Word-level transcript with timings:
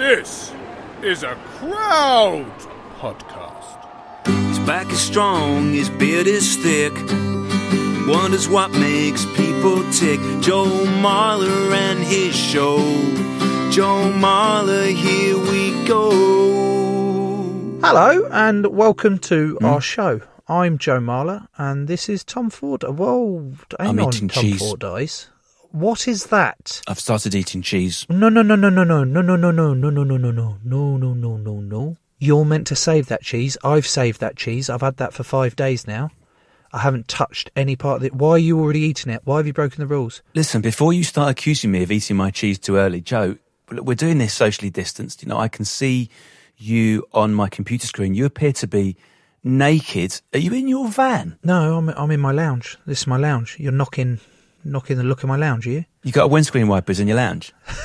This 0.00 0.50
is 1.02 1.22
a 1.24 1.34
crowd 1.58 2.50
podcast. 2.98 4.26
His 4.48 4.58
back 4.60 4.90
is 4.90 4.98
strong, 4.98 5.74
his 5.74 5.90
beard 5.90 6.26
is 6.26 6.56
thick. 6.56 6.94
Wonders 8.08 8.48
what 8.48 8.70
makes 8.70 9.26
people 9.36 9.82
tick. 9.92 10.18
Joe 10.40 10.86
Marler 11.04 11.72
and 11.72 12.02
his 12.02 12.34
show. 12.34 12.78
Joe 13.70 14.10
Marler, 14.16 14.90
here 14.90 15.36
we 15.36 15.86
go. 15.86 16.10
Hello 17.86 18.26
and 18.32 18.68
welcome 18.68 19.18
to 19.18 19.56
hmm? 19.56 19.64
our 19.66 19.82
show. 19.82 20.22
I'm 20.48 20.78
Joe 20.78 21.00
Marler 21.00 21.46
and 21.58 21.88
this 21.88 22.08
is 22.08 22.24
Tom 22.24 22.48
Ford. 22.48 22.84
Whoa, 22.84 23.52
hang 23.78 23.90
I'm 23.90 24.00
on, 24.00 24.08
eating 24.08 24.28
Tom 24.28 24.44
cheese. 24.44 24.60
Fordyce. 24.60 25.28
What 25.72 26.08
is 26.08 26.26
that? 26.26 26.82
I've 26.88 26.98
started 26.98 27.34
eating 27.34 27.62
cheese. 27.62 28.04
No, 28.08 28.28
no, 28.28 28.42
no, 28.42 28.56
no, 28.56 28.70
no, 28.70 28.82
no, 28.82 29.04
no, 29.04 29.22
no, 29.22 29.36
no, 29.36 29.50
no, 29.50 29.72
no, 29.74 29.92
no, 29.92 30.02
no, 30.02 30.16
no, 30.16 30.30
no, 30.30 30.58
no, 30.64 30.96
no, 30.96 31.14
no, 31.14 31.36
no, 31.36 31.60
no. 31.60 31.96
You're 32.18 32.44
meant 32.44 32.66
to 32.66 32.76
save 32.76 33.06
that 33.06 33.22
cheese. 33.22 33.56
I've 33.62 33.86
saved 33.86 34.20
that 34.20 34.36
cheese. 34.36 34.68
I've 34.68 34.80
had 34.80 34.96
that 34.96 35.14
for 35.14 35.22
five 35.22 35.54
days 35.54 35.86
now. 35.86 36.10
I 36.72 36.78
haven't 36.78 37.08
touched 37.08 37.50
any 37.56 37.76
part 37.76 37.98
of 37.98 38.04
it. 38.04 38.14
Why 38.14 38.32
are 38.32 38.38
you 38.38 38.58
already 38.60 38.80
eating 38.80 39.12
it? 39.12 39.22
Why 39.24 39.38
have 39.38 39.46
you 39.46 39.52
broken 39.52 39.80
the 39.80 39.86
rules? 39.86 40.22
Listen, 40.34 40.60
before 40.60 40.92
you 40.92 41.04
start 41.04 41.30
accusing 41.30 41.70
me 41.70 41.82
of 41.82 41.90
eating 41.90 42.16
my 42.16 42.30
cheese 42.30 42.58
too 42.58 42.76
early, 42.76 43.00
Joe, 43.00 43.36
look, 43.70 43.86
we're 43.86 43.94
doing 43.94 44.18
this 44.18 44.34
socially 44.34 44.70
distanced. 44.70 45.22
You 45.22 45.28
know, 45.28 45.38
I 45.38 45.48
can 45.48 45.64
see 45.64 46.10
you 46.56 47.06
on 47.12 47.32
my 47.32 47.48
computer 47.48 47.86
screen. 47.86 48.14
You 48.14 48.24
appear 48.26 48.52
to 48.54 48.66
be 48.66 48.96
naked. 49.42 50.20
Are 50.34 50.38
you 50.38 50.52
in 50.52 50.68
your 50.68 50.88
van? 50.88 51.38
No, 51.42 51.78
I'm 51.78 51.88
I'm 51.90 52.10
in 52.10 52.20
my 52.20 52.32
lounge. 52.32 52.76
This 52.86 53.02
is 53.02 53.06
my 53.06 53.16
lounge. 53.16 53.56
You're 53.58 53.72
knocking 53.72 54.20
knocking 54.64 54.96
the 54.98 55.04
look 55.04 55.22
of 55.22 55.28
my 55.28 55.36
lounge, 55.36 55.66
are 55.66 55.70
you? 55.70 55.84
You 56.02 56.12
got 56.12 56.30
windscreen 56.30 56.68
wipers 56.68 57.00
in 57.00 57.08
your 57.08 57.16
lounge? 57.16 57.52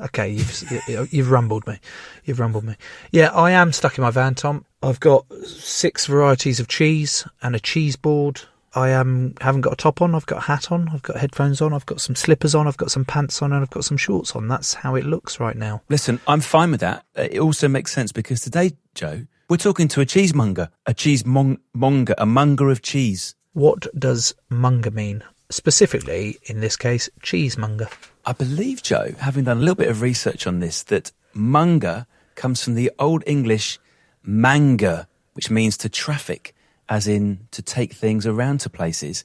Okay, 0.00 0.28
you've 0.30 0.70
you- 0.86 1.08
you've 1.10 1.30
rumbled 1.32 1.66
me. 1.66 1.80
You've 2.24 2.38
rumbled 2.38 2.62
me. 2.62 2.76
Yeah, 3.10 3.30
I 3.34 3.50
am 3.50 3.72
stuck 3.72 3.98
in 3.98 4.02
my 4.02 4.10
van, 4.12 4.36
Tom. 4.36 4.64
I've 4.80 5.00
got 5.00 5.26
six 5.44 6.06
varieties 6.06 6.60
of 6.60 6.68
cheese 6.68 7.26
and 7.42 7.56
a 7.56 7.58
cheese 7.58 7.96
board. 7.96 8.42
I 8.76 8.90
am 8.90 9.34
haven't 9.40 9.62
got 9.62 9.72
a 9.72 9.76
top 9.76 10.00
on. 10.00 10.14
I've 10.14 10.26
got 10.26 10.38
a 10.38 10.42
hat 10.42 10.70
on. 10.70 10.88
I've 10.90 11.02
got 11.02 11.16
headphones 11.16 11.60
on. 11.60 11.72
I've 11.72 11.86
got 11.86 12.00
some 12.00 12.14
slippers 12.14 12.54
on. 12.54 12.68
I've 12.68 12.76
got 12.76 12.92
some 12.92 13.04
pants 13.04 13.42
on, 13.42 13.52
and 13.52 13.60
I've 13.60 13.70
got 13.70 13.84
some 13.84 13.96
shorts 13.96 14.36
on. 14.36 14.46
That's 14.46 14.74
how 14.74 14.94
it 14.94 15.04
looks 15.04 15.40
right 15.40 15.56
now. 15.56 15.82
Listen, 15.88 16.20
I'm 16.28 16.42
fine 16.42 16.70
with 16.70 16.80
that. 16.80 17.04
Uh, 17.18 17.22
It 17.32 17.40
also 17.40 17.66
makes 17.66 17.90
sense 17.92 18.12
because 18.12 18.40
today, 18.40 18.74
Joe, 18.94 19.26
we're 19.48 19.56
talking 19.56 19.88
to 19.88 20.00
a 20.00 20.06
cheesemonger, 20.06 20.68
a 20.86 20.94
cheesemonger, 20.94 22.14
a 22.18 22.24
monger 22.26 22.70
of 22.70 22.82
cheese. 22.82 23.34
What 23.52 23.88
does 23.98 24.32
monger 24.48 24.92
mean? 24.92 25.24
Specifically, 25.50 26.38
in 26.44 26.60
this 26.60 26.76
case, 26.76 27.08
cheesemonger. 27.22 27.88
I 28.26 28.32
believe, 28.32 28.82
Joe, 28.82 29.14
having 29.18 29.44
done 29.44 29.56
a 29.56 29.60
little 29.60 29.74
bit 29.74 29.88
of 29.88 30.02
research 30.02 30.46
on 30.46 30.60
this, 30.60 30.82
that 30.84 31.10
monger 31.32 32.06
comes 32.34 32.62
from 32.62 32.74
the 32.74 32.90
Old 32.98 33.22
English 33.26 33.78
manga, 34.22 35.08
which 35.32 35.50
means 35.50 35.78
to 35.78 35.88
traffic, 35.88 36.54
as 36.88 37.08
in 37.08 37.40
to 37.52 37.62
take 37.62 37.94
things 37.94 38.26
around 38.26 38.60
to 38.60 38.70
places. 38.70 39.24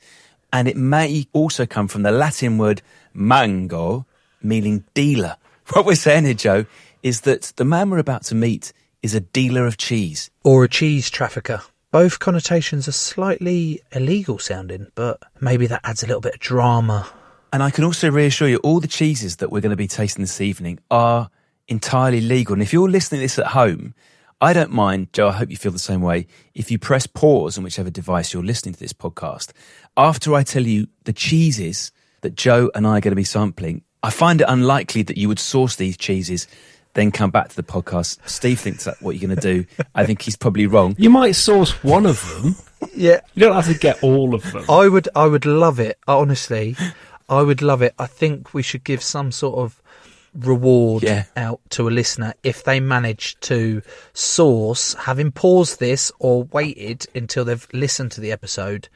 And 0.53 0.67
it 0.67 0.78
may 0.78 1.28
also 1.33 1.66
come 1.66 1.88
from 1.88 2.03
the 2.03 2.12
Latin 2.12 2.57
word 2.57 2.81
mango, 3.13 4.06
meaning 4.41 4.85
dealer. 4.94 5.38
What 5.73 5.85
we're 5.85 5.95
saying 5.95 6.25
here, 6.25 6.33
Joe, 6.33 6.66
is 7.03 7.22
that 7.22 7.53
the 7.56 7.63
man 7.66 7.89
we're 7.89 7.97
about 7.97 8.23
to 8.25 8.35
meet 8.35 8.73
is 9.01 9.16
a 9.16 9.22
dealer 9.22 9.66
of 9.66 9.78
cheese. 9.78 10.29
or 10.44 10.63
a 10.63 10.69
cheese 10.69 11.09
trafficker. 11.09 11.62
Both 11.94 12.18
connotations 12.18 12.88
are 12.88 12.92
slightly 12.92 13.80
illegal 13.92 14.40
sounding, 14.40 14.88
but 14.96 15.22
maybe 15.40 15.68
that 15.68 15.81
adds 15.84 16.02
a 16.02 16.08
little 16.08 16.22
bit 16.22 16.34
of 16.34 16.40
drama. 16.40 17.08
And 17.54 17.62
I 17.62 17.70
can 17.70 17.84
also 17.84 18.09
reassure 18.09 18.48
you, 18.48 18.58
all 18.64 18.80
the 18.80 18.88
cheeses 18.88 19.36
that 19.36 19.52
we're 19.52 19.62
going 19.62 19.70
to 19.70 19.76
be 19.76 19.88
tasting 19.88 20.24
this 20.24 20.42
evening 20.42 20.80
are 20.90 21.30
entirely 21.68 22.20
legal. 22.20 22.54
And 22.54 22.64
if 22.64 22.74
you're 22.74 22.90
listening 22.90 23.20
to 23.20 23.26
this 23.26 23.38
at 23.38 23.46
home, 23.46 23.94
I 24.42 24.54
don't 24.54 24.72
mind, 24.72 25.14
Joe, 25.14 25.28
I 25.28 25.34
hope 25.34 25.52
you 25.52 25.56
feel 25.56 25.72
the 25.72 25.78
same 25.78 26.02
way. 26.02 26.26
If 26.56 26.72
you 26.72 26.80
press 26.80 27.06
pause 27.06 27.59
on 27.59 27.64
whichever 27.64 27.92
device 27.92 28.34
you're 28.34 28.44
listening 28.44 28.74
to 28.74 28.80
this 28.80 28.94
podcast, 28.94 29.52
after 29.96 30.34
I 30.34 30.42
tell 30.42 30.64
you 30.64 30.88
the 31.04 31.14
cheeses 31.14 31.92
that 32.22 32.34
Joe 32.34 32.72
and 32.74 32.88
I 32.88 32.98
are 32.98 33.02
going 33.02 33.12
to 33.12 33.16
be 33.16 33.24
sampling, 33.24 33.84
I 34.02 34.10
find 34.10 34.42
it 34.42 34.48
unlikely 34.50 35.04
that 35.04 35.18
you 35.18 35.28
would 35.28 35.38
source 35.38 35.75
these 35.75 35.96
cheeses, 35.96 36.48
then 36.94 37.12
come 37.12 37.31
back 37.31 37.50
to 37.50 37.56
the 37.56 37.64
podcast. 37.64 38.18
Steve 38.28 38.59
thinks 38.59 38.84
that's 38.84 39.02
what 39.02 39.16
you're 39.16 39.28
going 39.28 39.40
to 39.40 39.64
do. 39.64 39.66
I 39.96 40.06
think 40.06 40.22
he's 40.22 40.36
probably 40.36 40.68
wrong. 40.68 40.96
You 41.00 41.09
might 41.09 41.31
source 41.34 41.84
one 41.84 42.06
of 42.06 42.24
them. 42.42 42.56
Yeah, 42.96 43.22
You 43.34 43.42
don't 43.42 43.56
have 43.56 43.66
to 43.68 43.74
get 43.74 44.04
all 44.04 44.36
of 44.36 44.52
them. 44.52 44.66
I 44.70 44.88
would, 44.88 45.09
I 45.16 45.26
would 45.26 45.46
love 45.46 45.80
it. 45.80 45.98
Honestly, 46.08 46.76
I 47.30 47.42
would 47.42 47.62
love 47.62 47.81
it. 47.81 47.94
I 47.98 48.06
think 48.06 48.54
we 48.54 48.62
should 48.62 48.84
give 48.84 49.02
some 49.02 49.31
sort 49.31 49.58
of 49.58 49.81
reward 50.36 51.04
Yeah. 51.04 51.24
out 51.38 51.62
to 51.72 51.88
a 51.88 51.92
listener 51.92 52.34
if 52.44 52.64
they 52.64 52.80
manage 52.80 53.40
to 53.42 53.81
source, 54.14 54.94
having 54.96 55.31
paused 55.31 55.80
this 55.80 56.12
or 56.20 56.44
waited 56.46 57.06
until 57.16 57.46
they've 57.46 57.68
listened 57.74 58.12
to 58.14 58.22
the 58.22 58.31
episode 58.31 58.88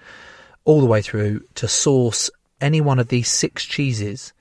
all 0.65 0.81
the 0.81 0.87
way 0.87 1.01
through 1.01 1.41
to 1.55 1.67
source 1.67 2.29
any 2.59 2.81
one 2.81 2.99
of 2.99 3.07
these 3.09 3.29
six 3.29 3.63
cheeses 3.65 4.33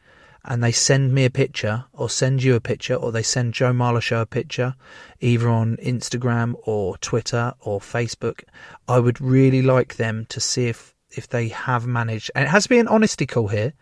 and 0.46 0.62
they 0.62 0.72
send 0.72 1.12
me 1.12 1.24
a 1.24 1.30
picture 1.30 1.84
or 1.92 2.08
send 2.08 2.42
you 2.42 2.54
a 2.54 2.60
picture 2.60 2.94
or 2.94 3.10
they 3.10 3.22
send 3.22 3.52
Joe 3.52 3.72
Marler 3.72 4.00
Show 4.00 4.20
a 4.20 4.26
picture 4.26 4.76
either 5.20 5.48
on 5.48 5.76
Instagram 5.78 6.54
or 6.62 6.96
Twitter 6.98 7.52
or 7.60 7.80
Facebook, 7.80 8.44
I 8.86 9.00
would 9.00 9.20
really 9.20 9.62
like 9.62 9.96
them 9.96 10.24
to 10.28 10.40
see 10.40 10.68
if, 10.68 10.94
if 11.10 11.28
they 11.28 11.48
have 11.48 11.86
managed, 11.86 12.30
and 12.34 12.44
it 12.44 12.48
has 12.48 12.64
to 12.64 12.68
be 12.68 12.78
an 12.78 12.88
honesty 12.88 13.26
call 13.26 13.48
here, 13.48 13.72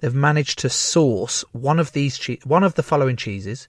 they've 0.00 0.14
managed 0.14 0.58
to 0.60 0.70
source 0.70 1.44
one 1.52 1.78
of 1.78 1.92
these, 1.92 2.16
che- 2.16 2.40
one 2.44 2.64
of 2.64 2.74
the 2.74 2.82
following 2.82 3.16
cheeses, 3.16 3.68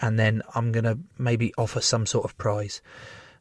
and 0.00 0.18
then 0.18 0.42
I'm 0.54 0.72
going 0.72 0.84
to 0.84 0.98
maybe 1.18 1.54
offer 1.56 1.80
some 1.80 2.06
sort 2.06 2.24
of 2.24 2.36
prize. 2.36 2.82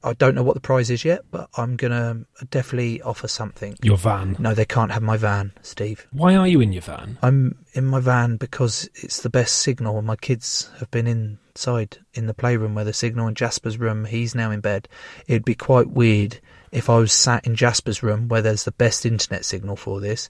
I 0.04 0.14
don't 0.14 0.36
know 0.36 0.44
what 0.44 0.56
the 0.56 0.60
prize 0.60 0.90
is 0.90 1.06
yet, 1.06 1.24
but 1.32 1.50
I'm 1.56 1.78
going 1.78 1.92
to 1.92 2.46
definitely 2.48 3.02
offer 3.02 3.28
something. 3.28 3.78
Your 3.82 3.98
van. 3.98 4.36
No, 4.38 4.54
they 4.54 4.66
can't 4.66 4.92
have 4.92 5.02
my 5.02 5.16
van, 5.16 5.54
Steve. 5.62 6.08
Why 6.12 6.36
are 6.36 6.48
you 6.48 6.60
in 6.60 6.74
your 6.74 6.82
van? 6.82 7.18
I'm 7.22 7.64
in 7.74 7.86
my 7.86 8.02
van 8.02 8.36
because 8.36 8.90
it's 8.96 9.22
the 9.22 9.30
best 9.30 9.60
signal. 9.60 10.02
My 10.02 10.18
kids 10.18 10.70
have 10.80 10.92
been 10.92 11.08
inside 11.08 12.00
in 12.14 12.28
the 12.28 12.34
playroom 12.34 12.76
where 12.76 12.84
the 12.84 12.92
signal 12.94 13.28
in 13.28 13.36
Jasper's 13.36 13.78
room. 13.78 14.04
He's 14.04 14.36
now 14.36 14.52
in 14.52 14.60
bed. 14.60 14.90
It'd 15.28 15.46
be 15.46 15.56
quite 15.56 15.90
weird 15.90 16.40
if 16.74 16.90
I 16.90 16.98
was 16.98 17.14
sat 17.14 17.48
in 17.48 17.56
Jasper's 17.56 18.04
room 18.04 18.28
where 18.28 18.42
there's 18.42 18.66
the 18.66 18.72
best 18.72 19.06
internet 19.06 19.46
signal 19.46 19.78
for 19.78 20.02
this, 20.02 20.30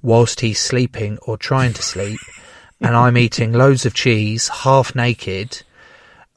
whilst 0.00 0.40
he's 0.40 0.58
sleeping 0.58 1.18
or 1.18 1.36
trying 1.36 1.74
to 1.74 1.82
sleep, 1.82 2.18
and 2.80 2.96
I'm 2.96 3.16
eating 3.16 3.52
loads 3.52 3.86
of 3.86 3.94
cheese, 3.94 4.48
half 4.48 4.96
naked, 4.96 5.62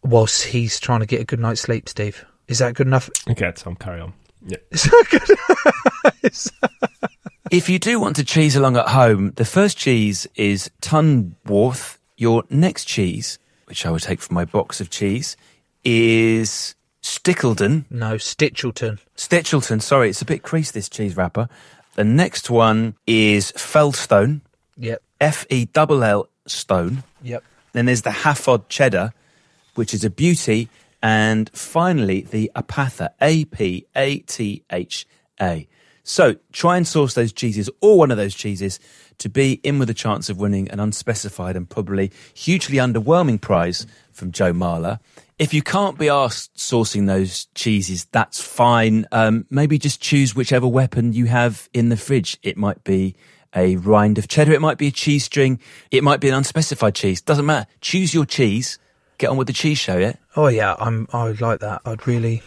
whilst 0.03 0.43
he's 0.43 0.79
trying 0.79 0.99
to 0.99 1.07
get 1.07 1.21
a 1.21 1.25
good 1.25 1.39
night's 1.39 1.61
sleep, 1.61 1.89
Steve. 1.89 2.25
Is 2.47 2.59
that 2.59 2.73
good 2.75 2.87
enough? 2.87 3.09
Okay, 3.29 3.51
Tom, 3.55 3.75
carry 3.75 4.01
on. 4.01 4.13
Yeah. 4.45 4.57
Is 4.71 4.83
that 4.83 5.05
good? 6.21 6.51
If 7.51 7.69
you 7.69 7.77
do 7.77 7.99
want 7.99 8.15
to 8.15 8.23
cheese 8.25 8.55
along 8.55 8.75
at 8.75 8.87
home, 8.89 9.31
the 9.35 9.45
first 9.45 9.77
cheese 9.77 10.27
is 10.35 10.69
Tunworth. 10.81 11.97
Your 12.17 12.43
next 12.49 12.85
cheese, 12.85 13.37
which 13.65 13.85
I 13.85 13.91
will 13.91 13.99
take 13.99 14.19
from 14.19 14.33
my 14.35 14.45
box 14.45 14.81
of 14.81 14.89
cheese, 14.89 15.35
is 15.83 16.75
Stickledon. 17.03 17.85
no, 17.91 18.15
Stichelton. 18.15 18.99
Stichelton, 19.15 19.81
sorry, 19.81 20.09
it's 20.09 20.21
a 20.21 20.25
bit 20.25 20.41
creased, 20.43 20.73
this 20.73 20.89
cheese 20.89 21.15
wrapper. 21.15 21.47
The 21.95 22.03
next 22.03 22.49
one 22.49 22.95
is 23.05 23.51
Fellstone, 23.53 24.41
Yep. 24.77 25.01
F 25.21 25.45
E 25.49 25.67
L 25.75 26.03
L 26.03 26.29
Stone. 26.47 27.03
Yep. 27.21 27.43
Then 27.73 27.85
there's 27.85 28.01
the 28.01 28.09
Hafod 28.09 28.69
Cheddar, 28.69 29.13
which 29.75 29.93
is 29.93 30.03
a 30.03 30.09
beauty. 30.09 30.67
And 31.01 31.49
finally, 31.53 32.21
the 32.21 32.51
Apatha, 32.55 33.09
A 33.21 33.45
P 33.45 33.85
A 33.95 34.19
T 34.19 34.63
H 34.71 35.05
A. 35.41 35.67
So 36.03 36.35
try 36.51 36.77
and 36.77 36.87
source 36.87 37.15
those 37.15 37.33
cheeses, 37.33 37.69
or 37.81 37.97
one 37.97 38.11
of 38.11 38.17
those 38.17 38.35
cheeses, 38.35 38.79
to 39.17 39.29
be 39.29 39.53
in 39.63 39.79
with 39.79 39.89
a 39.89 39.93
chance 39.93 40.29
of 40.29 40.39
winning 40.39 40.69
an 40.69 40.79
unspecified 40.79 41.55
and 41.55 41.69
probably 41.69 42.11
hugely 42.33 42.77
underwhelming 42.77 43.41
prize 43.41 43.87
from 44.11 44.31
Joe 44.31 44.53
Marler. 44.53 44.99
If 45.39 45.53
you 45.53 45.61
can't 45.61 45.97
be 45.97 46.07
asked 46.07 46.55
sourcing 46.55 47.07
those 47.07 47.47
cheeses, 47.55 48.05
that's 48.05 48.41
fine. 48.41 49.05
Um, 49.11 49.45
maybe 49.49 49.77
just 49.77 49.99
choose 49.99 50.35
whichever 50.35 50.67
weapon 50.67 51.11
you 51.11 51.25
have 51.25 51.69
in 51.73 51.89
the 51.89 51.97
fridge. 51.97 52.37
It 52.43 52.55
might 52.55 52.83
be 52.83 53.15
a 53.55 53.75
rind 53.77 54.17
of 54.17 54.27
cheddar, 54.27 54.53
it 54.53 54.61
might 54.61 54.77
be 54.77 54.87
a 54.87 54.91
cheese 54.91 55.23
string, 55.23 55.59
it 55.89 56.03
might 56.03 56.19
be 56.19 56.29
an 56.29 56.35
unspecified 56.35 56.93
cheese. 56.93 57.21
Doesn't 57.21 57.45
matter. 57.45 57.67
Choose 57.81 58.13
your 58.13 58.25
cheese. 58.25 58.77
Get 59.17 59.29
on 59.29 59.37
with 59.37 59.47
the 59.47 59.53
cheese 59.53 59.77
show, 59.77 59.97
yeah? 59.97 60.15
Oh 60.35 60.47
yeah, 60.47 60.75
I'm. 60.79 61.07
I 61.13 61.25
would 61.25 61.41
like 61.41 61.59
that. 61.61 61.81
I'd 61.85 62.07
really 62.07 62.41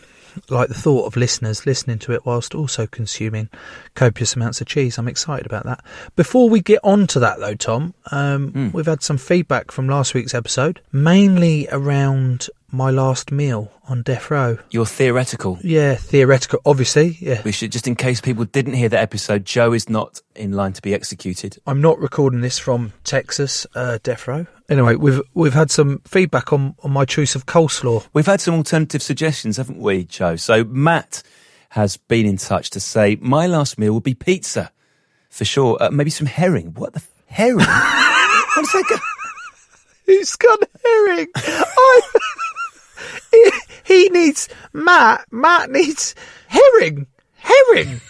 like 0.48 0.68
the 0.68 0.74
thought 0.74 1.06
of 1.06 1.16
listeners 1.16 1.66
listening 1.66 1.98
to 1.98 2.12
it 2.12 2.24
whilst 2.24 2.54
also 2.54 2.86
consuming 2.86 3.48
copious 3.94 4.36
amounts 4.36 4.60
of 4.60 4.66
cheese. 4.66 4.98
I'm 4.98 5.08
excited 5.08 5.46
about 5.46 5.64
that. 5.64 5.84
Before 6.16 6.48
we 6.48 6.60
get 6.60 6.80
on 6.84 7.06
to 7.08 7.20
that, 7.20 7.40
though, 7.40 7.54
Tom, 7.54 7.94
um, 8.12 8.70
we've 8.72 8.86
had 8.86 9.02
some 9.02 9.18
feedback 9.18 9.70
from 9.70 9.88
last 9.88 10.14
week's 10.14 10.34
episode, 10.34 10.80
mainly 10.92 11.68
around 11.70 12.48
my 12.70 12.90
last 12.90 13.32
meal 13.32 13.72
on 13.88 14.02
death 14.02 14.30
row. 14.30 14.58
You're 14.70 14.86
theoretical. 14.86 15.58
Yeah, 15.62 15.94
theoretical. 15.94 16.60
Obviously, 16.66 17.16
yeah. 17.20 17.40
We 17.44 17.52
should, 17.52 17.72
just 17.72 17.88
in 17.88 17.96
case 17.96 18.20
people 18.20 18.44
didn't 18.44 18.74
hear 18.74 18.90
that 18.90 19.00
episode, 19.00 19.44
Joe 19.44 19.72
is 19.72 19.88
not 19.88 20.20
in 20.36 20.52
line 20.52 20.74
to 20.74 20.82
be 20.82 20.92
executed. 20.94 21.58
I'm 21.66 21.80
not 21.80 21.98
recording 21.98 22.42
this 22.42 22.58
from 22.58 22.92
Texas, 23.04 23.66
uh, 23.74 23.98
death 24.02 24.28
row. 24.28 24.46
Anyway, 24.68 24.96
we've 24.96 25.22
we've 25.32 25.54
had 25.54 25.70
some 25.70 26.00
feedback 26.06 26.52
on, 26.52 26.74
on 26.82 26.90
my 26.92 27.04
choice 27.06 27.34
of 27.34 27.46
coleslaw. 27.46 28.06
We've 28.12 28.26
had 28.26 28.40
some 28.40 28.54
alternative 28.54 29.02
suggestions, 29.02 29.56
haven't 29.56 29.78
we, 29.78 30.04
Joe? 30.04 30.36
So 30.36 30.62
Matt 30.64 31.22
has 31.70 31.96
been 31.96 32.26
in 32.26 32.36
touch 32.36 32.68
to 32.70 32.80
say 32.80 33.16
my 33.20 33.46
last 33.46 33.78
meal 33.78 33.94
would 33.94 34.02
be 34.02 34.14
pizza 34.14 34.70
for 35.30 35.44
sure. 35.46 35.78
Uh, 35.80 35.90
maybe 35.90 36.10
some 36.10 36.26
herring. 36.26 36.74
What 36.74 36.92
the 36.92 36.98
f- 37.00 37.10
herring? 37.26 37.58
what 37.66 38.58
is 38.62 38.72
that? 38.72 38.84
Go- 38.90 38.96
Who's 40.06 40.36
got 40.36 40.58
herring? 40.84 41.28
I, 41.36 42.00
he, 43.30 43.50
he 43.84 44.08
needs 44.10 44.48
Matt. 44.74 45.26
Matt 45.30 45.70
needs 45.70 46.14
herring. 46.48 47.06
Herring. 47.36 48.00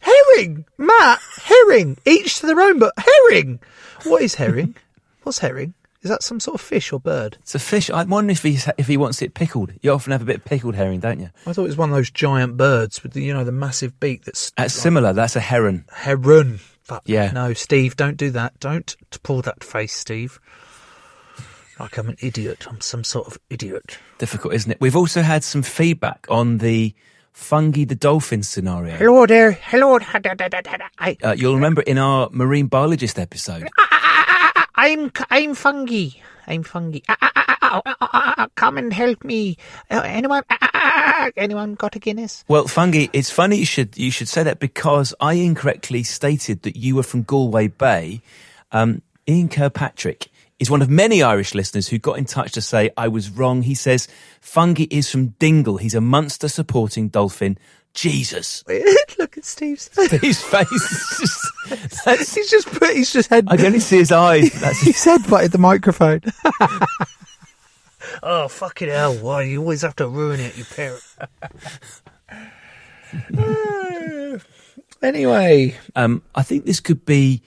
Herring. 0.00 0.66
Matt. 0.76 1.20
Herring. 1.42 1.96
Each 2.04 2.40
to 2.40 2.46
their 2.46 2.60
own, 2.60 2.78
but 2.78 2.92
herring. 2.98 3.58
What 4.04 4.20
is 4.22 4.34
herring? 4.34 4.76
What's 5.22 5.38
herring? 5.38 5.72
Is 6.04 6.10
that 6.10 6.22
some 6.22 6.38
sort 6.38 6.54
of 6.56 6.60
fish 6.60 6.92
or 6.92 7.00
bird? 7.00 7.38
it's 7.40 7.54
a 7.54 7.58
fish. 7.58 7.90
I'm 7.90 8.10
wondering 8.10 8.32
if 8.36 8.42
he 8.42 8.58
if 8.78 8.86
he 8.86 8.96
wants 8.98 9.22
it 9.22 9.32
pickled. 9.34 9.72
You 9.80 9.90
often 9.92 10.12
have 10.12 10.20
a 10.22 10.26
bit 10.26 10.36
of 10.36 10.44
pickled 10.44 10.74
herring, 10.74 11.00
don't 11.00 11.18
you? 11.18 11.30
I 11.46 11.52
thought 11.54 11.64
it 11.64 11.68
was 11.68 11.78
one 11.78 11.88
of 11.88 11.96
those 11.96 12.10
giant 12.10 12.56
birds 12.58 13.02
with 13.02 13.12
the 13.14 13.22
you 13.22 13.32
know 13.32 13.42
the 13.42 13.52
massive 13.52 13.98
beak 13.98 14.24
that's 14.24 14.52
That's 14.56 14.74
similar. 14.74 15.14
That's 15.14 15.34
a 15.34 15.40
heron. 15.40 15.86
heron. 15.90 16.58
Fuck. 16.82 17.02
Yeah. 17.06 17.30
No, 17.32 17.54
Steve, 17.54 17.96
don't 17.96 18.18
do 18.18 18.30
that. 18.32 18.60
Don't 18.60 18.94
pull 19.22 19.40
that 19.42 19.64
face, 19.64 19.94
Steve. 19.94 20.38
Like 21.80 21.96
I'm 21.96 22.08
an 22.10 22.16
idiot. 22.20 22.66
I'm 22.68 22.82
some 22.82 23.02
sort 23.02 23.26
of 23.26 23.38
idiot. 23.50 23.98
Difficult, 24.18 24.54
isn't 24.54 24.70
it? 24.72 24.80
We've 24.80 24.94
also 24.94 25.22
had 25.22 25.42
some 25.42 25.62
feedback 25.62 26.26
on 26.28 26.58
the 26.58 26.94
Fungie 27.34 27.88
the 27.88 27.96
dolphin 27.96 28.42
scenario. 28.44 28.94
Hello 28.96 29.26
there. 29.26 29.52
Hello. 29.52 29.98
Uh, 29.98 31.34
you'll 31.36 31.54
remember 31.56 31.82
in 31.82 31.98
our 31.98 32.28
marine 32.30 32.66
biologist 32.68 33.18
episode. 33.18 33.68
I'm 34.76 35.12
I'm 35.30 35.54
Fungie. 35.54 36.16
I'm 36.46 36.64
Fungie. 36.64 37.02
Ah, 37.08 37.16
ah, 37.20 37.32
ah, 37.36 37.58
ah, 37.62 37.82
ah, 37.84 37.96
ah, 38.00 38.34
ah, 38.38 38.46
Come 38.54 38.78
and 38.78 38.92
help 38.92 39.24
me. 39.24 39.56
Uh, 39.90 40.02
anyone? 40.04 40.42
ah, 40.50 40.58
ah, 40.60 40.70
ah, 40.74 41.02
ah, 41.26 41.30
Anyone 41.36 41.74
got 41.74 41.96
a 41.96 41.98
Guinness? 41.98 42.44
Well, 42.48 42.64
Fungie, 42.64 43.08
it's 43.12 43.30
funny 43.30 43.56
you 43.58 43.66
should 43.66 43.96
you 43.96 44.10
should 44.10 44.28
say 44.28 44.42
that 44.42 44.60
because 44.60 45.14
I 45.20 45.34
incorrectly 45.34 46.02
stated 46.02 46.62
that 46.62 46.76
you 46.76 46.96
were 46.96 47.02
from 47.02 47.22
Galway 47.22 47.68
Bay. 47.68 48.20
Um, 48.72 49.02
Ian 49.28 49.48
Kirkpatrick 49.48 50.28
is 50.58 50.70
one 50.70 50.82
of 50.82 50.90
many 50.90 51.22
Irish 51.22 51.54
listeners 51.54 51.88
who 51.88 51.98
got 51.98 52.18
in 52.18 52.24
touch 52.24 52.52
to 52.52 52.60
say 52.60 52.90
I 52.96 53.08
was 53.08 53.30
wrong. 53.30 53.62
He 53.62 53.74
says 53.74 54.08
Fungie 54.42 54.88
is 54.90 55.10
from 55.10 55.28
Dingle. 55.38 55.78
He's 55.78 55.94
a 55.94 56.00
Munster 56.00 56.48
supporting 56.48 57.08
dolphin. 57.08 57.58
Jesus, 57.94 58.64
Look 59.18 59.38
at 59.38 59.44
Steve's. 59.44 59.88
his 60.10 60.42
face 60.42 60.70
is 60.72 61.16
just. 61.20 62.04
That's, 62.04 62.34
He's 62.34 62.50
just 62.50 62.66
put. 62.68 62.94
He's 62.94 63.12
just 63.12 63.30
head. 63.30 63.46
I 63.48 63.56
can 63.56 63.66
only 63.66 63.78
see 63.80 63.98
his 63.98 64.10
eyes. 64.12 64.50
That's 64.60 64.80
He's 64.82 65.02
head 65.04 65.20
butted 65.30 65.52
the 65.52 65.58
microphone. 65.58 66.20
oh 68.22 68.48
fucking 68.48 68.88
hell! 68.88 69.14
Why 69.14 69.42
you 69.42 69.60
always 69.60 69.82
have 69.82 69.94
to 69.96 70.08
ruin 70.08 70.40
it, 70.40 70.58
you 70.58 70.64
parent? 70.64 71.02
anyway, 75.02 75.76
Um, 75.94 76.22
I 76.34 76.42
think 76.42 76.64
this 76.64 76.80
could 76.80 77.04
be 77.04 77.42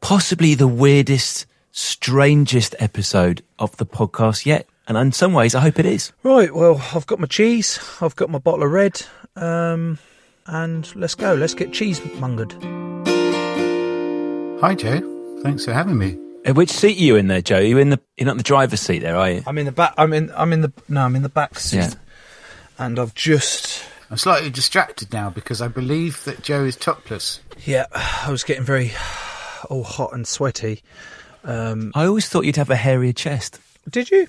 possibly 0.00 0.54
the 0.54 0.68
weirdest, 0.68 1.46
strangest 1.72 2.74
episode 2.78 3.42
of 3.58 3.76
the 3.78 3.86
podcast 3.86 4.44
yet. 4.46 4.68
And 4.88 4.96
in 4.96 5.12
some 5.12 5.34
ways, 5.34 5.54
I 5.54 5.60
hope 5.60 5.78
it 5.78 5.84
is. 5.86 6.12
right. 6.22 6.52
Well, 6.54 6.82
I've 6.94 7.06
got 7.06 7.20
my 7.20 7.26
cheese. 7.26 7.78
I've 8.00 8.16
got 8.16 8.30
my 8.30 8.38
bottle 8.38 8.62
of 8.64 8.72
red. 8.72 9.02
Um, 9.36 9.98
and 10.46 10.90
let's 10.96 11.14
go. 11.14 11.34
Let's 11.34 11.52
get 11.54 11.72
cheese 11.74 12.00
mungered. 12.00 12.52
Hi, 14.60 14.74
Joe. 14.74 15.38
Thanks 15.42 15.66
for 15.66 15.72
having 15.74 15.98
me. 15.98 16.18
Uh, 16.46 16.54
Which 16.54 16.70
seat 16.70 16.96
are 16.96 17.00
you 17.02 17.16
in 17.16 17.28
there, 17.28 17.42
Joe? 17.42 17.58
Are 17.58 17.62
you 17.62 17.78
in 17.78 17.90
the 17.90 18.00
you're 18.16 18.24
not 18.26 18.32
in 18.32 18.38
the 18.38 18.42
driver's 18.42 18.80
seat 18.80 19.00
there, 19.00 19.14
are 19.16 19.30
you? 19.30 19.42
I'm 19.46 19.58
in 19.58 19.66
the 19.66 19.72
back. 19.72 19.92
I'm 19.98 20.12
in. 20.14 20.32
I'm 20.34 20.52
in 20.52 20.62
the. 20.62 20.72
No, 20.88 21.02
I'm 21.02 21.14
in 21.14 21.22
the 21.22 21.28
back 21.28 21.58
seat. 21.58 21.76
Yeah. 21.76 21.90
And 22.78 22.98
I've 22.98 23.14
just. 23.14 23.84
I'm 24.10 24.16
slightly 24.16 24.48
distracted 24.48 25.12
now 25.12 25.28
because 25.28 25.60
I 25.60 25.68
believe 25.68 26.24
that 26.24 26.42
Joe 26.42 26.64
is 26.64 26.76
topless. 26.76 27.40
Yeah, 27.66 27.86
I 27.92 28.30
was 28.30 28.42
getting 28.42 28.64
very, 28.64 28.92
all 29.68 29.84
hot 29.84 30.14
and 30.14 30.26
sweaty. 30.26 30.82
Um, 31.44 31.92
I 31.94 32.06
always 32.06 32.26
thought 32.26 32.46
you'd 32.46 32.56
have 32.56 32.70
a 32.70 32.76
hairier 32.76 33.12
chest. 33.12 33.60
Did 33.90 34.10
you? 34.10 34.26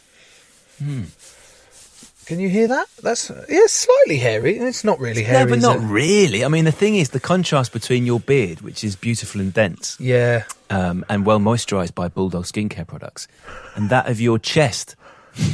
Can 2.25 2.39
you 2.39 2.47
hear 2.49 2.67
that? 2.67 2.87
That's 3.01 3.31
yeah, 3.49 3.61
slightly 3.65 4.17
hairy. 4.17 4.57
It's 4.59 4.83
not 4.83 4.99
really 4.99 5.23
hairy. 5.23 5.45
no, 5.45 5.49
but 5.49 5.59
not 5.61 5.77
it? 5.77 5.87
really. 5.87 6.45
I 6.45 6.47
mean, 6.47 6.65
the 6.65 6.71
thing 6.71 6.95
is, 6.95 7.09
the 7.09 7.19
contrast 7.19 7.73
between 7.73 8.05
your 8.05 8.19
beard, 8.19 8.61
which 8.61 8.83
is 8.83 8.95
beautiful 8.95 9.41
and 9.41 9.51
dense, 9.51 9.97
Yeah. 9.99 10.43
um, 10.69 11.03
and 11.09 11.25
well 11.25 11.39
moisturised 11.39 11.95
by 11.95 12.07
Bulldog 12.07 12.43
skincare 12.45 12.85
products, 12.85 13.27
and 13.75 13.89
that 13.89 14.07
of 14.07 14.19
your 14.21 14.37
chest. 14.39 14.95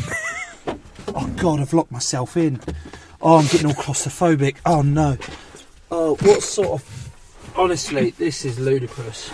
Oh 1.17 1.27
God, 1.38 1.60
I've 1.60 1.72
locked 1.72 1.91
myself 1.91 2.36
in. 2.36 2.60
Oh, 3.22 3.38
I'm 3.38 3.46
getting 3.46 3.67
all 3.67 3.74
claustrophobic. 3.74 4.58
Oh 4.65 4.82
no. 4.82 5.17
Oh, 5.91 6.15
what 6.22 6.41
sort 6.41 6.82
of? 6.82 7.12
Honestly, 7.55 8.10
this 8.10 8.44
is 8.44 8.60
ludicrous. 8.60 9.32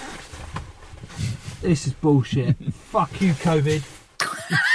This 1.61 1.87
is 1.87 1.93
bullshit. 1.93 2.55
Fuck 2.73 3.19
you, 3.21 3.33
COVID. 3.33 3.83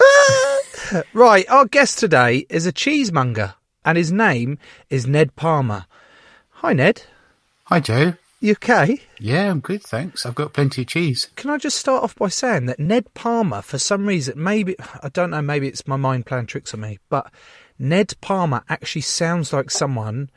right, 1.12 1.48
our 1.48 1.66
guest 1.66 1.98
today 1.98 2.46
is 2.48 2.66
a 2.66 2.72
cheesemonger, 2.72 3.54
and 3.84 3.96
his 3.96 4.12
name 4.12 4.58
is 4.88 5.06
Ned 5.06 5.36
Palmer. 5.36 5.86
Hi, 6.50 6.72
Ned. 6.72 7.02
Hi, 7.64 7.80
Joe. 7.80 8.14
You 8.40 8.52
okay? 8.52 9.00
Yeah, 9.18 9.50
I'm 9.50 9.60
good, 9.60 9.82
thanks. 9.82 10.24
I've 10.24 10.34
got 10.34 10.54
plenty 10.54 10.82
of 10.82 10.88
cheese. 10.88 11.28
Can 11.36 11.50
I 11.50 11.58
just 11.58 11.76
start 11.76 12.02
off 12.02 12.14
by 12.16 12.28
saying 12.28 12.66
that 12.66 12.80
Ned 12.80 13.12
Palmer, 13.12 13.60
for 13.60 13.78
some 13.78 14.06
reason, 14.06 14.42
maybe, 14.42 14.76
I 15.02 15.10
don't 15.10 15.30
know, 15.30 15.42
maybe 15.42 15.68
it's 15.68 15.86
my 15.86 15.96
mind 15.96 16.24
playing 16.24 16.46
tricks 16.46 16.72
on 16.72 16.80
me, 16.80 16.98
but 17.10 17.30
Ned 17.78 18.14
Palmer 18.20 18.62
actually 18.68 19.02
sounds 19.02 19.52
like 19.52 19.70
someone 19.70 20.30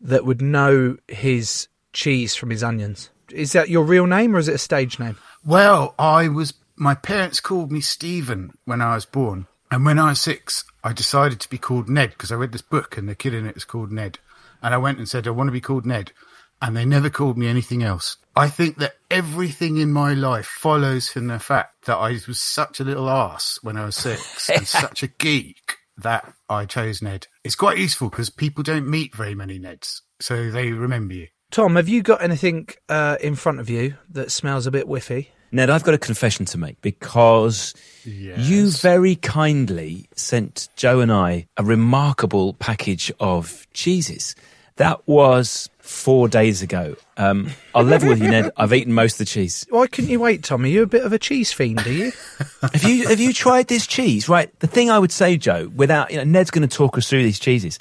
that 0.00 0.24
would 0.24 0.42
know 0.42 0.96
his 1.08 1.68
cheese 1.92 2.34
from 2.34 2.50
his 2.50 2.62
onions. 2.62 3.10
Is 3.30 3.52
that 3.52 3.68
your 3.68 3.84
real 3.84 4.06
name 4.06 4.34
or 4.34 4.38
is 4.38 4.48
it 4.48 4.56
a 4.56 4.58
stage 4.58 4.98
name? 4.98 5.16
Well, 5.44 5.94
I 5.98 6.28
was. 6.28 6.54
My 6.76 6.94
parents 6.94 7.40
called 7.40 7.70
me 7.70 7.80
Stephen 7.80 8.52
when 8.64 8.80
I 8.80 8.94
was 8.94 9.06
born. 9.06 9.46
And 9.70 9.84
when 9.84 9.98
I 9.98 10.10
was 10.10 10.20
six, 10.20 10.64
I 10.82 10.92
decided 10.92 11.40
to 11.40 11.50
be 11.50 11.58
called 11.58 11.88
Ned 11.88 12.10
because 12.10 12.30
I 12.30 12.36
read 12.36 12.52
this 12.52 12.62
book 12.62 12.96
and 12.96 13.08
the 13.08 13.14
kid 13.14 13.34
in 13.34 13.46
it 13.46 13.54
was 13.54 13.64
called 13.64 13.90
Ned. 13.92 14.18
And 14.62 14.74
I 14.74 14.78
went 14.78 14.98
and 14.98 15.08
said, 15.08 15.26
I 15.26 15.30
want 15.30 15.48
to 15.48 15.52
be 15.52 15.60
called 15.60 15.86
Ned. 15.86 16.12
and 16.60 16.76
they 16.76 16.84
never 16.84 17.10
called 17.10 17.36
me 17.36 17.46
anything 17.46 17.82
else. 17.82 18.16
I 18.36 18.48
think 18.48 18.78
that 18.78 18.94
everything 19.10 19.76
in 19.76 19.92
my 19.92 20.14
life 20.14 20.46
follows 20.46 21.08
from 21.08 21.26
the 21.26 21.38
fact 21.38 21.84
that 21.86 21.96
I 21.96 22.18
was 22.26 22.40
such 22.40 22.80
a 22.80 22.84
little 22.84 23.08
ass 23.10 23.58
when 23.62 23.76
I 23.76 23.84
was 23.84 23.96
six 23.96 24.48
and 24.54 24.66
such 24.66 25.02
a 25.02 25.08
geek 25.08 25.76
that 25.98 26.32
I 26.48 26.64
chose 26.64 27.02
Ned. 27.02 27.26
It's 27.44 27.54
quite 27.54 27.78
useful 27.78 28.08
because 28.08 28.30
people 28.30 28.62
don't 28.64 28.88
meet 28.88 29.14
very 29.14 29.34
many 29.34 29.58
Neds, 29.60 30.00
so 30.20 30.50
they 30.50 30.72
remember 30.72 31.14
you. 31.14 31.28
Tom, 31.50 31.76
have 31.76 31.88
you 31.88 32.02
got 32.02 32.22
anything 32.22 32.68
uh, 32.88 33.16
in 33.20 33.36
front 33.36 33.60
of 33.60 33.70
you 33.70 33.96
that 34.10 34.32
smells 34.32 34.66
a 34.66 34.72
bit 34.72 34.86
whiffy? 34.86 35.28
Ned, 35.54 35.70
I've 35.70 35.84
got 35.84 35.94
a 35.94 35.98
confession 35.98 36.44
to 36.46 36.58
make 36.58 36.80
because 36.82 37.74
you 38.04 38.70
very 38.70 39.14
kindly 39.14 40.08
sent 40.16 40.68
Joe 40.74 40.98
and 40.98 41.12
I 41.12 41.46
a 41.56 41.62
remarkable 41.62 42.54
package 42.54 43.12
of 43.20 43.66
cheeses. 43.72 44.34
That 44.76 45.06
was 45.06 45.70
four 45.78 46.28
days 46.28 46.60
ago. 46.60 46.96
Um, 47.16 47.50
I'll 47.72 47.84
level 47.84 48.08
with 48.08 48.20
you, 48.20 48.28
Ned. 48.28 48.50
I've 48.56 48.72
eaten 48.72 48.92
most 48.92 49.14
of 49.14 49.18
the 49.18 49.24
cheese. 49.26 49.64
Why 49.70 49.86
couldn't 49.86 50.10
you 50.10 50.18
wait, 50.18 50.42
Tommy? 50.42 50.72
You're 50.72 50.82
a 50.82 50.88
bit 50.88 51.04
of 51.04 51.12
a 51.12 51.18
cheese 51.20 51.52
fiend, 51.52 51.86
are 51.86 51.92
you? 51.92 52.10
Have 52.60 52.82
you 52.82 53.06
have 53.06 53.20
you 53.20 53.32
tried 53.32 53.68
this 53.68 53.86
cheese? 53.86 54.28
Right. 54.28 54.50
The 54.58 54.66
thing 54.66 54.90
I 54.90 54.98
would 54.98 55.12
say, 55.12 55.36
Joe, 55.36 55.70
without 55.76 56.10
you 56.10 56.16
know, 56.16 56.24
Ned's 56.24 56.50
going 56.50 56.68
to 56.68 56.76
talk 56.76 56.98
us 56.98 57.08
through 57.08 57.22
these 57.22 57.38
cheeses. 57.38 57.78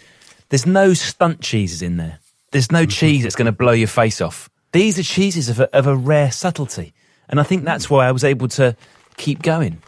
There's 0.50 0.68
no 0.68 0.94
stunt 0.94 1.42
cheeses 1.42 1.82
in 1.82 1.98
there. 1.98 2.20
There's 2.52 2.72
no 2.72 2.86
cheese 2.86 3.24
that's 3.24 3.36
going 3.36 3.48
to 3.48 3.52
blow 3.52 3.72
your 3.72 3.88
face 3.88 4.22
off. 4.22 4.48
These 4.74 5.00
are 5.00 5.04
cheeses 5.04 5.50
of 5.50 5.60
a, 5.60 5.76
of 5.76 5.88
a 5.88 5.96
rare 5.96 6.32
subtlety, 6.32 6.94
and 7.34 7.40
I 7.40 7.44
think 7.44 7.64
that's 7.64 7.90
why 7.90 8.06
I 8.08 8.12
was 8.12 8.24
able 8.24 8.48
to 8.50 8.76
keep 9.18 9.42
going. 9.42 9.82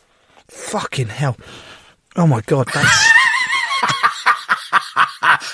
Fucking 0.48 1.10
hell. 1.10 1.38
Oh 2.16 2.25
my 2.25 2.42
god, 2.42 2.68
that's 2.74 2.88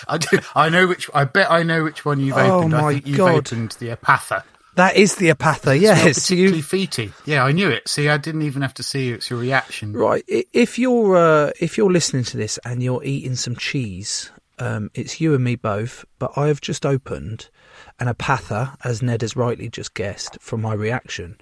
I 0.07 0.17
do. 0.17 0.39
I 0.55 0.69
know 0.69 0.87
which. 0.87 1.09
I 1.13 1.25
bet 1.25 1.51
I 1.51 1.63
know 1.63 1.83
which 1.83 2.05
one 2.05 2.21
you've 2.21 2.37
Oh 2.37 2.59
opened. 2.59 2.71
my 2.71 2.79
I 2.87 2.93
think 2.93 3.07
you've 3.07 3.17
God. 3.17 3.35
opened 3.35 3.71
the 3.79 3.89
Apatha. 3.89 4.43
that 4.75 4.95
is 4.95 5.15
the 5.15 5.29
apatha, 5.29 5.75
It's 5.75 5.83
not 5.83 5.97
yes. 6.05 6.19
particularly 6.21 6.57
You 6.59 6.63
feety. 6.63 7.11
Yeah, 7.25 7.43
I 7.43 7.51
knew 7.51 7.67
it. 7.69 7.87
See, 7.89 8.07
I 8.07 8.15
didn't 8.17 8.43
even 8.43 8.61
have 8.61 8.73
to 8.75 8.83
see 8.83 9.09
it. 9.09 9.15
it's 9.15 9.29
your 9.29 9.39
reaction. 9.39 9.91
Right. 9.93 10.23
If 10.27 10.79
you're 10.79 11.17
uh, 11.17 11.51
if 11.59 11.77
you're 11.77 11.91
listening 11.91 12.23
to 12.25 12.37
this 12.37 12.57
and 12.63 12.81
you're 12.81 13.03
eating 13.03 13.35
some 13.35 13.57
cheese, 13.57 14.31
um, 14.59 14.91
it's 14.93 15.19
you 15.19 15.35
and 15.35 15.43
me 15.43 15.55
both. 15.57 16.05
But 16.19 16.37
I 16.37 16.47
have 16.47 16.61
just 16.61 16.85
opened 16.85 17.49
an 18.01 18.07
apatha, 18.13 18.75
as 18.83 19.01
Ned 19.01 19.21
has 19.21 19.35
rightly 19.37 19.69
just 19.69 19.93
guessed 19.93 20.37
from 20.41 20.61
my 20.61 20.73
reaction. 20.73 21.37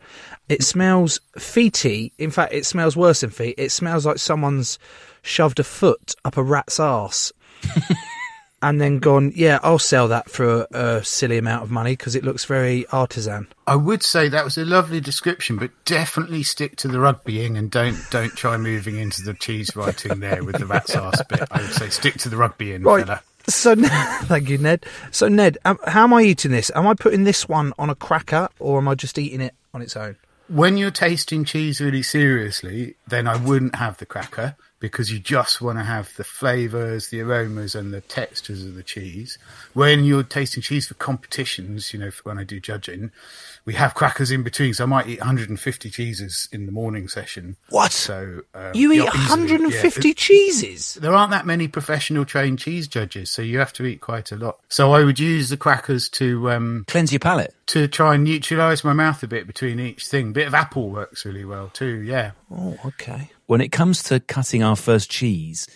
It 0.47 0.61
smells 0.61 1.19
feety. 1.37 2.11
In 2.19 2.29
fact, 2.29 2.53
it 2.53 2.65
smells 2.67 2.95
worse 2.95 3.21
than 3.21 3.31
feet. 3.31 3.55
It 3.57 3.71
smells 3.71 4.05
like 4.05 4.19
someone's 4.19 4.77
shoved 5.23 5.59
a 5.59 5.63
foot 5.63 6.13
up 6.23 6.37
a 6.37 6.43
rat's 6.43 6.79
arse. 6.79 7.31
And 8.61 8.81
then 8.81 8.99
gone, 8.99 9.31
yeah, 9.35 9.59
I'll 9.63 9.79
sell 9.79 10.09
that 10.09 10.29
for 10.29 10.67
a, 10.73 10.77
a 10.97 11.03
silly 11.05 11.37
amount 11.37 11.63
of 11.63 11.71
money 11.71 11.93
because 11.93 12.13
it 12.13 12.25
looks 12.25 12.43
very 12.43 12.85
artisan. 12.87 13.47
I 13.65 13.77
would 13.77 14.03
say 14.03 14.27
that 14.27 14.43
was 14.43 14.57
a 14.57 14.65
lovely 14.65 14.99
description, 14.99 15.55
but 15.55 15.71
definitely 15.85 16.43
stick 16.43 16.75
to 16.77 16.89
the 16.89 16.97
rugbying 16.97 17.57
and 17.57 17.71
don't 17.71 17.97
don't 18.11 18.35
try 18.35 18.57
moving 18.57 18.97
into 18.97 19.21
the 19.23 19.33
cheese 19.33 19.73
writing 19.77 20.19
there 20.19 20.43
with 20.43 20.57
the 20.57 20.65
rat's 20.65 20.93
ass 20.93 21.21
bit. 21.29 21.43
I 21.51 21.61
would 21.61 21.71
say 21.71 21.87
stick 21.87 22.15
to 22.15 22.27
the 22.27 22.35
rugbying, 22.35 22.83
Right. 22.83 23.05
fella. 23.05 23.21
So, 23.47 23.75
thank 24.23 24.49
you, 24.49 24.57
Ned. 24.57 24.85
So, 25.11 25.27
Ned, 25.27 25.57
how 25.65 26.03
am 26.03 26.13
I 26.13 26.23
eating 26.23 26.51
this? 26.51 26.71
Am 26.75 26.87
I 26.87 26.93
putting 26.93 27.23
this 27.23 27.47
one 27.47 27.73
on 27.79 27.89
a 27.89 27.95
cracker 27.95 28.49
or 28.59 28.79
am 28.79 28.87
I 28.87 28.95
just 28.95 29.17
eating 29.17 29.41
it 29.41 29.55
on 29.73 29.81
its 29.81 29.95
own? 29.95 30.17
When 30.47 30.77
you're 30.77 30.91
tasting 30.91 31.45
cheese 31.45 31.79
really 31.79 32.01
seriously, 32.01 32.95
then 33.07 33.27
I 33.27 33.37
wouldn't 33.37 33.75
have 33.75 33.97
the 33.97 34.05
cracker 34.05 34.55
because 34.79 35.11
you 35.11 35.19
just 35.19 35.61
want 35.61 35.77
to 35.77 35.83
have 35.83 36.15
the 36.15 36.23
flavours, 36.23 37.09
the 37.09 37.21
aromas, 37.21 37.75
and 37.75 37.93
the 37.93 38.01
textures 38.01 38.63
of 38.63 38.75
the 38.75 38.83
cheese. 38.83 39.37
When 39.73 40.03
you're 40.05 40.23
tasting 40.23 40.63
cheese 40.63 40.87
for 40.87 40.93
competitions, 40.93 41.93
you 41.93 41.99
know, 41.99 42.11
when 42.23 42.37
I 42.37 42.43
do 42.43 42.59
judging, 42.59 43.11
we 43.65 43.73
have 43.73 43.93
crackers 43.93 44.31
in 44.31 44.41
between. 44.43 44.73
So 44.73 44.85
I 44.85 44.87
might 44.87 45.07
eat 45.07 45.19
150 45.19 45.89
cheeses 45.89 46.47
in 46.51 46.65
the 46.65 46.71
morning 46.71 47.07
session. 47.07 47.57
What? 47.69 47.91
So 47.91 48.41
um, 48.53 48.71
You 48.73 48.91
eat 48.93 48.97
yeah, 49.03 49.09
easily, 49.09 49.29
150 49.51 50.07
yeah. 50.07 50.13
cheeses? 50.15 50.93
There 50.95 51.13
aren't 51.13 51.31
that 51.31 51.45
many 51.45 51.67
professional 51.67 52.23
trained 52.25 52.59
cheese 52.59 52.87
judges, 52.87 53.29
so 53.29 53.41
you 53.41 53.59
have 53.59 53.73
to 53.73 53.85
eat 53.85 54.01
quite 54.01 54.31
a 54.31 54.35
lot. 54.37 54.59
So 54.69 54.93
I 54.93 55.03
would 55.03 55.19
use 55.19 55.49
the 55.49 55.57
crackers 55.57 56.07
to 56.11 56.49
um, 56.51 56.85
Cleanse 56.87 57.11
your 57.11 57.19
palate. 57.19 57.53
to 57.67 57.87
try 57.87 58.15
and 58.15 58.23
neutralise 58.23 58.83
my 58.83 58.93
mouth 58.93 59.21
a 59.23 59.27
bit 59.27 59.45
between 59.45 59.79
each 59.79 60.07
thing. 60.07 60.31
bit 60.33 60.47
of 60.47 60.53
apple 60.53 60.89
works 60.89 61.25
really 61.25 61.45
well 61.45 61.69
too. 61.73 62.01
Yeah. 62.01 62.31
Oh, 62.51 62.77
okay. 62.85 63.29
When 63.49 63.61
it 63.61 63.71
comes 63.71 64.03
to 64.03 64.19
cutting 64.19 64.61
our 64.61 64.75
first 64.75 65.09
cheese, 65.09 65.67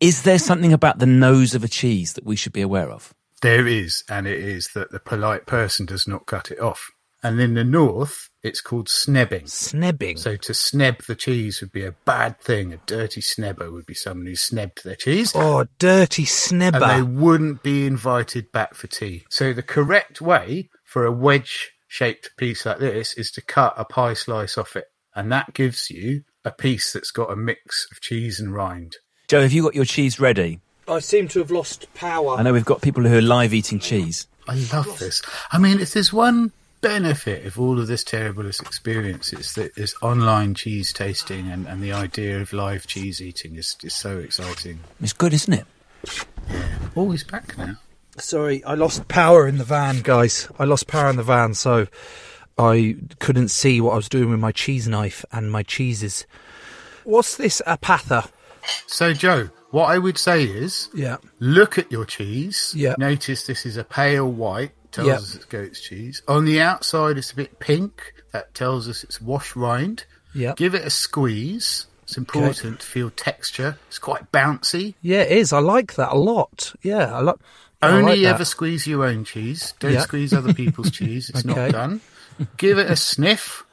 is 0.00 0.24
there 0.24 0.40
something 0.40 0.72
about 0.72 0.98
the 0.98 1.06
nose 1.06 1.54
of 1.54 1.62
a 1.62 1.68
cheese 1.68 2.14
that 2.14 2.24
we 2.24 2.34
should 2.34 2.52
be 2.52 2.60
aware 2.60 2.90
of? 2.90 3.14
There 3.40 3.68
is, 3.68 4.02
and 4.08 4.26
it 4.26 4.40
is 4.40 4.70
that 4.74 4.90
the 4.90 4.98
polite 4.98 5.46
person 5.46 5.86
does 5.86 6.08
not 6.08 6.26
cut 6.26 6.50
it 6.50 6.58
off. 6.58 6.90
And 7.22 7.40
in 7.40 7.54
the 7.54 7.62
north, 7.62 8.30
it's 8.42 8.60
called 8.60 8.88
snebbing. 8.88 9.44
Snebbing. 9.44 10.18
So 10.18 10.34
to 10.34 10.52
sneb 10.52 11.06
the 11.06 11.14
cheese 11.14 11.60
would 11.60 11.70
be 11.70 11.84
a 11.84 11.94
bad 12.04 12.40
thing. 12.40 12.72
A 12.72 12.78
dirty 12.78 13.20
snebber 13.20 13.70
would 13.70 13.86
be 13.86 13.94
someone 13.94 14.26
who 14.26 14.32
snebbed 14.32 14.82
their 14.82 14.96
cheese. 14.96 15.30
oh, 15.36 15.66
dirty 15.78 16.26
And 16.50 16.74
they 16.74 17.02
wouldn't 17.02 17.62
be 17.62 17.86
invited 17.86 18.50
back 18.50 18.74
for 18.74 18.88
tea. 18.88 19.24
So 19.30 19.52
the 19.52 19.62
correct 19.62 20.20
way 20.20 20.68
for 20.82 21.04
a 21.06 21.12
wedge 21.12 21.74
shaped 21.86 22.30
piece 22.36 22.66
like 22.66 22.80
this 22.80 23.14
is 23.14 23.30
to 23.30 23.40
cut 23.40 23.74
a 23.76 23.84
pie 23.84 24.14
slice 24.14 24.58
off 24.58 24.74
it. 24.74 24.86
And 25.14 25.30
that 25.30 25.54
gives 25.54 25.90
you 25.90 26.24
a 26.44 26.50
piece 26.50 26.92
that's 26.92 27.10
got 27.10 27.30
a 27.30 27.36
mix 27.36 27.86
of 27.90 28.00
cheese 28.00 28.40
and 28.40 28.54
rind. 28.54 28.96
Joe, 29.28 29.42
have 29.42 29.52
you 29.52 29.62
got 29.62 29.74
your 29.74 29.84
cheese 29.84 30.20
ready? 30.20 30.60
I 30.86 30.98
seem 30.98 31.28
to 31.28 31.38
have 31.38 31.50
lost 31.50 31.92
power. 31.94 32.36
I 32.36 32.42
know 32.42 32.52
we've 32.52 32.64
got 32.64 32.82
people 32.82 33.04
who 33.04 33.16
are 33.16 33.22
live 33.22 33.54
eating 33.54 33.78
cheese. 33.78 34.26
I 34.46 34.54
love 34.72 34.98
this. 34.98 35.22
I 35.50 35.58
mean, 35.58 35.80
if 35.80 35.92
there's 35.94 36.12
one 36.12 36.52
benefit 36.82 37.46
of 37.46 37.58
all 37.58 37.80
of 37.80 37.86
this 37.86 38.04
terrible 38.04 38.46
experience, 38.46 39.32
it's 39.32 39.54
that 39.54 39.74
this 39.74 39.94
online 40.02 40.54
cheese 40.54 40.92
tasting 40.92 41.50
and, 41.50 41.66
and 41.66 41.82
the 41.82 41.92
idea 41.92 42.40
of 42.42 42.52
live 42.52 42.86
cheese 42.86 43.22
eating 43.22 43.56
is, 43.56 43.76
is 43.82 43.94
so 43.94 44.18
exciting. 44.18 44.80
It's 45.00 45.14
good, 45.14 45.32
isn't 45.32 45.54
it? 45.54 45.64
Oh, 46.94 47.10
he's 47.10 47.24
back 47.24 47.56
now. 47.56 47.76
Sorry, 48.18 48.62
I 48.64 48.74
lost 48.74 49.08
power 49.08 49.48
in 49.48 49.56
the 49.56 49.64
van, 49.64 50.02
guys. 50.02 50.48
I 50.58 50.64
lost 50.64 50.86
power 50.86 51.08
in 51.08 51.16
the 51.16 51.22
van, 51.22 51.54
so 51.54 51.86
I 52.58 52.96
couldn't 53.18 53.48
see 53.48 53.80
what 53.80 53.92
I 53.92 53.96
was 53.96 54.08
doing 54.08 54.30
with 54.30 54.40
my 54.40 54.52
cheese 54.52 54.86
knife 54.88 55.24
and 55.32 55.50
my 55.50 55.62
cheeses. 55.62 56.26
What's 57.04 57.36
this 57.36 57.60
apatha? 57.66 58.28
So, 58.86 59.12
Joe, 59.12 59.50
what 59.70 59.86
I 59.86 59.98
would 59.98 60.16
say 60.18 60.44
is 60.44 60.88
Yeah. 60.94 61.16
look 61.40 61.78
at 61.78 61.90
your 61.90 62.04
cheese. 62.04 62.72
Yeah. 62.76 62.94
Notice 62.98 63.46
this 63.46 63.66
is 63.66 63.76
a 63.76 63.84
pale 63.84 64.30
white, 64.30 64.72
tells 64.92 65.08
Yeah. 65.08 65.14
us 65.16 65.34
it's 65.34 65.44
goat's 65.46 65.80
cheese. 65.80 66.22
On 66.28 66.44
the 66.44 66.60
outside, 66.60 67.18
it's 67.18 67.32
a 67.32 67.36
bit 67.36 67.58
pink. 67.58 68.14
That 68.32 68.54
tells 68.54 68.88
us 68.88 69.04
it's 69.04 69.20
wash 69.20 69.54
rind. 69.56 70.04
Yeah. 70.32 70.54
Give 70.56 70.74
it 70.74 70.84
a 70.84 70.90
squeeze. 70.90 71.86
It's 72.04 72.16
important 72.16 72.80
to 72.80 72.86
feel 72.86 73.10
texture. 73.10 73.78
It's 73.88 73.98
quite 73.98 74.30
bouncy. 74.32 74.94
Yeah, 75.02 75.22
it 75.22 75.32
is. 75.32 75.52
I 75.52 75.58
like 75.58 75.94
that 75.94 76.12
a 76.12 76.16
lot. 76.18 76.74
Yeah, 76.82 77.14
I 77.14 77.20
like. 77.20 77.36
I 77.82 77.88
Only 77.90 78.12
like 78.12 78.20
that. 78.22 78.34
ever 78.34 78.44
squeeze 78.44 78.86
your 78.86 79.04
own 79.04 79.24
cheese. 79.24 79.74
Don't 79.78 79.92
Yeah. 79.92 80.00
squeeze 80.00 80.32
other 80.32 80.54
people's 80.54 80.90
cheese. 80.98 81.28
It's 81.30 81.44
Okay. 81.44 81.54
not 81.54 81.72
done. 81.72 82.00
Give 82.56 82.78
it 82.78 82.90
a 82.90 82.96
sniff 82.96 83.64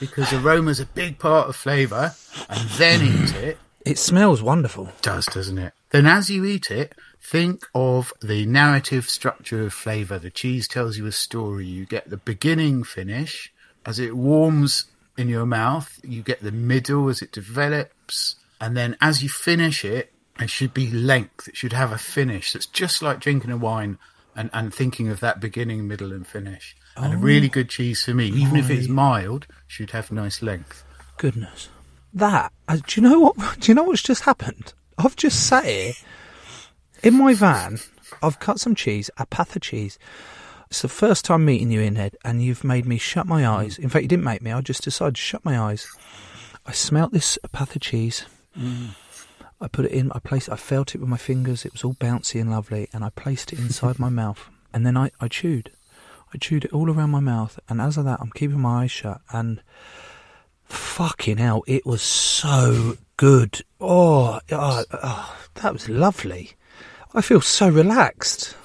because 0.00 0.32
aroma's 0.32 0.80
a 0.80 0.86
big 0.86 1.18
part 1.18 1.48
of 1.48 1.56
flavour, 1.56 2.14
and 2.48 2.68
then 2.70 3.02
eat 3.02 3.30
mm. 3.30 3.42
it. 3.42 3.58
It 3.84 3.98
smells 3.98 4.42
wonderful. 4.42 4.90
Does 5.02 5.26
doesn't 5.26 5.58
it? 5.58 5.72
Then 5.90 6.06
as 6.06 6.30
you 6.30 6.44
eat 6.44 6.70
it, 6.70 6.94
think 7.20 7.66
of 7.74 8.12
the 8.22 8.46
narrative 8.46 9.08
structure 9.08 9.66
of 9.66 9.72
flavour. 9.72 10.18
The 10.18 10.30
cheese 10.30 10.66
tells 10.66 10.96
you 10.96 11.06
a 11.06 11.12
story. 11.12 11.66
You 11.66 11.84
get 11.86 12.10
the 12.10 12.16
beginning 12.16 12.84
finish 12.84 13.52
as 13.84 13.98
it 13.98 14.16
warms 14.16 14.84
in 15.16 15.28
your 15.28 15.46
mouth. 15.46 16.00
You 16.02 16.22
get 16.22 16.42
the 16.42 16.52
middle 16.52 17.08
as 17.08 17.22
it 17.22 17.32
develops, 17.32 18.36
and 18.60 18.76
then 18.76 18.96
as 19.00 19.22
you 19.22 19.28
finish 19.28 19.84
it, 19.84 20.12
it 20.40 20.50
should 20.50 20.74
be 20.74 20.90
length. 20.90 21.48
It 21.48 21.56
should 21.56 21.72
have 21.72 21.92
a 21.92 21.98
finish. 21.98 22.52
That's 22.52 22.66
just 22.66 23.02
like 23.02 23.20
drinking 23.20 23.52
a 23.52 23.56
wine 23.56 23.98
and, 24.34 24.50
and 24.52 24.74
thinking 24.74 25.08
of 25.08 25.20
that 25.20 25.40
beginning, 25.40 25.86
middle, 25.86 26.12
and 26.12 26.26
finish. 26.26 26.76
And 26.96 27.14
a 27.14 27.16
really 27.16 27.48
good 27.48 27.68
cheese 27.68 28.04
for 28.04 28.14
me, 28.14 28.26
even 28.28 28.56
if 28.56 28.70
it's 28.70 28.88
mild, 28.88 29.46
should 29.66 29.90
have 29.90 30.12
nice 30.12 30.42
length. 30.42 30.84
Goodness, 31.16 31.68
that. 32.12 32.52
Uh, 32.68 32.78
do 32.86 33.00
you 33.00 33.08
know 33.08 33.18
what? 33.20 33.36
Do 33.60 33.70
you 33.70 33.74
know 33.74 33.82
what's 33.84 34.02
just 34.02 34.22
happened? 34.22 34.72
I've 34.96 35.16
just 35.16 35.46
sat 35.46 35.64
here 35.64 35.92
in 37.02 37.18
my 37.18 37.34
van. 37.34 37.78
I've 38.22 38.38
cut 38.38 38.60
some 38.60 38.74
cheese, 38.74 39.10
apatha 39.18 39.60
cheese. 39.60 39.98
It's 40.70 40.82
the 40.82 40.88
first 40.88 41.24
time 41.24 41.44
meeting 41.44 41.70
you 41.70 41.80
in 41.80 41.96
Ed, 41.96 42.16
and 42.24 42.42
you've 42.42 42.64
made 42.64 42.86
me 42.86 42.96
shut 42.98 43.26
my 43.26 43.46
eyes. 43.46 43.78
In 43.78 43.88
fact, 43.88 44.02
you 44.02 44.08
didn't 44.08 44.24
make 44.24 44.42
me. 44.42 44.52
I 44.52 44.60
just 44.60 44.82
decided 44.84 45.16
to 45.16 45.20
shut 45.20 45.44
my 45.44 45.58
eyes. 45.58 45.86
I 46.66 46.72
smelt 46.72 47.12
this 47.12 47.38
apatha 47.44 47.80
cheese. 47.80 48.24
I 49.60 49.68
put 49.68 49.84
it 49.84 49.92
in. 49.92 50.10
I 50.12 50.20
placed. 50.20 50.48
I 50.48 50.56
felt 50.56 50.94
it 50.94 50.98
with 51.00 51.08
my 51.08 51.16
fingers. 51.16 51.64
It 51.64 51.72
was 51.72 51.84
all 51.84 51.94
bouncy 51.94 52.40
and 52.40 52.50
lovely, 52.50 52.88
and 52.92 53.04
I 53.04 53.10
placed 53.10 53.52
it 53.52 53.58
inside 53.58 53.98
my 53.98 54.08
mouth. 54.22 54.48
And 54.72 54.86
then 54.86 54.96
I, 54.96 55.10
I 55.20 55.28
chewed. 55.28 55.70
I 56.34 56.36
chewed 56.38 56.64
it 56.64 56.72
all 56.72 56.90
around 56.90 57.10
my 57.10 57.20
mouth, 57.20 57.60
and 57.68 57.80
as 57.80 57.96
of 57.96 58.04
that, 58.06 58.18
I'm 58.20 58.30
keeping 58.30 58.60
my 58.60 58.82
eyes 58.82 58.90
shut. 58.90 59.20
And 59.32 59.62
fucking 60.64 61.36
hell, 61.38 61.62
it 61.66 61.86
was 61.86 62.02
so 62.02 62.96
good. 63.16 63.62
Oh, 63.80 64.40
oh, 64.50 64.84
oh, 64.92 65.36
that 65.54 65.72
was 65.72 65.88
lovely. 65.88 66.52
I 67.14 67.20
feel 67.20 67.40
so 67.40 67.68
relaxed. 67.68 68.56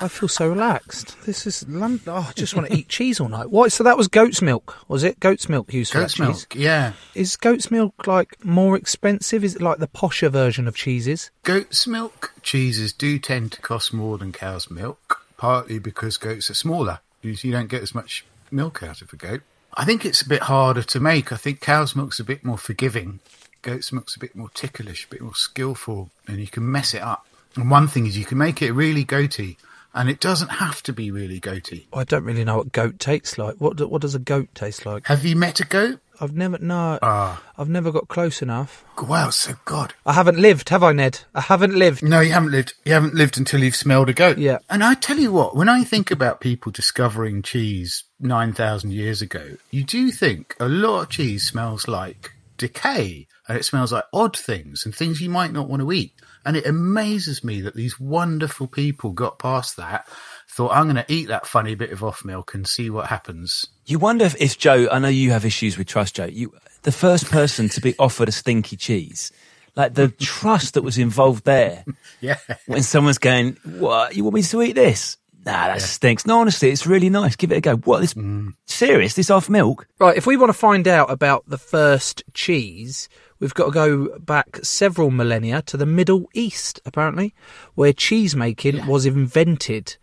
I 0.00 0.08
feel 0.08 0.28
so 0.28 0.48
relaxed. 0.48 1.16
This 1.24 1.46
is 1.46 1.66
London. 1.68 2.02
Oh, 2.08 2.26
I 2.28 2.32
just 2.34 2.54
want 2.56 2.66
to 2.68 2.76
eat 2.76 2.88
cheese 2.88 3.20
all 3.20 3.28
night. 3.28 3.50
What? 3.50 3.70
So 3.70 3.84
that 3.84 3.96
was 3.96 4.08
goat's 4.08 4.42
milk, 4.42 4.76
was 4.88 5.04
it? 5.04 5.20
Goat's 5.20 5.48
milk 5.48 5.72
used 5.72 5.92
for 5.92 6.00
Goat's 6.00 6.14
that 6.16 6.26
cheese. 6.26 6.46
milk, 6.50 6.54
yeah. 6.56 6.92
Is 7.14 7.36
goat's 7.36 7.70
milk 7.70 8.06
like 8.08 8.44
more 8.44 8.76
expensive? 8.76 9.44
Is 9.44 9.54
it 9.54 9.62
like 9.62 9.78
the 9.78 9.86
posher 9.88 10.30
version 10.30 10.66
of 10.66 10.74
cheeses? 10.74 11.30
Goat's 11.44 11.86
milk 11.86 12.32
cheeses 12.42 12.92
do 12.92 13.18
tend 13.20 13.52
to 13.52 13.60
cost 13.60 13.92
more 13.94 14.18
than 14.18 14.32
cow's 14.32 14.68
milk, 14.70 15.24
partly 15.38 15.78
because 15.78 16.18
goats 16.18 16.50
are 16.50 16.54
smaller. 16.54 17.00
You, 17.22 17.34
you 17.40 17.50
don't 17.50 17.70
get 17.70 17.82
as 17.82 17.94
much 17.94 18.26
milk 18.50 18.82
out 18.82 19.00
of 19.00 19.10
a 19.14 19.16
goat. 19.16 19.40
I 19.72 19.86
think 19.86 20.04
it's 20.04 20.20
a 20.20 20.28
bit 20.28 20.42
harder 20.42 20.82
to 20.82 21.00
make. 21.00 21.32
I 21.32 21.36
think 21.36 21.60
cow's 21.60 21.96
milk's 21.96 22.20
a 22.20 22.24
bit 22.24 22.44
more 22.44 22.58
forgiving. 22.58 23.20
Goat's 23.62 23.92
milk's 23.92 24.16
a 24.16 24.18
bit 24.18 24.36
more 24.36 24.50
ticklish, 24.50 25.06
a 25.06 25.08
bit 25.08 25.22
more 25.22 25.34
skillful, 25.34 26.10
and 26.26 26.38
you 26.38 26.46
can 26.46 26.70
mess 26.70 26.92
it 26.92 27.02
up. 27.02 27.26
And 27.56 27.70
one 27.70 27.88
thing 27.88 28.06
is 28.06 28.18
you 28.18 28.24
can 28.24 28.38
make 28.38 28.60
it 28.60 28.72
really 28.72 29.04
goaty, 29.04 29.56
and 29.94 30.08
it 30.08 30.20
doesn't 30.20 30.48
have 30.48 30.82
to 30.84 30.92
be 30.92 31.10
really 31.10 31.40
goaty. 31.40 31.88
I 31.92 32.04
don't 32.04 32.24
really 32.24 32.44
know 32.44 32.58
what 32.58 32.72
goat 32.72 32.98
tastes 32.98 33.38
like. 33.38 33.56
What 33.56 33.76
do, 33.76 33.88
what 33.88 34.02
does 34.02 34.14
a 34.14 34.20
goat 34.20 34.48
taste 34.54 34.86
like? 34.86 35.06
Have 35.06 35.24
you 35.24 35.36
met 35.36 35.60
a 35.60 35.64
goat? 35.64 36.00
I've 36.20 36.34
never 36.34 36.58
no. 36.58 36.98
Ah. 37.00 37.42
I've 37.56 37.68
never 37.68 37.92
got 37.92 38.08
close 38.08 38.42
enough. 38.42 38.84
Wow, 39.00 39.30
so 39.30 39.54
God. 39.64 39.94
I 40.04 40.12
haven't 40.12 40.38
lived, 40.38 40.68
have 40.70 40.82
I, 40.82 40.92
Ned? 40.92 41.20
I 41.34 41.40
haven't 41.40 41.74
lived. 41.74 42.02
No, 42.02 42.20
you 42.20 42.32
haven't 42.32 42.50
lived. 42.50 42.74
You 42.84 42.92
haven't 42.92 43.14
lived 43.14 43.38
until 43.38 43.62
you've 43.62 43.76
smelled 43.76 44.08
a 44.08 44.12
goat. 44.12 44.38
Yeah. 44.38 44.58
And 44.68 44.82
I 44.82 44.94
tell 44.94 45.18
you 45.18 45.32
what, 45.32 45.54
when 45.54 45.68
I 45.68 45.84
think 45.84 46.10
about 46.10 46.40
people 46.40 46.72
discovering 46.72 47.42
cheese 47.42 48.04
9,000 48.20 48.92
years 48.92 49.22
ago, 49.22 49.56
you 49.70 49.84
do 49.84 50.10
think 50.10 50.56
a 50.58 50.68
lot 50.68 51.02
of 51.02 51.08
cheese 51.10 51.46
smells 51.46 51.86
like 51.86 52.32
decay 52.56 53.28
and 53.46 53.56
it 53.56 53.64
smells 53.64 53.92
like 53.92 54.04
odd 54.12 54.36
things 54.36 54.84
and 54.84 54.94
things 54.94 55.20
you 55.20 55.30
might 55.30 55.52
not 55.52 55.68
want 55.68 55.82
to 55.82 55.92
eat. 55.92 56.12
And 56.44 56.56
it 56.56 56.66
amazes 56.66 57.44
me 57.44 57.60
that 57.62 57.74
these 57.74 57.98
wonderful 58.00 58.66
people 58.66 59.12
got 59.12 59.38
past 59.38 59.76
that, 59.76 60.08
thought, 60.48 60.72
I'm 60.72 60.84
going 60.84 60.96
to 60.96 61.12
eat 61.12 61.28
that 61.28 61.46
funny 61.46 61.74
bit 61.74 61.92
of 61.92 62.02
off 62.02 62.24
milk 62.24 62.54
and 62.54 62.66
see 62.66 62.90
what 62.90 63.06
happens. 63.06 63.66
You 63.86 63.98
wonder 63.98 64.24
if, 64.24 64.40
if 64.40 64.58
Joe, 64.58 64.88
I 64.90 64.98
know 64.98 65.08
you 65.08 65.30
have 65.30 65.44
issues 65.44 65.76
with 65.76 65.86
trust, 65.86 66.16
Joe. 66.16 66.26
You, 66.26 66.52
the 66.82 66.92
first 66.92 67.30
person 67.30 67.68
to 67.70 67.80
be 67.80 67.94
offered 67.98 68.28
a 68.28 68.32
stinky 68.32 68.76
cheese, 68.76 69.32
like 69.76 69.94
the 69.94 70.08
trust 70.20 70.74
that 70.74 70.82
was 70.82 70.98
involved 70.98 71.44
there. 71.44 71.84
Yeah. 72.20 72.38
When 72.66 72.82
someone's 72.82 73.18
going, 73.18 73.58
"What? 73.64 74.16
You 74.16 74.24
want 74.24 74.34
me 74.34 74.42
to 74.42 74.62
eat 74.62 74.72
this?" 74.72 75.18
Nah, 75.46 75.68
that 75.68 75.80
stinks. 75.80 76.26
No, 76.26 76.40
honestly, 76.40 76.70
it's 76.70 76.84
really 76.84 77.10
nice. 77.10 77.36
Give 77.36 77.52
it 77.52 77.58
a 77.58 77.60
go. 77.60 77.76
What? 77.76 78.00
This 78.00 78.14
mm. 78.14 78.54
serious? 78.66 79.14
This 79.14 79.30
off 79.30 79.48
milk? 79.48 79.86
Right, 80.00 80.16
if 80.16 80.26
we 80.26 80.36
want 80.36 80.50
to 80.50 80.58
find 80.58 80.88
out 80.88 81.12
about 81.12 81.48
the 81.48 81.58
first 81.58 82.24
cheese, 82.34 83.08
we've 83.40 83.54
got 83.54 83.66
to 83.66 83.70
go 83.72 84.18
back 84.18 84.58
several 84.62 85.10
millennia 85.10 85.62
to 85.62 85.76
the 85.76 85.86
Middle 85.86 86.28
East, 86.34 86.80
apparently, 86.84 87.34
where 87.74 87.92
cheese 87.92 88.34
making 88.36 88.86
was 88.86 89.06
invented. 89.06 89.96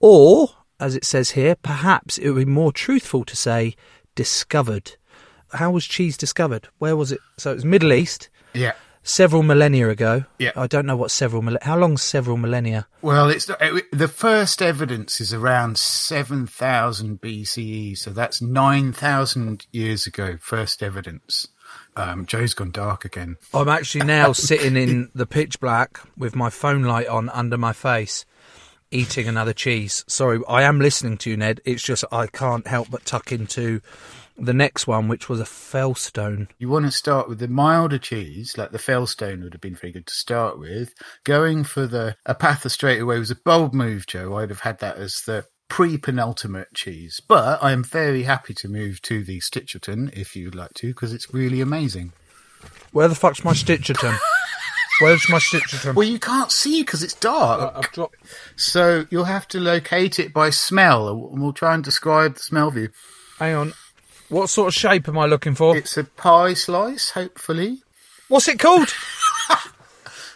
Or, 0.00 0.50
as 0.80 0.94
it 0.96 1.04
says 1.04 1.30
here, 1.30 1.54
perhaps 1.56 2.18
it 2.18 2.30
would 2.30 2.46
be 2.46 2.50
more 2.50 2.72
truthful 2.72 3.24
to 3.24 3.36
say 3.36 3.74
discovered. 4.14 4.96
How 5.52 5.70
was 5.70 5.84
cheese 5.86 6.16
discovered? 6.16 6.68
Where 6.78 6.96
was 6.96 7.12
it? 7.12 7.20
So 7.38 7.52
it 7.52 7.54
was 7.56 7.64
Middle 7.64 7.92
East, 7.92 8.28
Yeah. 8.54 8.72
several 9.02 9.42
millennia 9.42 9.88
ago. 9.90 10.24
Yeah. 10.38 10.52
I 10.56 10.66
don't 10.66 10.86
know 10.86 10.96
what 10.96 11.10
several 11.10 11.42
millennia. 11.42 11.64
How 11.66 11.76
long's 11.78 12.02
several 12.02 12.36
millennia? 12.36 12.86
Well, 13.02 13.28
it's 13.28 13.48
it, 13.60 13.84
the 13.92 14.08
first 14.08 14.62
evidence 14.62 15.20
is 15.20 15.32
around 15.34 15.76
7000 15.78 17.20
BCE, 17.20 17.96
so 17.98 18.10
that's 18.10 18.40
9000 18.42 19.66
years 19.72 20.06
ago, 20.06 20.36
first 20.40 20.82
evidence. 20.82 21.48
Um, 21.96 22.26
Joe's 22.26 22.54
gone 22.54 22.70
dark 22.70 23.04
again. 23.04 23.36
I'm 23.52 23.68
actually 23.68 24.06
now 24.06 24.32
sitting 24.32 24.76
in 24.76 25.10
the 25.14 25.26
pitch 25.26 25.60
black 25.60 26.00
with 26.16 26.34
my 26.34 26.50
phone 26.50 26.84
light 26.84 27.06
on 27.06 27.28
under 27.30 27.58
my 27.58 27.72
face, 27.72 28.24
eating 28.90 29.28
another 29.28 29.52
cheese. 29.52 30.04
Sorry, 30.06 30.40
I 30.48 30.62
am 30.62 30.80
listening 30.80 31.18
to 31.18 31.30
you, 31.30 31.36
Ned. 31.36 31.60
It's 31.64 31.82
just 31.82 32.04
I 32.10 32.26
can't 32.26 32.66
help 32.66 32.90
but 32.90 33.04
tuck 33.04 33.30
into 33.32 33.80
the 34.36 34.54
next 34.54 34.86
one, 34.86 35.08
which 35.08 35.28
was 35.28 35.40
a 35.40 35.44
fellstone. 35.44 36.48
You 36.58 36.68
want 36.68 36.86
to 36.86 36.90
start 36.90 37.28
with 37.28 37.38
the 37.38 37.48
milder 37.48 37.98
cheese, 37.98 38.56
like 38.56 38.72
the 38.72 38.78
Fellstone 38.78 39.42
would 39.42 39.52
have 39.52 39.60
been 39.60 39.74
very 39.74 39.92
good 39.92 40.06
to 40.06 40.14
start 40.14 40.58
with. 40.58 40.94
Going 41.24 41.64
for 41.64 41.86
the 41.86 42.16
Apatha 42.26 42.70
straight 42.70 43.00
away 43.00 43.18
was 43.18 43.30
a 43.30 43.36
bold 43.36 43.74
move, 43.74 44.06
Joe. 44.06 44.34
I'd 44.36 44.50
have 44.50 44.60
had 44.60 44.78
that 44.80 44.96
as 44.96 45.22
the 45.22 45.44
pre-penultimate 45.72 46.74
cheese. 46.74 47.22
But 47.26 47.58
I'm 47.64 47.82
very 47.82 48.24
happy 48.24 48.52
to 48.52 48.68
move 48.68 49.00
to 49.02 49.24
the 49.24 49.40
Stitcherton, 49.40 50.12
if 50.12 50.36
you'd 50.36 50.54
like 50.54 50.74
to, 50.74 50.88
because 50.88 51.14
it's 51.14 51.32
really 51.32 51.62
amazing. 51.62 52.12
Where 52.92 53.08
the 53.08 53.14
fuck's 53.14 53.42
my 53.42 53.54
Stitcherton? 53.54 54.14
Where's 55.00 55.26
my 55.30 55.38
Stitcherton? 55.38 55.94
Well, 55.94 56.06
you 56.06 56.18
can't 56.18 56.52
see 56.52 56.82
because 56.82 57.02
it's 57.02 57.14
dark. 57.14 57.62
Uh, 57.62 57.78
I've 57.78 57.90
dropped. 57.90 58.16
So 58.54 59.06
you'll 59.08 59.24
have 59.24 59.48
to 59.48 59.60
locate 59.60 60.18
it 60.18 60.34
by 60.34 60.50
smell, 60.50 61.08
and 61.08 61.40
we'll 61.40 61.54
try 61.54 61.74
and 61.74 61.82
describe 61.82 62.34
the 62.34 62.40
smell 62.40 62.70
view. 62.70 62.90
Hang 63.38 63.54
on. 63.54 63.72
What 64.28 64.50
sort 64.50 64.68
of 64.68 64.74
shape 64.74 65.08
am 65.08 65.16
I 65.16 65.24
looking 65.24 65.54
for? 65.54 65.74
It's 65.74 65.96
a 65.96 66.04
pie 66.04 66.52
slice, 66.52 67.10
hopefully. 67.12 67.82
What's 68.28 68.46
it 68.46 68.58
called? 68.58 68.92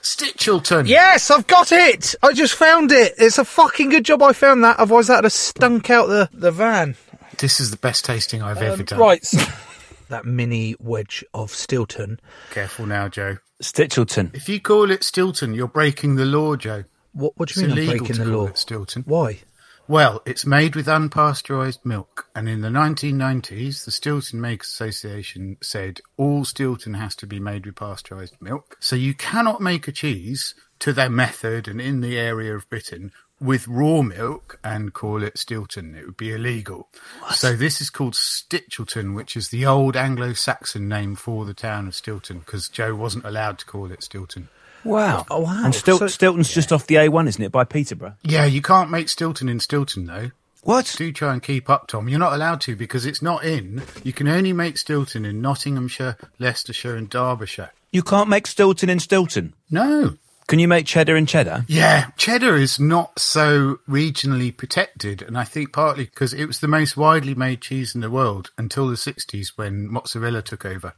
Stichelton. 0.06 0.86
Yes, 0.86 1.30
I've 1.30 1.46
got 1.46 1.72
it. 1.72 2.14
I 2.22 2.32
just 2.32 2.54
found 2.54 2.92
it. 2.92 3.14
It's 3.18 3.38
a 3.38 3.44
fucking 3.44 3.88
good 3.90 4.04
job 4.04 4.22
I 4.22 4.32
found 4.32 4.62
that. 4.64 4.78
Otherwise, 4.78 5.08
that'd 5.08 5.24
have 5.24 5.32
stunk 5.32 5.90
out 5.90 6.06
the, 6.06 6.28
the 6.32 6.50
van. 6.52 6.96
This 7.38 7.58
is 7.60 7.70
the 7.70 7.76
best 7.76 8.04
tasting 8.04 8.40
I've 8.42 8.58
ever 8.62 8.80
um, 8.80 8.84
done. 8.84 8.98
Right. 8.98 9.24
so- 9.24 9.44
that 10.08 10.24
mini 10.24 10.76
wedge 10.78 11.24
of 11.34 11.50
Stilton. 11.50 12.20
Careful 12.52 12.86
now, 12.86 13.08
Joe. 13.08 13.38
Stichelton. 13.62 14.34
If 14.34 14.48
you 14.48 14.60
call 14.60 14.90
it 14.90 15.02
Stilton, 15.02 15.54
you're 15.54 15.66
breaking 15.66 16.14
the 16.16 16.24
law, 16.26 16.54
Joe. 16.56 16.84
What, 17.12 17.32
what 17.36 17.48
do 17.48 17.52
It's 17.52 17.60
you 17.62 17.68
mean 17.68 17.78
I'm 17.90 17.98
breaking 17.98 18.16
to 18.16 18.24
the 18.24 18.30
call 18.30 18.42
law? 18.42 18.46
it 18.48 18.58
Stilton. 18.58 19.02
Why? 19.06 19.40
Well, 19.88 20.20
it's 20.26 20.44
made 20.44 20.74
with 20.74 20.86
unpasteurised 20.86 21.84
milk, 21.84 22.28
and 22.34 22.48
in 22.48 22.60
the 22.60 22.70
1990s, 22.70 23.84
the 23.84 23.92
Stilton 23.92 24.40
Makers 24.40 24.68
Association 24.68 25.58
said 25.62 26.00
all 26.16 26.44
Stilton 26.44 26.94
has 26.94 27.14
to 27.16 27.26
be 27.26 27.38
made 27.38 27.66
with 27.66 27.76
pasteurised 27.76 28.34
milk. 28.40 28.76
So 28.80 28.96
you 28.96 29.14
cannot 29.14 29.60
make 29.60 29.86
a 29.86 29.92
cheese 29.92 30.56
to 30.80 30.92
their 30.92 31.08
method 31.08 31.68
and 31.68 31.80
in 31.80 32.00
the 32.00 32.18
area 32.18 32.56
of 32.56 32.68
Britain 32.68 33.12
with 33.40 33.68
raw 33.68 34.02
milk 34.02 34.58
and 34.64 34.92
call 34.92 35.22
it 35.22 35.38
Stilton. 35.38 35.94
It 35.94 36.04
would 36.04 36.16
be 36.16 36.32
illegal. 36.32 36.88
So 37.30 37.54
this 37.54 37.80
is 37.80 37.88
called 37.88 38.14
Stichelton, 38.14 39.14
which 39.14 39.36
is 39.36 39.50
the 39.50 39.66
old 39.66 39.94
Anglo-Saxon 39.94 40.88
name 40.88 41.14
for 41.14 41.44
the 41.44 41.54
town 41.54 41.86
of 41.86 41.94
Stilton, 41.94 42.40
because 42.40 42.68
Joe 42.68 42.96
wasn't 42.96 43.24
allowed 43.24 43.60
to 43.60 43.66
call 43.66 43.92
it 43.92 44.02
Stilton. 44.02 44.48
Wow. 44.86 45.26
Oh, 45.30 45.40
wow. 45.40 45.64
And 45.64 45.74
Stil- 45.74 45.98
So- 45.98 46.06
Stilton's 46.08 46.52
just 46.52 46.72
off 46.72 46.86
the 46.86 46.96
A1, 46.96 47.28
isn't 47.28 47.42
it, 47.42 47.52
by 47.52 47.64
Peterborough? 47.64 48.14
Yeah, 48.22 48.44
you 48.44 48.62
can't 48.62 48.90
make 48.90 49.08
Stilton 49.08 49.48
in 49.48 49.60
Stilton 49.60 50.06
though. 50.06 50.30
What? 50.62 50.92
Do 50.98 51.12
try 51.12 51.32
and 51.32 51.42
keep 51.42 51.70
up, 51.70 51.86
Tom. 51.86 52.08
You're 52.08 52.18
not 52.18 52.32
allowed 52.32 52.60
to 52.62 52.74
because 52.74 53.06
it's 53.06 53.22
not 53.22 53.44
in. 53.44 53.82
You 54.02 54.12
can 54.12 54.26
only 54.26 54.52
make 54.52 54.78
Stilton 54.78 55.24
in 55.24 55.40
Nottinghamshire, 55.40 56.16
Leicestershire, 56.40 56.96
and 56.96 57.08
Derbyshire. 57.08 57.70
You 57.92 58.02
can't 58.02 58.28
make 58.28 58.48
Stilton 58.48 58.90
in 58.90 58.98
Stilton. 58.98 59.54
No. 59.70 60.16
Can 60.48 60.58
you 60.58 60.66
make 60.68 60.86
cheddar 60.86 61.16
in 61.16 61.26
cheddar? 61.26 61.64
Yeah, 61.68 62.10
cheddar 62.16 62.56
is 62.56 62.78
not 62.80 63.18
so 63.18 63.78
regionally 63.88 64.56
protected, 64.56 65.22
and 65.22 65.36
I 65.38 65.42
think 65.44 65.72
partly 65.72 66.04
because 66.04 66.32
it 66.32 66.46
was 66.46 66.58
the 66.60 66.68
most 66.68 66.96
widely 66.96 67.34
made 67.34 67.60
cheese 67.60 67.94
in 67.94 68.00
the 68.00 68.10
world 68.10 68.50
until 68.58 68.88
the 68.88 68.94
60s 68.94 69.52
when 69.56 69.88
mozzarella 69.90 70.42
took 70.42 70.64
over 70.64 70.94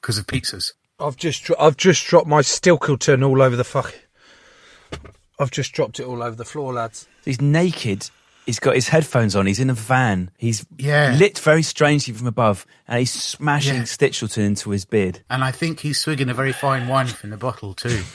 because 0.00 0.18
of 0.18 0.26
pizzas. 0.26 0.72
I've 0.98 1.16
just 1.16 1.44
dro- 1.44 1.56
I've 1.58 1.76
just 1.76 2.06
dropped 2.06 2.26
my 2.26 2.40
Stilton 2.42 3.22
all 3.22 3.42
over 3.42 3.56
the 3.56 3.64
fuck. 3.64 3.94
I've 5.38 5.50
just 5.50 5.72
dropped 5.72 6.00
it 6.00 6.06
all 6.06 6.22
over 6.22 6.34
the 6.34 6.44
floor, 6.46 6.72
lads. 6.72 7.06
He's 7.24 7.40
naked. 7.40 8.08
He's 8.46 8.60
got 8.60 8.76
his 8.76 8.88
headphones 8.88 9.34
on. 9.34 9.46
He's 9.46 9.58
in 9.58 9.68
a 9.70 9.74
van. 9.74 10.30
He's 10.38 10.64
Yeah. 10.78 11.14
lit 11.18 11.36
very 11.40 11.62
strangely 11.64 12.14
from 12.14 12.28
above, 12.28 12.64
and 12.86 13.00
he's 13.00 13.12
smashing 13.12 13.74
Yeah. 13.74 13.82
Stichelton 13.82 14.46
into 14.46 14.70
his 14.70 14.84
beard. 14.84 15.20
And 15.28 15.42
I 15.44 15.50
think 15.50 15.80
he's 15.80 15.98
swigging 16.00 16.28
a 16.30 16.34
very 16.34 16.52
fine 16.52 16.86
wine 16.86 17.08
from 17.08 17.30
the 17.30 17.36
bottle 17.36 17.74
too. 17.74 18.02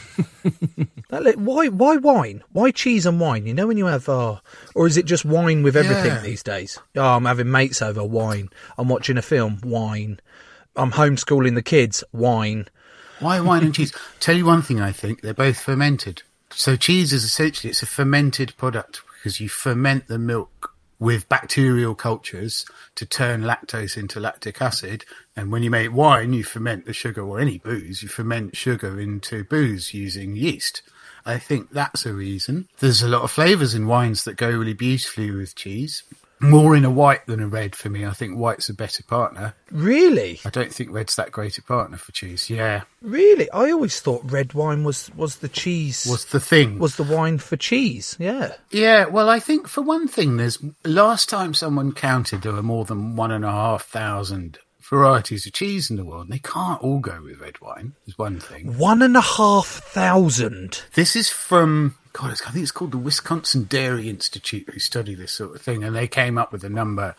That 1.09 1.23
li- 1.23 1.33
why 1.35 1.67
why 1.67 1.97
wine? 1.97 2.41
Why 2.53 2.71
cheese 2.71 3.05
and 3.05 3.19
wine? 3.19 3.45
You 3.45 3.53
know 3.53 3.67
when 3.67 3.75
you 3.77 3.87
have 3.87 4.07
uh, 4.07 4.37
or 4.73 4.87
is 4.87 4.95
it 4.95 5.05
just 5.05 5.25
wine 5.25 5.61
with 5.61 5.75
everything 5.75 6.05
Yeah. 6.05 6.21
these 6.21 6.41
days? 6.41 6.79
Oh, 6.95 7.01
I'm 7.01 7.25
having 7.25 7.51
mates 7.51 7.81
over 7.81 8.01
wine. 8.01 8.47
I'm 8.77 8.87
watching 8.87 9.17
a 9.17 9.21
film, 9.21 9.59
wine. 9.61 10.21
I'm 10.75 10.91
homeschooling 10.91 11.55
the 11.55 11.61
kids, 11.61 12.03
wine. 12.11 12.67
Why 13.19 13.39
wine 13.39 13.63
and 13.63 13.75
cheese? 13.75 13.93
Tell 14.19 14.35
you 14.35 14.45
one 14.45 14.61
thing, 14.61 14.81
I 14.81 14.91
think 14.91 15.21
they're 15.21 15.33
both 15.33 15.59
fermented. 15.59 16.23
So 16.51 16.75
cheese 16.75 17.13
is 17.13 17.23
essentially 17.23 17.69
it's 17.69 17.83
a 17.83 17.87
fermented 17.87 18.55
product 18.57 19.01
because 19.15 19.39
you 19.39 19.49
ferment 19.49 20.07
the 20.07 20.17
milk 20.17 20.73
with 20.99 21.27
bacterial 21.27 21.95
cultures 21.95 22.65
to 22.95 23.05
turn 23.05 23.41
lactose 23.41 23.97
into 23.97 24.19
lactic 24.19 24.61
acid. 24.61 25.03
And 25.35 25.51
when 25.51 25.63
you 25.63 25.71
make 25.71 25.91
wine, 25.91 26.33
you 26.33 26.43
ferment 26.43 26.85
the 26.85 26.93
sugar 26.93 27.23
or 27.23 27.39
any 27.39 27.57
booze, 27.57 28.03
you 28.03 28.09
ferment 28.09 28.55
sugar 28.55 28.99
into 28.99 29.43
booze 29.43 29.93
using 29.93 30.35
yeast. 30.35 30.83
I 31.25 31.37
think 31.37 31.71
that's 31.71 32.05
a 32.05 32.13
reason. 32.13 32.67
There's 32.79 33.01
a 33.01 33.07
lot 33.07 33.23
of 33.23 33.31
flavours 33.31 33.73
in 33.73 33.87
wines 33.87 34.23
that 34.23 34.37
go 34.37 34.49
really 34.49 34.73
beautifully 34.73 35.31
with 35.31 35.55
cheese. 35.55 36.03
More 36.41 36.75
in 36.75 36.85
a 36.85 36.91
white 36.91 37.25
than 37.27 37.39
a 37.39 37.47
red 37.47 37.75
for 37.75 37.89
me. 37.89 38.05
I 38.05 38.11
think 38.11 38.35
white's 38.35 38.69
a 38.69 38.73
better 38.73 39.03
partner. 39.03 39.53
Really? 39.71 40.39
I 40.45 40.49
don't 40.49 40.73
think 40.73 40.91
red's 40.91 41.15
that 41.15 41.31
great 41.31 41.57
a 41.57 41.63
partner 41.63 41.97
for 41.97 42.11
cheese. 42.11 42.49
Yeah, 42.49 42.81
Really? 43.01 43.49
I 43.51 43.71
always 43.71 43.99
thought 43.99 44.29
red 44.31 44.53
wine 44.53 44.83
was 44.83 45.09
was 45.15 45.37
the 45.37 45.49
cheese 45.49 46.05
was 46.09 46.25
the 46.25 46.39
thing. 46.39 46.77
was 46.79 46.95
the 46.97 47.03
wine 47.03 47.37
for 47.39 47.57
cheese. 47.57 48.15
Yeah. 48.19 48.53
Yeah, 48.69 49.05
well, 49.05 49.29
I 49.29 49.39
think 49.39 49.67
for 49.67 49.81
one 49.81 50.07
thing, 50.07 50.37
there's 50.37 50.59
last 50.83 51.29
time 51.29 51.53
someone 51.53 51.91
counted 51.93 52.41
there 52.41 52.53
were 52.53 52.61
more 52.63 52.85
than 52.85 53.15
one 53.15 53.31
and 53.31 53.45
a 53.45 53.51
half 53.51 53.85
thousand 53.85 54.59
varieties 54.81 55.45
of 55.45 55.53
cheese 55.53 55.89
in 55.89 55.95
the 55.95 56.03
world. 56.03 56.23
And 56.25 56.33
they 56.33 56.39
can't 56.39 56.81
all 56.81 56.99
go 56.99 57.21
with 57.23 57.39
red 57.39 57.59
wine. 57.61 57.93
Is 58.07 58.17
one 58.17 58.39
thing. 58.39 58.77
One 58.77 59.01
and 59.01 59.15
a 59.15 59.21
half 59.21 59.65
thousand. 59.67 60.83
This 60.95 61.15
is 61.15 61.29
from 61.29 61.95
God. 62.13 62.31
I 62.31 62.51
think 62.51 62.63
it's 62.63 62.71
called 62.71 62.91
the 62.91 62.97
Wisconsin 62.97 63.65
Dairy 63.65 64.09
Institute 64.09 64.69
who 64.69 64.79
study 64.79 65.15
this 65.15 65.31
sort 65.31 65.55
of 65.55 65.61
thing, 65.61 65.83
and 65.83 65.95
they 65.95 66.07
came 66.07 66.37
up 66.37 66.51
with 66.51 66.63
a 66.63 66.69
number. 66.69 67.15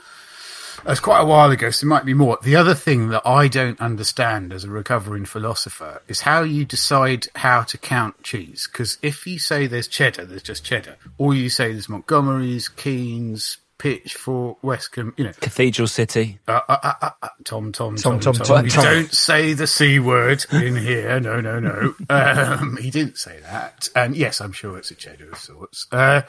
Uh, 0.86 0.90
it's 0.90 1.00
quite 1.00 1.20
a 1.20 1.26
while 1.26 1.50
ago, 1.50 1.70
so 1.70 1.84
it 1.84 1.88
might 1.88 2.04
be 2.04 2.14
more. 2.14 2.38
The 2.42 2.56
other 2.56 2.74
thing 2.74 3.08
that 3.10 3.26
I 3.26 3.48
don't 3.48 3.80
understand 3.80 4.52
as 4.52 4.64
a 4.64 4.70
recovering 4.70 5.26
philosopher 5.26 6.02
is 6.08 6.22
how 6.22 6.42
you 6.42 6.64
decide 6.64 7.26
how 7.36 7.62
to 7.62 7.78
count 7.78 8.22
cheese. 8.22 8.68
Because 8.70 8.98
if 9.02 9.26
you 9.26 9.38
say 9.38 9.66
there's 9.66 9.88
cheddar, 9.88 10.24
there's 10.24 10.42
just 10.42 10.64
cheddar. 10.64 10.96
Or 11.18 11.34
you 11.34 11.50
say 11.50 11.72
there's 11.72 11.88
Montgomery's, 11.88 12.68
Keen's, 13.82 14.02
Pitchfork, 14.02 14.60
Westcombe, 14.62 15.12
you 15.18 15.24
know. 15.24 15.32
Cathedral 15.40 15.88
City. 15.88 16.38
Uh, 16.46 16.60
uh, 16.68 16.76
uh, 16.82 16.92
uh, 17.02 17.10
uh, 17.22 17.28
Tom, 17.44 17.72
Tom, 17.72 17.96
Tom, 17.96 18.20
Tom, 18.20 18.20
Tom, 18.20 18.34
Tom. 18.34 18.46
Tom, 18.46 18.68
Tom. 18.68 18.84
Don't 18.84 19.12
say 19.12 19.52
the 19.52 19.66
C 19.66 19.98
word 19.98 20.44
in 20.52 20.76
here. 20.76 21.18
No, 21.20 21.40
no, 21.40 21.58
no. 21.58 21.94
Um, 22.12 22.76
he 22.76 22.90
didn't 22.90 23.16
say 23.18 23.40
that. 23.40 23.88
And 23.96 24.14
yes, 24.16 24.40
I'm 24.40 24.52
sure 24.52 24.76
it's 24.76 24.90
a 24.90 24.94
cheddar 24.94 25.30
of 25.30 25.38
sorts. 25.38 25.86
Uh, 25.90 26.22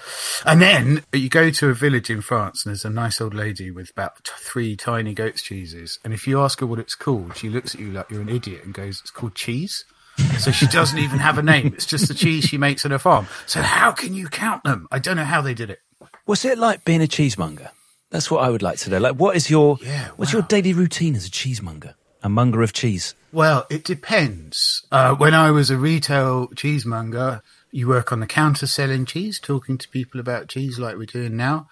and 0.45 0.61
then 0.61 1.03
you 1.11 1.29
go 1.29 1.49
to 1.49 1.69
a 1.69 1.73
village 1.73 2.09
in 2.09 2.21
France 2.21 2.65
and 2.65 2.71
there's 2.71 2.85
a 2.85 2.89
nice 2.89 3.19
old 3.19 3.33
lady 3.33 3.69
with 3.69 3.89
about 3.91 4.23
t- 4.23 4.31
three 4.37 4.75
tiny 4.75 5.13
goat's 5.13 5.41
cheeses. 5.41 5.99
And 6.03 6.13
if 6.13 6.25
you 6.27 6.39
ask 6.41 6.59
her 6.61 6.65
what 6.65 6.79
it's 6.79 6.95
called, 6.95 7.35
she 7.37 7.49
looks 7.49 7.75
at 7.75 7.81
you 7.81 7.91
like 7.91 8.09
you're 8.09 8.21
an 8.21 8.29
idiot 8.29 8.63
and 8.63 8.73
goes, 8.73 9.01
it's 9.01 9.11
called 9.11 9.35
cheese. 9.35 9.85
So 10.37 10.51
she 10.51 10.67
doesn't 10.67 10.99
even 10.99 11.19
have 11.19 11.37
a 11.37 11.43
name. 11.43 11.73
It's 11.75 11.85
just 11.85 12.07
the 12.07 12.13
cheese 12.13 12.45
she 12.45 12.57
makes 12.57 12.85
on 12.85 12.91
her 12.91 12.99
farm. 12.99 13.27
So 13.45 13.61
how 13.61 13.91
can 13.91 14.13
you 14.13 14.27
count 14.27 14.63
them? 14.63 14.87
I 14.91 14.99
don't 14.99 15.17
know 15.17 15.23
how 15.23 15.41
they 15.41 15.53
did 15.53 15.69
it. 15.69 15.79
What's 16.25 16.45
it 16.45 16.57
like 16.57 16.85
being 16.85 17.01
a 17.01 17.07
cheesemonger? 17.07 17.69
That's 18.09 18.31
what 18.31 18.43
I 18.43 18.49
would 18.49 18.61
like 18.61 18.77
to 18.79 18.89
know. 18.89 18.99
Like, 18.99 19.15
what 19.15 19.35
is 19.35 19.49
your 19.49 19.77
Yeah, 19.81 20.09
what's 20.15 20.31
your 20.31 20.43
daily 20.43 20.73
routine 20.73 21.15
as 21.15 21.25
a 21.25 21.31
cheesemonger? 21.31 21.95
A 22.21 22.29
monger 22.29 22.61
of 22.61 22.71
cheese. 22.71 23.15
Well, 23.33 23.65
it 23.69 23.83
depends. 23.83 24.85
Uh, 24.91 25.15
when 25.15 25.33
I 25.33 25.51
was 25.51 25.69
a 25.69 25.77
retail 25.77 26.47
cheesemonger, 26.49 27.41
you 27.71 27.87
work 27.87 28.13
on 28.13 28.21
the 28.21 28.27
counter 28.27 28.67
selling 28.67 29.05
cheese, 29.05 29.39
talking 29.39 29.77
to 29.79 29.89
people 29.89 30.19
about 30.19 30.47
cheese 30.47 30.79
like 30.79 30.95
we're 30.95 31.05
doing 31.05 31.35
now. 31.35 31.67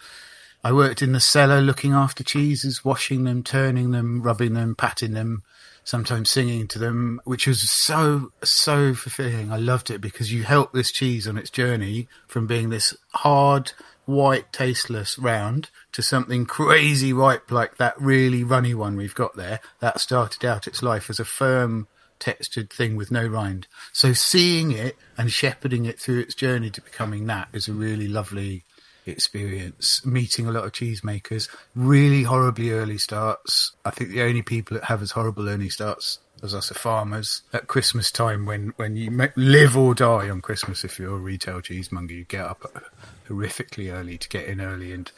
I 0.64 0.74
worked 0.74 1.02
in 1.02 1.14
the 1.14 1.20
cellar 1.20 1.62
looking 1.62 1.94
after 1.94 2.24
cheeses, 2.24 2.84
washing 2.84 3.24
them, 3.24 3.44
turning 3.44 3.92
them, 3.92 4.22
rubbing 4.22 4.54
them, 4.54 4.76
patting 4.76 5.14
them, 5.14 5.44
sometimes 5.84 6.30
singing 6.30 6.68
to 6.70 6.80
them, 6.80 7.22
which 7.24 7.48
was 7.48 7.62
so, 7.70 8.32
so 8.44 8.94
fulfilling. 8.94 9.52
I 9.52 9.58
loved 9.58 9.90
it 9.90 10.02
because 10.02 10.34
you 10.34 10.44
help 10.44 10.74
this 10.74 10.92
cheese 10.92 11.28
on 11.28 11.38
its 11.38 11.50
journey 11.50 12.08
from 12.28 12.48
being 12.48 12.70
this 12.70 12.96
hard, 13.14 13.72
white, 14.06 14.52
tasteless 14.52 15.18
round 15.18 15.70
to 15.92 16.02
something 16.02 16.46
crazy 16.46 17.14
ripe 17.14 17.52
like 17.52 17.78
that 17.78 18.00
really 18.00 18.44
runny 18.44 18.74
one 18.74 18.96
we've 18.96 19.16
got 19.16 19.36
there. 19.36 19.60
That 19.80 20.00
started 20.00 20.46
out 20.46 20.68
its 20.68 20.84
life 20.84 21.10
as 21.10 21.20
a 21.20 21.26
firm, 21.26 21.88
textured 22.20 22.70
thing 22.70 22.96
with 22.96 23.12
no 23.12 23.26
rind. 23.26 23.68
So 23.92 24.14
seeing 24.14 24.72
it 24.72 24.98
and 25.18 25.32
shepherding 25.32 25.86
it 25.86 26.00
through 26.00 26.20
its 26.20 26.36
journey 26.36 26.70
to 26.70 26.82
becoming 26.82 27.26
that 27.28 27.50
is 27.54 27.68
a 27.68 27.74
really 27.74 28.08
lovely 28.08 28.64
experience. 29.06 30.06
Meeting 30.06 30.48
a 30.48 30.52
lot 30.52 30.66
of 30.66 30.72
cheesemakers, 30.72 31.50
really 31.76 32.24
horribly 32.24 32.72
early 32.72 32.98
starts. 32.98 33.74
I 33.84 33.90
think 33.90 34.12
the 34.12 34.22
only 34.22 34.42
people 34.42 34.76
that 34.76 34.86
have 34.86 35.02
as 35.02 35.12
horrible 35.12 35.50
early 35.50 35.70
starts 35.70 36.20
as 36.44 36.56
us 36.56 36.72
are 36.72 36.76
farmers 36.76 37.44
at 37.54 37.68
Christmas 37.68 38.12
time 38.12 38.46
when, 38.46 38.74
when 38.78 38.96
you 38.96 39.30
live 39.36 39.78
or 39.78 39.94
die 39.94 40.30
on 40.30 40.42
Christmas. 40.42 40.84
If 40.84 41.00
you're 41.00 41.16
a 41.16 41.20
retail 41.20 41.62
cheesemonger, 41.62 42.14
you 42.14 42.24
get 42.26 42.46
up 42.46 42.72
horrifically 43.32 43.92
early 43.92 44.18
to 44.18 44.30
get 44.30 44.46
in 44.46 44.62
early 44.62 44.92
and 44.92 45.12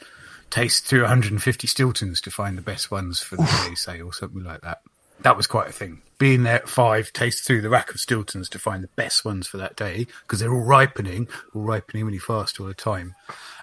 taste 0.50 0.84
through 0.84 1.02
150 1.02 1.66
Stiltons 1.66 2.20
to 2.22 2.30
find 2.30 2.56
the 2.56 2.62
best 2.62 2.90
ones 2.90 3.20
for 3.20 3.36
the 3.36 3.66
day, 3.66 3.74
say, 3.74 4.00
or 4.00 4.12
something 4.12 4.44
like 4.44 4.60
that. 4.60 4.80
That 5.20 5.36
was 5.36 5.46
quite 5.46 5.68
a 5.68 5.72
thing. 5.72 6.02
Being 6.18 6.42
there 6.42 6.56
at 6.56 6.68
five, 6.68 7.12
taste 7.12 7.44
through 7.44 7.62
the 7.62 7.70
rack 7.70 7.90
of 7.90 7.96
Stiltons 7.96 8.48
to 8.50 8.58
find 8.58 8.82
the 8.82 8.88
best 8.88 9.24
ones 9.24 9.46
for 9.46 9.56
that 9.58 9.76
day 9.76 10.06
because 10.22 10.40
they're 10.40 10.52
all 10.52 10.64
ripening, 10.64 11.28
all 11.54 11.62
ripening 11.62 12.04
really 12.04 12.18
fast 12.18 12.60
all 12.60 12.66
the 12.66 12.74
time. 12.74 13.14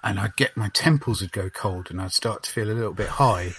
And 0.03 0.19
I'd 0.19 0.35
get 0.35 0.57
my 0.57 0.69
temples 0.69 1.21
would 1.21 1.31
go 1.31 1.49
cold 1.49 1.91
and 1.91 2.01
I'd 2.01 2.11
start 2.11 2.43
to 2.43 2.51
feel 2.51 2.69
a 2.69 2.73
little 2.73 2.93
bit 2.93 3.09
high 3.09 3.53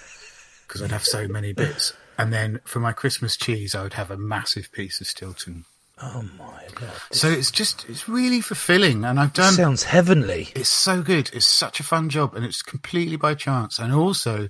because 0.66 0.82
I'd 0.82 0.90
have 0.90 1.04
so 1.04 1.28
many 1.28 1.52
bits. 1.52 1.94
And 2.18 2.32
then 2.32 2.60
for 2.64 2.80
my 2.80 2.92
Christmas 2.92 3.36
cheese, 3.36 3.74
I 3.74 3.82
would 3.82 3.94
have 3.94 4.10
a 4.10 4.18
massive 4.18 4.70
piece 4.72 5.00
of 5.00 5.06
Stilton. 5.06 5.64
Oh 6.02 6.24
my 6.36 6.64
god. 6.74 6.90
So 7.12 7.28
it's 7.28 7.50
just, 7.50 7.88
it's 7.88 8.08
really 8.08 8.40
fulfilling. 8.40 9.04
And 9.04 9.20
I've 9.20 9.32
done. 9.32 9.52
Sounds 9.52 9.84
heavenly. 9.84 10.48
It's 10.54 10.68
so 10.68 11.02
good. 11.02 11.30
It's 11.32 11.46
such 11.46 11.80
a 11.80 11.84
fun 11.84 12.08
job, 12.08 12.34
and 12.34 12.44
it's 12.44 12.62
completely 12.62 13.16
by 13.16 13.34
chance. 13.34 13.78
And 13.78 13.92
also, 13.92 14.48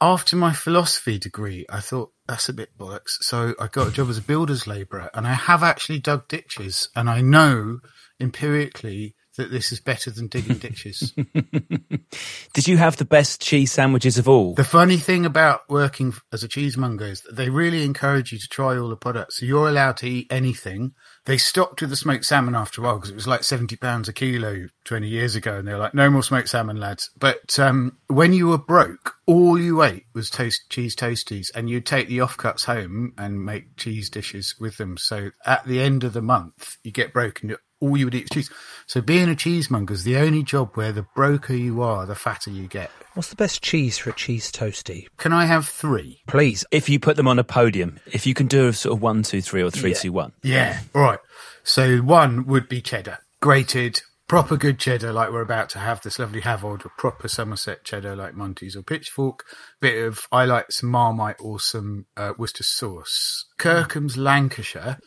after 0.00 0.36
my 0.36 0.52
philosophy 0.52 1.18
degree, 1.18 1.66
I 1.68 1.80
thought 1.80 2.12
that's 2.28 2.48
a 2.48 2.52
bit 2.54 2.78
bollocks. 2.78 3.18
So 3.20 3.54
I 3.60 3.66
got 3.66 3.88
a 3.88 3.92
job 3.92 4.08
as 4.10 4.18
a 4.18 4.22
builder's 4.22 4.66
labourer, 4.66 5.10
and 5.12 5.26
I 5.26 5.34
have 5.34 5.62
actually 5.62 5.98
dug 5.98 6.28
ditches, 6.28 6.88
and 6.94 7.10
I 7.10 7.20
know 7.20 7.80
empirically 8.20 9.16
that 9.36 9.50
this 9.50 9.72
is 9.72 9.80
better 9.80 10.10
than 10.10 10.26
digging 10.26 10.58
ditches. 10.58 11.12
Did 12.52 12.68
you 12.68 12.76
have 12.76 12.96
the 12.96 13.04
best 13.04 13.40
cheese 13.40 13.72
sandwiches 13.72 14.18
of 14.18 14.28
all? 14.28 14.54
The 14.54 14.64
funny 14.64 14.96
thing 14.96 15.24
about 15.24 15.68
working 15.68 16.14
as 16.32 16.42
a 16.42 16.48
cheesemonger 16.48 17.06
is 17.06 17.22
that 17.22 17.36
they 17.36 17.48
really 17.48 17.84
encourage 17.84 18.32
you 18.32 18.38
to 18.38 18.48
try 18.48 18.76
all 18.76 18.88
the 18.88 18.96
products. 18.96 19.38
So 19.38 19.46
you're 19.46 19.68
allowed 19.68 19.96
to 19.98 20.08
eat 20.08 20.26
anything. 20.30 20.94
They 21.26 21.38
stopped 21.38 21.80
with 21.80 21.90
the 21.90 21.96
smoked 21.96 22.24
salmon 22.24 22.54
after 22.54 22.80
a 22.80 22.84
while 22.84 22.96
because 22.96 23.10
it 23.10 23.14
was 23.14 23.26
like 23.28 23.44
seventy 23.44 23.76
pounds 23.76 24.08
a 24.08 24.12
kilo 24.12 24.66
twenty 24.84 25.08
years 25.08 25.36
ago, 25.36 25.58
and 25.58 25.68
they 25.68 25.72
were 25.72 25.78
like, 25.78 25.94
"No 25.94 26.10
more 26.10 26.22
smoked 26.22 26.48
salmon, 26.48 26.80
lads." 26.80 27.10
But 27.18 27.58
um, 27.58 27.98
when 28.08 28.32
you 28.32 28.48
were 28.48 28.58
broke, 28.58 29.14
all 29.26 29.58
you 29.58 29.82
ate 29.82 30.06
was 30.14 30.30
toast 30.30 30.62
cheese 30.70 30.96
toasties, 30.96 31.48
and 31.54 31.70
you'd 31.70 31.86
take 31.86 32.08
the 32.08 32.18
offcuts 32.18 32.64
home 32.64 33.12
and 33.16 33.44
make 33.44 33.76
cheese 33.76 34.10
dishes 34.10 34.56
with 34.58 34.78
them. 34.78 34.96
So 34.96 35.30
at 35.44 35.64
the 35.66 35.80
end 35.80 36.04
of 36.04 36.14
the 36.14 36.22
month, 36.22 36.78
you 36.82 36.90
get 36.90 37.12
broke 37.12 37.42
and 37.42 37.56
all 37.80 37.96
you 37.96 38.06
would 38.06 38.14
eat 38.14 38.24
was 38.24 38.30
cheese. 38.46 38.50
So 38.86 39.00
being 39.00 39.28
a 39.28 39.34
cheesemonger 39.34 39.92
is 39.92 40.04
the 40.04 40.16
only 40.16 40.42
job 40.42 40.76
where 40.76 40.92
the 40.92 41.06
broker 41.14 41.54
you 41.54 41.82
are, 41.82 42.06
the 42.06 42.14
fatter 42.14 42.50
you 42.50 42.66
get. 42.66 42.90
What's 43.14 43.28
the 43.30 43.36
best 43.36 43.62
cheese 43.62 43.98
for 43.98 44.10
a 44.10 44.12
cheese 44.14 44.52
toasty? 44.52 45.06
Can 45.16 45.32
I 45.32 45.44
have 45.46 45.66
three? 45.68 46.20
Please. 46.26 46.64
if 46.70 46.88
you 46.88 47.00
put 47.00 47.16
them 47.16 47.26
on 47.28 47.38
a 47.38 47.44
podium, 47.44 47.98
if 48.06 48.26
you 48.26 48.34
can 48.34 48.46
do 48.46 48.68
a 48.68 48.72
sort 48.72 48.94
of 48.96 49.02
one, 49.02 49.22
two, 49.22 49.40
three, 49.40 49.62
or 49.62 49.70
three, 49.70 49.90
Yeah. 49.90 49.96
two, 49.96 50.12
one. 50.12 50.32
Yeah. 50.42 50.80
All 50.94 51.02
right. 51.02 51.18
So 51.64 51.98
one 51.98 52.46
would 52.46 52.68
be 52.68 52.80
cheddar, 52.80 53.18
grated, 53.40 54.02
proper 54.30 54.56
good 54.56 54.78
cheddar, 54.78 55.12
like 55.12 55.32
we're 55.32 55.40
about 55.40 55.68
to 55.68 55.80
have 55.80 56.00
this 56.02 56.20
lovely 56.20 56.40
Hafod, 56.40 56.86
or 56.86 56.92
proper 56.96 57.26
Somerset 57.26 57.82
cheddar, 57.82 58.14
like 58.14 58.32
Monty's 58.32 58.76
or 58.76 58.82
Pitchfork. 58.82 59.44
Bit 59.80 60.04
of 60.04 60.20
I 60.30 60.44
like 60.44 60.70
some 60.70 60.88
Marmite 60.88 61.40
or 61.40 61.58
some 61.58 62.06
uh, 62.16 62.34
Worcester 62.38 62.62
sauce. 62.62 63.46
Kirkham's 63.58 64.16
Lancashire, 64.16 64.98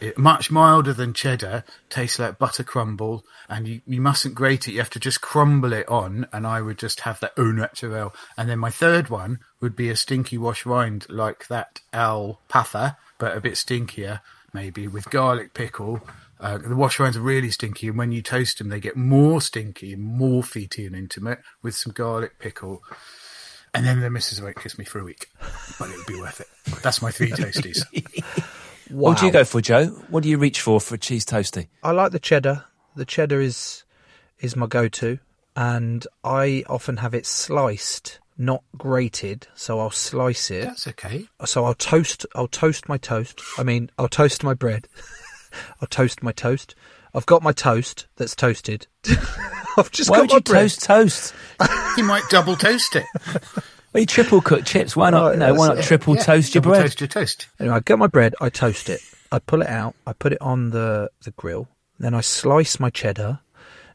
it, 0.00 0.16
much 0.16 0.50
milder 0.50 0.94
than 0.94 1.12
cheddar, 1.12 1.62
tastes 1.90 2.18
like 2.18 2.38
butter 2.38 2.64
crumble, 2.64 3.22
and 3.50 3.68
you, 3.68 3.82
you 3.86 4.00
mustn't 4.00 4.34
grate 4.34 4.66
it. 4.66 4.72
You 4.72 4.78
have 4.78 4.88
to 4.90 4.98
just 4.98 5.20
crumble 5.20 5.74
it 5.74 5.86
on, 5.86 6.26
and 6.32 6.46
I 6.46 6.62
would 6.62 6.78
just 6.78 7.00
have 7.00 7.20
that 7.20 7.34
au 7.36 7.52
naturel. 7.52 8.14
And 8.38 8.48
then 8.48 8.58
my 8.60 8.70
third 8.70 9.10
one 9.10 9.40
would 9.60 9.76
be 9.76 9.90
a 9.90 9.94
stinky 9.94 10.38
wash 10.38 10.64
rind 10.64 11.04
like 11.10 11.48
that 11.48 11.80
Al 11.92 12.40
Patha, 12.48 12.96
but 13.18 13.36
a 13.36 13.42
bit 13.42 13.56
stinkier, 13.56 14.20
maybe 14.54 14.88
with 14.88 15.10
garlic 15.10 15.52
pickle. 15.52 16.00
Uh, 16.40 16.56
the 16.56 16.74
wash 16.74 16.98
rinds 16.98 17.18
are 17.18 17.22
really 17.22 17.50
stinky, 17.50 17.88
and 17.88 17.98
when 17.98 18.12
you 18.12 18.22
toast 18.22 18.58
them, 18.58 18.70
they 18.70 18.80
get 18.80 18.96
more 18.96 19.42
stinky 19.42 19.92
and 19.92 20.02
more 20.02 20.42
feety 20.42 20.86
and 20.86 20.96
intimate 20.96 21.40
with 21.62 21.74
some 21.74 21.92
garlic 21.92 22.38
pickle. 22.38 22.82
And 23.74 23.86
then 23.86 24.00
the 24.00 24.10
missus 24.10 24.40
won't 24.40 24.56
kiss 24.56 24.78
me 24.78 24.84
for 24.84 24.98
a 24.98 25.04
week, 25.04 25.28
but 25.78 25.90
it 25.90 25.96
would 25.96 26.06
be 26.06 26.18
worth 26.18 26.40
it. 26.40 26.48
That's 26.82 27.02
my 27.02 27.10
three 27.10 27.30
toasties. 27.30 27.84
What 28.90 29.18
do 29.18 29.26
you 29.26 29.30
go 29.30 29.44
for, 29.44 29.60
Joe? 29.60 29.86
What 30.08 30.24
do 30.24 30.28
you 30.28 30.36
reach 30.36 30.60
for 30.60 30.80
for 30.80 30.96
a 30.96 30.98
cheese 30.98 31.24
toasty? 31.24 31.68
I 31.80 31.92
like 31.92 32.10
the 32.10 32.18
cheddar. 32.18 32.64
The 32.96 33.04
cheddar 33.04 33.40
is 33.40 33.84
is 34.40 34.56
my 34.56 34.66
go-to, 34.66 35.20
and 35.54 36.04
I 36.24 36.64
often 36.68 36.96
have 36.96 37.14
it 37.14 37.24
sliced, 37.24 38.18
not 38.36 38.64
grated. 38.76 39.46
So 39.54 39.78
I'll 39.78 39.92
slice 39.92 40.50
it. 40.50 40.64
That's 40.64 40.88
okay. 40.88 41.28
So 41.44 41.66
I'll 41.66 41.74
toast. 41.74 42.26
I'll 42.34 42.48
toast 42.48 42.88
my 42.88 42.96
toast. 42.96 43.40
I 43.58 43.62
mean, 43.62 43.90
I'll 43.96 44.08
toast 44.08 44.42
my 44.42 44.54
bread. 44.54 44.88
I'll 45.80 45.88
toast 45.88 46.22
my 46.22 46.32
toast. 46.32 46.74
I've 47.14 47.26
got 47.26 47.42
my 47.42 47.52
toast 47.52 48.06
that's 48.16 48.36
toasted. 48.36 48.86
I've 49.76 49.90
just 49.90 50.10
Why 50.10 50.16
got 50.18 50.22
would 50.22 50.30
my 50.30 50.36
you 50.36 50.40
bread. 50.42 50.62
toast 50.62 50.82
toast? 50.82 51.34
You 51.96 52.04
might 52.04 52.22
double 52.30 52.54
toast 52.56 52.94
it. 52.96 53.04
Well, 53.92 54.00
you 54.00 54.06
triple 54.06 54.40
cook 54.40 54.64
chips. 54.64 54.94
Why 54.94 55.10
not? 55.10 55.24
Right, 55.24 55.32
you 55.32 55.38
know, 55.40 55.54
why 55.54 55.66
not 55.66 55.74
that's- 55.74 55.88
triple 55.88 56.14
Yeah, 56.14 56.22
toast 56.22 56.54
your 56.54 56.62
double 56.62 56.74
bread? 56.76 56.82
Toast 56.82 57.00
your 57.00 57.08
toast. 57.08 57.48
Anyway, 57.58 57.74
I 57.74 57.80
get 57.80 57.98
my 57.98 58.06
bread, 58.06 58.34
I 58.40 58.48
toast 58.48 58.88
it, 58.88 59.00
I 59.32 59.40
pull 59.40 59.62
it 59.62 59.68
out, 59.68 59.96
I 60.06 60.12
put 60.12 60.32
it 60.32 60.40
on 60.40 60.70
the, 60.70 61.10
the 61.24 61.32
grill, 61.32 61.66
then 61.98 62.14
I 62.14 62.20
slice 62.20 62.78
my 62.78 62.90
cheddar, 62.90 63.40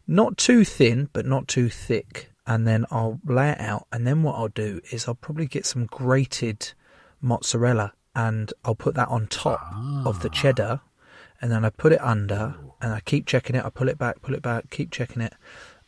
not 0.08 0.38
too 0.38 0.66
thin, 0.66 1.10
but 1.14 1.26
not 1.26 1.48
too 1.48 1.70
thick. 1.70 2.30
and 2.46 2.68
then 2.68 2.86
I'll 2.92 3.20
lay 3.26 3.50
it 3.52 3.60
out. 3.62 3.88
And 3.92 4.06
then 4.06 4.22
what 4.22 4.36
I'll 4.36 4.50
do 4.50 4.82
is 4.92 5.08
I'll 5.08 5.16
probably 5.16 5.48
get 5.48 5.66
some 5.66 5.86
grated 5.88 6.74
mozzarella 7.22 7.94
and 8.16 8.54
I'll 8.64 8.76
put 8.76 8.94
that 8.96 9.08
on 9.08 9.28
top 9.28 9.62
of 10.06 10.22
the 10.22 10.30
ah. 10.30 10.34
cheddar, 10.34 10.82
and 11.42 11.52
then 11.52 11.66
I 11.66 11.70
put 11.70 11.94
it 11.94 12.02
under, 12.02 12.56
and 12.82 12.94
I 12.94 13.00
keep 13.02 13.26
checking 13.26 13.56
it. 13.56 13.66
I 13.66 13.70
pull 13.70 13.90
it 13.90 13.98
back, 13.98 14.22
pull 14.22 14.36
it 14.36 14.42
back, 14.42 14.70
keep 14.70 14.92
checking 14.92 15.22
it, 15.22 15.34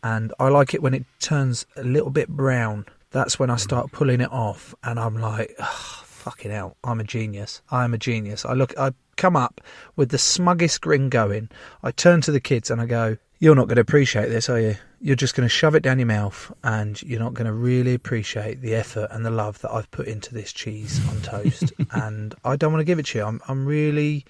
and 0.03 0.33
I 0.39 0.49
like 0.49 0.73
it 0.73 0.81
when 0.81 0.93
it 0.93 1.05
turns 1.19 1.65
a 1.75 1.83
little 1.83 2.09
bit 2.09 2.29
brown. 2.29 2.85
That's 3.11 3.39
when 3.39 3.49
I 3.49 3.55
mm. 3.55 3.59
start 3.59 3.91
pulling 3.91 4.21
it 4.21 4.31
off, 4.31 4.75
and 4.83 4.99
I'm 4.99 5.17
like, 5.17 5.55
"Ugh, 5.59 6.05
fucking 6.27 6.51
hell, 6.51 6.75
I'm 6.83 6.99
a 6.99 7.05
genius. 7.05 7.61
I'm 7.71 7.93
a 7.93 7.97
genius. 7.97 8.45
I 8.45 8.53
look, 8.53 8.77
I 8.77 8.91
come 9.15 9.35
up 9.35 9.61
with 9.95 10.09
the 10.09 10.17
smuggest 10.17 10.81
grin 10.81 11.09
going. 11.09 11.49
I 11.83 11.91
turn 11.91 12.21
to 12.21 12.31
the 12.31 12.39
kids 12.39 12.69
and 12.69 12.81
I 12.81 12.85
go, 12.85 13.17
"You're 13.39 13.55
not 13.55 13.67
going 13.67 13.77
to 13.77 13.81
appreciate 13.81 14.27
this, 14.27 14.49
are 14.49 14.59
you? 14.59 14.75
You're 14.99 15.15
just 15.15 15.35
going 15.35 15.45
to 15.45 15.49
shove 15.49 15.75
it 15.75 15.83
down 15.83 15.99
your 15.99 16.07
mouth, 16.07 16.51
and 16.63 17.01
you're 17.01 17.19
not 17.19 17.33
going 17.33 17.45
to 17.45 17.53
really 17.53 17.93
appreciate 17.93 18.61
the 18.61 18.75
effort 18.75 19.07
and 19.11 19.25
the 19.25 19.29
love 19.29 19.61
that 19.61 19.71
I've 19.71 19.89
put 19.91 20.07
into 20.07 20.33
this 20.33 20.51
cheese 20.51 20.99
on 21.09 21.21
toast. 21.21 21.71
and 21.91 22.35
I 22.43 22.55
don't 22.57 22.73
want 22.73 22.81
to 22.81 22.85
give 22.85 22.99
it 22.99 23.05
to 23.07 23.19
you. 23.19 23.25
I'm, 23.25 23.41
I'm 23.47 23.65
really." 23.65 24.25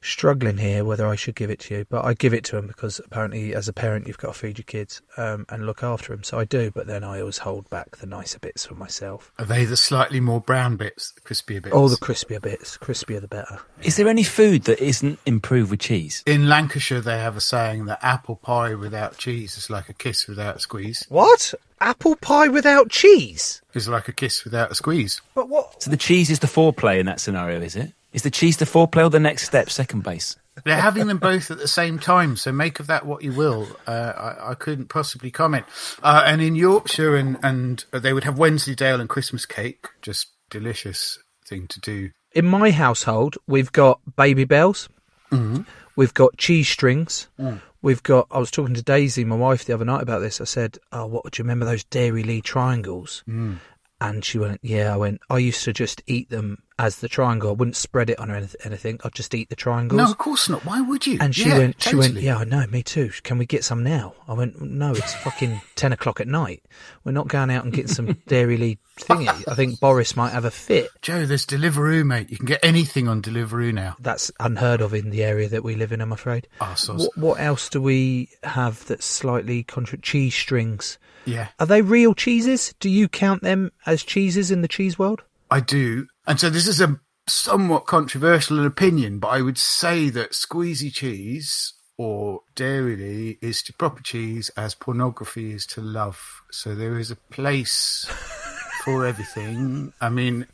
Struggling 0.00 0.58
here 0.58 0.84
whether 0.84 1.06
I 1.06 1.16
should 1.16 1.34
give 1.34 1.50
it 1.50 1.60
to 1.60 1.74
you, 1.74 1.86
but 1.88 2.04
I 2.04 2.14
give 2.14 2.34
it 2.34 2.44
to 2.44 2.56
him 2.56 2.66
because 2.66 3.00
apparently, 3.04 3.54
as 3.54 3.68
a 3.68 3.72
parent, 3.72 4.06
you've 4.06 4.18
got 4.18 4.34
to 4.34 4.38
feed 4.38 4.58
your 4.58 4.64
kids 4.64 5.02
um, 5.16 5.46
and 5.48 5.66
look 5.66 5.82
after 5.82 6.14
them. 6.14 6.22
So 6.22 6.38
I 6.38 6.44
do, 6.44 6.70
but 6.70 6.86
then 6.86 7.04
I 7.04 7.20
always 7.20 7.38
hold 7.38 7.68
back 7.70 7.96
the 7.96 8.06
nicer 8.06 8.38
bits 8.38 8.66
for 8.66 8.74
myself. 8.74 9.32
Are 9.38 9.44
they 9.44 9.64
the 9.64 9.76
slightly 9.76 10.20
more 10.20 10.40
brown 10.40 10.76
bits, 10.76 11.12
the 11.12 11.20
crispier 11.20 11.62
bits? 11.62 11.74
All 11.74 11.88
the 11.88 11.96
crispier 11.96 12.40
bits, 12.40 12.76
crispier 12.78 13.20
the 13.20 13.28
better. 13.28 13.60
Is 13.82 13.96
there 13.96 14.08
any 14.08 14.22
food 14.22 14.64
that 14.64 14.80
isn't 14.80 15.18
improved 15.26 15.70
with 15.70 15.80
cheese? 15.80 16.22
In 16.26 16.48
Lancashire, 16.48 17.00
they 17.00 17.18
have 17.18 17.36
a 17.36 17.40
saying 17.40 17.86
that 17.86 17.98
apple 18.02 18.36
pie 18.36 18.74
without 18.74 19.18
cheese 19.18 19.56
is 19.56 19.70
like 19.70 19.88
a 19.88 19.94
kiss 19.94 20.26
without 20.26 20.56
a 20.56 20.60
squeeze. 20.60 21.04
What? 21.08 21.54
Apple 21.80 22.16
pie 22.16 22.48
without 22.48 22.88
cheese? 22.88 23.60
Is 23.74 23.88
like 23.88 24.08
a 24.08 24.12
kiss 24.12 24.44
without 24.44 24.72
a 24.72 24.74
squeeze. 24.74 25.20
But 25.34 25.48
what? 25.50 25.82
So 25.82 25.90
the 25.90 25.96
cheese 25.98 26.30
is 26.30 26.38
the 26.38 26.46
foreplay 26.46 26.98
in 26.98 27.06
that 27.06 27.20
scenario, 27.20 27.60
is 27.60 27.76
it? 27.76 27.92
Is 28.16 28.22
the 28.22 28.30
cheese 28.30 28.56
the 28.56 28.64
foreplay 28.64 29.04
or 29.04 29.10
the 29.10 29.20
next 29.20 29.44
step, 29.44 29.68
second 29.68 30.02
base? 30.02 30.36
They're 30.64 30.80
having 30.80 31.06
them 31.06 31.18
both 31.18 31.50
at 31.50 31.58
the 31.58 31.68
same 31.68 31.98
time, 31.98 32.36
so 32.36 32.50
make 32.50 32.80
of 32.80 32.86
that 32.86 33.04
what 33.04 33.22
you 33.22 33.30
will. 33.32 33.68
Uh, 33.86 34.12
I, 34.40 34.52
I 34.52 34.54
couldn't 34.54 34.88
possibly 34.88 35.30
comment. 35.30 35.66
Uh, 36.02 36.22
and 36.24 36.40
in 36.40 36.54
Yorkshire, 36.56 37.14
and, 37.14 37.36
and 37.42 37.84
they 37.92 38.14
would 38.14 38.24
have 38.24 38.38
Wensleydale 38.38 38.98
and 39.00 39.08
Christmas 39.08 39.44
cake, 39.44 39.86
just 40.00 40.28
delicious 40.48 41.18
thing 41.46 41.66
to 41.68 41.78
do. 41.80 42.10
In 42.32 42.46
my 42.46 42.70
household, 42.70 43.36
we've 43.46 43.70
got 43.70 44.00
Babybels, 44.16 44.88
Mm-hmm. 45.30 45.62
we've 45.96 46.14
got 46.14 46.38
cheese 46.38 46.68
strings, 46.68 47.28
Mm. 47.38 47.60
we've 47.82 48.02
got. 48.02 48.28
I 48.30 48.38
was 48.38 48.50
talking 48.50 48.74
to 48.76 48.82
Daisy, 48.82 49.24
my 49.26 49.36
wife, 49.36 49.66
the 49.66 49.74
other 49.74 49.84
night 49.84 50.00
about 50.02 50.20
this. 50.20 50.40
I 50.40 50.44
said, 50.44 50.78
"Oh, 50.92 51.04
what 51.06 51.30
do 51.30 51.38
you 51.38 51.44
remember 51.44 51.66
those 51.66 51.84
Dairylea 51.84 52.42
triangles?" 52.44 53.24
Mm. 53.28 53.58
And 53.98 54.22
she 54.24 54.38
went, 54.38 54.60
"Yeah." 54.62 54.92
I 54.92 54.96
went, 54.98 55.20
"I 55.30 55.38
used 55.38 55.64
to 55.64 55.72
just 55.72 56.02
eat 56.06 56.28
them 56.28 56.58
as 56.78 56.98
the 56.98 57.08
triangle. 57.08 57.48
I 57.48 57.52
wouldn't 57.54 57.76
spread 57.76 58.10
it 58.10 58.18
on 58.18 58.30
or 58.30 58.46
anything. 58.62 59.00
I'd 59.02 59.14
just 59.14 59.34
eat 59.34 59.48
the 59.48 59.56
triangles." 59.56 59.96
No, 59.96 60.04
of 60.10 60.18
course 60.18 60.50
not. 60.50 60.66
Why 60.66 60.82
would 60.82 61.06
you? 61.06 61.16
And 61.18 61.34
she 61.34 61.48
Yeah, 61.48 61.56
went, 61.58 61.82
she 61.82 61.96
went, 61.96 62.14
yeah, 62.16 62.36
I 62.36 62.44
know, 62.44 62.66
me 62.66 62.82
too. 62.82 63.10
Can 63.22 63.38
we 63.38 63.46
get 63.46 63.64
some 63.64 63.82
now? 63.82 64.12
I 64.28 64.34
went, 64.34 64.60
no, 64.60 64.90
it's 64.90 65.14
fucking 65.14 65.62
10 65.76 65.92
o'clock 65.94 66.20
at 66.20 66.28
night. 66.28 66.62
We're 67.04 67.12
not 67.12 67.28
going 67.28 67.50
out 67.50 67.64
and 67.64 67.72
getting 67.72 67.90
some 67.90 68.08
Dairylea 68.28 68.76
thingy. 68.98 69.28
I 69.48 69.54
think 69.54 69.80
Boris 69.80 70.14
might 70.14 70.32
have 70.34 70.44
a 70.44 70.50
fit. 70.50 70.90
Joe, 71.00 71.24
there's 71.24 71.46
Deliveroo, 71.46 72.04
mate. 72.04 72.28
You 72.30 72.36
can 72.36 72.44
get 72.44 72.60
anything 72.62 73.08
on 73.08 73.22
Deliveroo 73.22 73.72
now. 73.72 73.96
That's 73.98 74.30
unheard 74.40 74.82
of 74.82 74.92
in 74.92 75.08
the 75.08 75.24
area 75.24 75.48
that 75.48 75.64
we 75.64 75.74
live 75.74 75.92
in, 75.92 76.02
I'm 76.02 76.12
afraid. 76.12 76.48
Oh. 76.60 76.76
What, 76.88 77.16
what 77.16 77.40
else 77.40 77.70
do 77.70 77.80
we 77.80 78.28
have 78.42 78.84
that's 78.88 79.06
slightly 79.06 79.62
contra- 79.62 79.96
cheese 79.98 80.34
strings? 80.34 80.98
Yeah, 81.26 81.48
Are 81.58 81.66
they 81.66 81.82
real 81.82 82.14
cheeses? 82.14 82.74
Do 82.80 82.88
you 82.88 83.08
count 83.08 83.42
them 83.42 83.72
as 83.84 84.02
cheeses 84.02 84.50
in 84.50 84.62
the 84.62 84.68
cheese 84.68 84.98
world? 84.98 85.22
I 85.50 85.60
do. 85.60 86.06
And 86.26 86.40
so 86.40 86.50
this 86.50 86.66
is 86.66 86.80
a 86.80 87.00
somewhat 87.26 87.86
controversial 87.86 88.64
opinion, 88.64 89.18
but 89.18 89.28
I 89.28 89.42
would 89.42 89.58
say 89.58 90.08
that 90.10 90.32
squeezy 90.32 90.92
cheese 90.92 91.74
or 91.98 92.40
dairy 92.54 93.38
is 93.40 93.62
to 93.62 93.72
proper 93.72 94.02
cheese 94.02 94.50
as 94.56 94.74
pornography 94.74 95.52
is 95.52 95.66
to 95.66 95.80
love. 95.80 96.42
So 96.50 96.74
there 96.74 96.98
is 96.98 97.10
a 97.10 97.16
place 97.16 98.06
for 98.84 99.06
everything. 99.06 99.92
I 100.00 100.08
mean, 100.10 100.46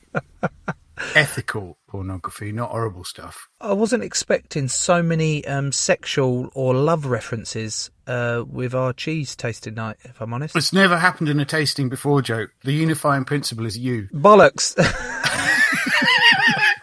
ethical 1.14 1.78
pornography, 1.88 2.52
not 2.52 2.70
horrible 2.70 3.04
stuff. 3.04 3.48
I 3.61 3.72
wasn't 3.72 4.04
expecting 4.04 4.68
so 4.68 5.02
many 5.02 5.44
um, 5.46 5.72
sexual 5.72 6.50
or 6.54 6.74
love 6.74 7.06
references 7.06 7.90
uh, 8.12 8.44
with 8.48 8.75
our 8.75 8.92
cheese 8.92 9.35
tasting 9.37 9.75
night, 9.75 9.96
if 10.05 10.20
I'm 10.20 10.33
honest. 10.35 10.55
It's 10.57 10.72
never 10.72 10.96
happened 10.98 11.29
in 11.29 11.40
a 11.40 11.44
tasting 11.44 11.88
before, 11.88 12.20
Joe. 12.22 12.46
The 12.64 12.72
unifying 12.72 13.25
principle 13.25 13.66
is 13.66 13.79
you. 13.79 14.09
Bollocks. 14.12 14.75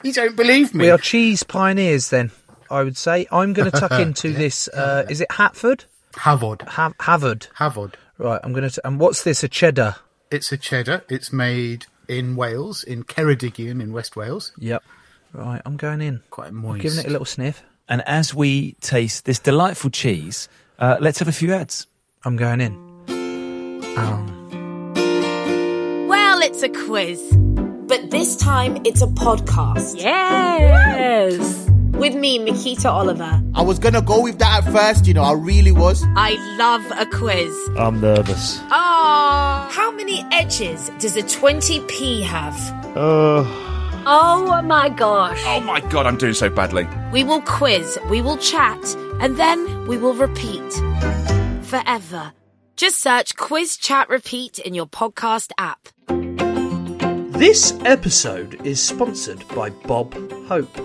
You 0.02 0.14
don't 0.14 0.36
believe 0.38 0.74
me. 0.74 0.86
We 0.86 0.92
are 0.92 0.98
cheese 0.98 1.44
pioneers, 1.44 2.10
then. 2.10 2.32
I 2.72 2.84
would 2.84 2.96
say 2.96 3.28
I'm 3.32 3.52
going 3.52 3.70
to 3.70 3.78
tuck 3.80 3.92
into 4.00 4.32
this. 4.32 4.70
Uh, 4.70 5.06
is 5.10 5.20
it 5.20 5.30
Hatford? 5.30 5.84
Hafod. 6.14 6.62
Ha- 6.62 6.94
Havard. 7.02 7.48
Hafod. 7.58 7.96
Right. 8.18 8.40
I'm 8.42 8.54
going 8.54 8.70
to. 8.70 8.88
And 8.88 8.98
what's 9.00 9.24
this? 9.24 9.44
A 9.44 9.50
cheddar. 9.50 9.98
It's 10.32 10.54
a 10.54 10.58
cheddar. 10.58 11.04
It's 11.10 11.34
made 11.34 11.86
in 12.08 12.38
Wales, 12.38 12.84
in 12.84 13.04
Ceredigion 13.04 13.82
in 13.82 13.92
West 13.92 14.16
Wales. 14.16 14.54
Yep. 14.58 14.84
Right. 15.34 15.62
I'm 15.66 15.76
going 15.76 16.02
in. 16.02 16.22
Quite 16.30 16.48
I'm 16.48 16.56
moist. 16.56 16.82
giving 16.82 17.00
it 17.00 17.06
a 17.08 17.10
little 17.10 17.26
sniff. 17.26 17.62
And 17.90 18.02
as 18.08 18.34
we 18.34 18.74
taste 18.80 19.26
this 19.26 19.40
delightful 19.40 19.90
cheese, 19.90 20.48
uh, 20.80 20.98
let's 21.00 21.20
have 21.20 21.28
a 21.28 21.32
few 21.34 21.54
ads. 21.54 21.88
I'm 22.26 22.36
going 22.36 22.62
in. 22.62 22.74
Um, 23.98 24.28
Well, 26.08 26.42
it's 26.42 26.64
a 26.64 26.70
quiz. 26.70 27.22
But 27.88 28.12
this 28.12 28.36
time 28.36 28.78
it's 28.86 29.02
a 29.02 29.08
podcast. 29.08 29.96
Yes! 30.00 31.66
With 31.94 32.16
me, 32.16 32.38
Nikita 32.38 32.90
Oliver. 32.90 33.42
I 33.56 33.62
was 33.62 33.80
gonna 33.80 34.02
go 34.02 34.22
with 34.22 34.38
that 34.40 34.64
at 34.66 34.72
first, 34.74 35.06
you 35.08 35.14
know, 35.14 35.24
I 35.24 35.34
really 35.34 35.72
was. 35.72 36.04
I 36.16 36.36
love 36.58 36.86
a 36.98 37.06
quiz. 37.06 37.54
I'm 37.78 38.00
nervous. 38.00 38.60
Oh, 38.72 39.68
How 39.72 39.92
many 39.92 40.24
edges 40.32 40.90
does 41.00 41.18
a 41.18 41.24
20p 41.24 42.22
have? 42.24 42.56
Uh, 42.96 43.44
oh 44.12 44.62
my 44.64 44.90
gosh. 44.90 45.42
Oh 45.46 45.60
my 45.60 45.80
god, 45.82 46.08
I'm 46.08 46.18
doing 46.18 46.34
so 46.34 46.50
badly. 46.50 46.88
We 47.14 47.24
will 47.24 47.42
quiz, 47.42 48.00
we 48.10 48.22
will 48.22 48.38
chat, 48.38 48.96
and 49.22 49.38
then 49.38 49.88
we 49.88 49.98
will 49.98 50.16
repeat. 50.16 50.74
Forever. 51.64 52.34
Just 52.76 53.00
search 53.00 53.36
Quiz 53.36 53.78
Chat 53.78 54.10
Repeat 54.10 54.58
in 54.58 54.74
your 54.74 54.88
podcast 54.88 55.52
app. 55.58 55.90
This 57.34 57.78
episode 57.86 58.66
is 58.66 58.82
sponsored 58.82 59.48
by 59.50 59.70
Bob 59.70 60.14
Hope. 60.48 60.76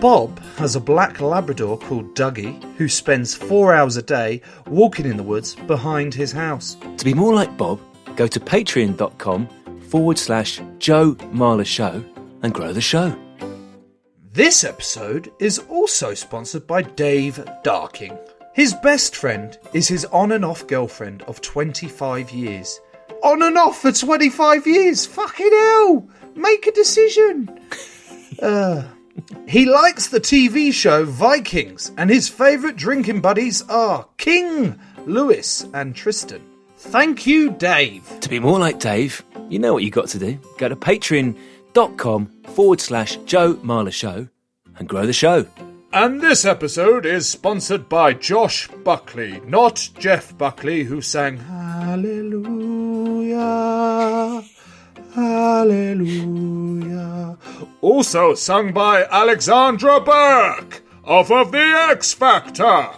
Bob 0.00 0.38
has 0.56 0.76
a 0.76 0.80
black 0.80 1.20
Labrador 1.20 1.78
called 1.78 2.14
Dougie 2.14 2.60
who 2.76 2.88
spends 2.88 3.34
four 3.34 3.74
hours 3.74 3.96
a 3.96 4.02
day 4.02 4.40
walking 4.66 5.06
in 5.06 5.16
the 5.16 5.22
woods 5.22 5.54
behind 5.54 6.14
his 6.14 6.32
house. 6.32 6.76
To 6.96 7.04
be 7.04 7.14
more 7.14 7.34
like 7.34 7.56
Bob, 7.56 7.80
go 8.16 8.26
to 8.26 8.40
patreon.com 8.40 9.46
forward 9.88 10.18
slash 10.18 10.60
Joe 10.78 11.14
Marler 11.32 11.66
Show 11.66 12.04
and 12.42 12.54
grow 12.54 12.72
the 12.72 12.80
show. 12.80 13.16
This 14.32 14.64
episode 14.64 15.32
is 15.38 15.58
also 15.70 16.14
sponsored 16.14 16.66
by 16.66 16.82
Dave 16.82 17.42
Darking. 17.62 18.18
His 18.54 18.74
best 18.74 19.16
friend 19.16 19.58
is 19.72 19.88
his 19.88 20.04
on 20.06 20.32
and 20.32 20.44
off 20.44 20.66
girlfriend 20.66 21.22
of 21.22 21.40
25 21.40 22.30
years. 22.30 22.80
On 23.22 23.42
and 23.42 23.56
off 23.56 23.80
for 23.80 23.92
25 23.92 24.66
years? 24.66 25.06
Fucking 25.06 25.50
hell! 25.52 26.08
Make 26.34 26.66
a 26.66 26.72
decision! 26.72 27.60
Uh, 28.42 28.82
he 29.48 29.64
likes 29.64 30.08
the 30.08 30.20
TV 30.20 30.70
show 30.72 31.04
Vikings, 31.04 31.90
and 31.96 32.10
his 32.10 32.28
favourite 32.28 32.76
drinking 32.76 33.22
buddies 33.22 33.62
are 33.68 34.06
King, 34.18 34.78
Lewis, 35.06 35.64
and 35.72 35.94
Tristan. 35.94 36.42
Thank 36.76 37.26
you, 37.26 37.50
Dave. 37.52 38.04
To 38.20 38.28
be 38.28 38.40
more 38.40 38.58
like 38.58 38.78
Dave, 38.78 39.24
you 39.48 39.58
know 39.58 39.72
what 39.72 39.84
you 39.84 39.90
got 39.90 40.08
to 40.08 40.18
do. 40.18 40.38
Go 40.58 40.68
to 40.68 40.76
patreon.com 41.76 42.26
forward 42.54 42.80
slash 42.80 43.16
Joe 43.26 43.54
Marler 43.56 43.92
Show 43.92 44.28
and 44.78 44.88
grow 44.88 45.04
the 45.06 45.12
show. 45.12 45.46
And 45.92 46.20
this 46.20 46.44
episode 46.44 47.06
is 47.06 47.28
sponsored 47.28 47.88
by 47.88 48.12
Josh 48.12 48.68
Buckley, 48.84 49.40
not 49.46 49.88
Jeff 49.98 50.36
Buckley, 50.36 50.82
who 50.84 51.00
sang 51.00 51.38
Hallelujah, 51.38 52.42
Hallelujah. 55.14 56.58
Also 57.80 58.34
sung 58.34 58.72
by 58.72 59.04
Alexandra 59.04 60.00
Burke, 60.00 60.82
off 61.04 61.30
of 61.30 61.52
The 61.52 61.88
X 61.90 62.12
Factor. 62.12 62.90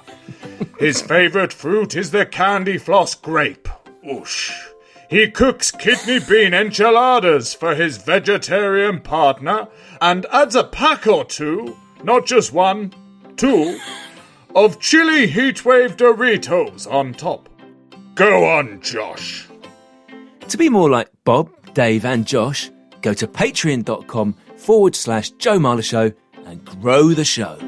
His 0.78 1.02
favourite 1.02 1.52
fruit 1.52 1.94
is 1.94 2.10
the 2.10 2.26
candy 2.26 2.78
floss 2.78 3.14
grape. 3.14 3.68
Whoosh. 4.02 4.67
He 5.08 5.30
cooks 5.30 5.70
kidney 5.70 6.20
bean 6.20 6.52
enchiladas 6.52 7.54
for 7.54 7.74
his 7.74 7.96
vegetarian 7.96 9.00
partner 9.00 9.68
and 10.02 10.26
adds 10.26 10.54
a 10.54 10.64
pack 10.64 11.06
or 11.06 11.24
two, 11.24 11.76
not 12.04 12.26
just 12.26 12.52
one, 12.52 12.92
two, 13.36 13.80
of 14.54 14.80
chili 14.80 15.26
heatwave 15.26 15.96
Doritos 15.96 16.90
on 16.90 17.14
top. 17.14 17.48
Go 18.14 18.44
on, 18.44 18.82
Josh. 18.82 19.48
To 20.48 20.58
be 20.58 20.68
more 20.68 20.90
like 20.90 21.08
Bob, 21.24 21.50
Dave, 21.72 22.04
and 22.04 22.26
Josh, 22.26 22.70
go 23.00 23.14
to 23.14 23.26
patreon.com 23.26 24.34
forward 24.56 24.94
slash 24.94 25.30
Joe 25.32 25.58
Marler 25.58 25.84
Show 25.84 26.12
and 26.44 26.64
grow 26.64 27.08
the 27.14 27.24
show. 27.24 27.67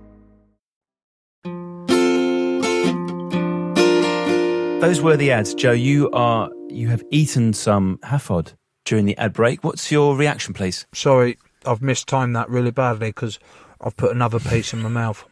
Those 4.81 4.99
were 4.99 5.15
the 5.15 5.29
ads, 5.31 5.53
Joe. 5.53 5.73
You 5.73 6.09
are 6.09 6.49
you 6.67 6.87
have 6.87 7.03
eaten 7.11 7.53
some 7.53 7.99
Hafod 7.99 8.55
during 8.83 9.05
the 9.05 9.15
ad 9.19 9.31
break. 9.31 9.63
What's 9.63 9.91
your 9.91 10.17
reaction, 10.17 10.55
please? 10.55 10.87
Sorry, 10.91 11.37
I've 11.67 11.83
mistimed 11.83 12.35
that 12.35 12.49
really 12.49 12.71
badly 12.71 13.09
because 13.09 13.37
I've 13.79 13.95
put 13.95 14.11
another 14.11 14.39
piece 14.39 14.73
in 14.73 14.81
my 14.81 14.89
mouth. 14.89 15.23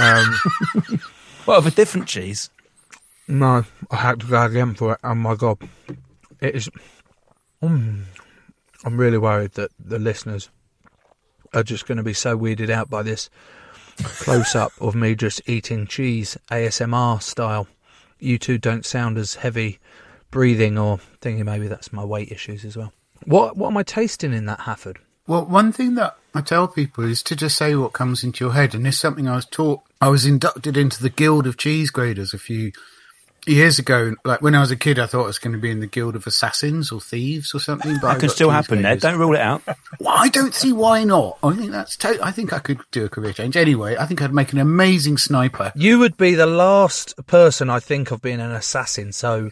Um, 0.00 0.34
what 1.44 1.58
of 1.58 1.66
a 1.66 1.70
different 1.70 2.08
cheese? 2.08 2.48
No, 3.28 3.64
I 3.90 3.96
had 3.96 4.20
to 4.20 4.26
go 4.26 4.42
again 4.42 4.72
for 4.72 4.94
it. 4.94 5.00
Oh 5.04 5.16
my 5.16 5.34
god, 5.34 5.58
it 6.40 6.54
is. 6.54 6.70
Mm, 7.62 8.04
I'm 8.86 8.96
really 8.96 9.18
worried 9.18 9.52
that 9.52 9.70
the 9.78 9.98
listeners 9.98 10.48
are 11.52 11.62
just 11.62 11.86
going 11.86 11.98
to 11.98 12.02
be 12.02 12.14
so 12.14 12.38
weirded 12.38 12.70
out 12.70 12.88
by 12.88 13.02
this 13.02 13.28
close 13.98 14.54
up 14.54 14.72
of 14.80 14.94
me 14.94 15.14
just 15.14 15.46
eating 15.46 15.86
cheese 15.86 16.38
ASMR 16.50 17.20
style. 17.20 17.68
You 18.22 18.38
two 18.38 18.58
don't 18.58 18.86
sound 18.86 19.18
as 19.18 19.34
heavy 19.34 19.78
breathing 20.30 20.78
or 20.78 20.98
thinking 21.20 21.44
maybe 21.44 21.68
that's 21.68 21.92
my 21.92 22.04
weight 22.04 22.32
issues 22.32 22.64
as 22.64 22.76
well. 22.76 22.92
What 23.24 23.56
what 23.56 23.68
am 23.68 23.76
I 23.76 23.82
tasting 23.82 24.32
in 24.32 24.46
that 24.46 24.60
Hafod? 24.60 24.96
Well, 25.26 25.44
one 25.44 25.70
thing 25.72 25.94
that 25.94 26.16
I 26.34 26.40
tell 26.40 26.66
people 26.66 27.04
is 27.04 27.22
to 27.24 27.36
just 27.36 27.56
say 27.56 27.76
what 27.76 27.92
comes 27.92 28.24
into 28.24 28.44
your 28.44 28.54
head. 28.54 28.74
And 28.74 28.84
this 28.84 28.96
is 28.96 29.00
something 29.00 29.28
I 29.28 29.36
was 29.36 29.44
taught. 29.44 29.80
I 30.00 30.08
was 30.08 30.26
inducted 30.26 30.76
into 30.76 31.00
the 31.00 31.10
Guild 31.10 31.46
of 31.46 31.56
Cheese 31.56 31.90
Graders 31.90 32.34
a 32.34 32.38
few 32.38 32.72
years 33.46 33.78
ago. 33.78 34.14
Like 34.24 34.40
when 34.42 34.54
I 34.54 34.60
was 34.60 34.70
a 34.70 34.76
kid, 34.76 34.98
I 34.98 35.06
thought 35.06 35.24
I 35.24 35.26
was 35.26 35.38
going 35.38 35.52
to 35.52 35.58
be 35.58 35.70
in 35.70 35.80
the 35.80 35.86
Guild 35.86 36.16
of 36.16 36.26
Assassins 36.26 36.92
or 36.92 37.00
Thieves 37.00 37.54
or 37.54 37.58
something. 37.60 37.96
But 38.00 38.08
I 38.16 38.18
can 38.18 38.28
still 38.28 38.50
happen, 38.50 38.82
Ned. 38.82 39.00
Don't 39.00 39.18
rule 39.18 39.34
it 39.34 39.40
out. 39.40 39.62
Well, 40.00 40.14
I 40.16 40.28
don't 40.30 40.54
see 40.54 40.72
why 40.72 41.04
not. 41.04 41.38
I 41.42 41.52
think 41.54 41.70
that's. 41.70 41.96
To- 41.98 42.18
I 42.22 42.32
think 42.32 42.52
I 42.52 42.58
could 42.58 42.80
do 42.90 43.04
a 43.04 43.08
career 43.08 43.32
change. 43.32 43.56
Anyway, 43.56 43.96
I 43.96 44.06
think 44.06 44.20
I'd 44.22 44.32
make 44.34 44.52
an 44.52 44.58
amazing 44.58 45.18
sniper. 45.18 45.70
You 45.76 45.98
would 46.00 46.16
be 46.16 46.34
the 46.34 46.46
last 46.46 47.14
person 47.26 47.68
I 47.70 47.78
think 47.78 48.10
of 48.10 48.20
being 48.22 48.40
an 48.40 48.50
assassin. 48.50 49.12
So, 49.12 49.50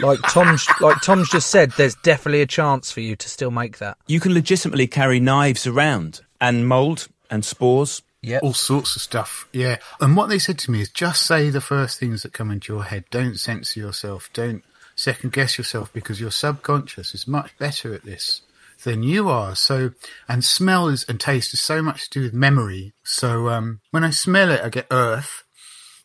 like 0.00 0.18
Tom's, 0.22 0.66
like 0.80 1.00
Tom's 1.02 1.28
just 1.30 1.50
said, 1.50 1.70
there's 1.72 1.94
definitely 1.96 2.40
a 2.40 2.46
chance 2.46 2.90
for 2.90 3.00
you 3.02 3.14
to 3.14 3.28
still 3.28 3.50
make 3.50 3.78
that. 3.78 3.98
You 4.06 4.18
can 4.20 4.32
legitimately 4.34 4.86
carry 4.88 5.20
knives 5.20 5.66
around 5.66 6.22
and 6.40 6.66
mould 6.66 7.06
and 7.30 7.44
spores. 7.44 8.02
Yeah. 8.24 8.40
All 8.42 8.54
sorts 8.54 8.96
of 8.96 9.02
stuff. 9.02 9.46
Yeah. 9.52 9.76
And 10.00 10.16
what 10.16 10.28
they 10.28 10.38
said 10.38 10.58
to 10.60 10.70
me 10.70 10.80
is 10.80 10.90
just 10.90 11.26
say 11.26 11.50
the 11.50 11.60
first 11.60 12.00
things 12.00 12.22
that 12.22 12.32
come 12.32 12.50
into 12.50 12.72
your 12.72 12.84
head. 12.84 13.04
Don't 13.10 13.38
censor 13.38 13.80
yourself. 13.80 14.30
Don't 14.32 14.64
second 14.96 15.32
guess 15.32 15.58
yourself 15.58 15.92
because 15.92 16.20
your 16.20 16.30
subconscious 16.30 17.14
is 17.14 17.26
much 17.26 17.56
better 17.58 17.94
at 17.94 18.04
this 18.04 18.42
than 18.84 19.02
you 19.02 19.28
are. 19.28 19.54
So, 19.54 19.92
and 20.28 20.44
smell 20.44 20.88
is, 20.88 21.04
and 21.08 21.20
taste 21.20 21.54
is 21.54 21.60
so 21.60 21.82
much 21.82 22.10
to 22.10 22.20
do 22.20 22.24
with 22.24 22.34
memory. 22.34 22.92
So, 23.02 23.48
um, 23.48 23.80
when 23.90 24.04
I 24.04 24.10
smell 24.10 24.50
it, 24.50 24.60
I 24.62 24.68
get 24.68 24.86
earth, 24.90 25.44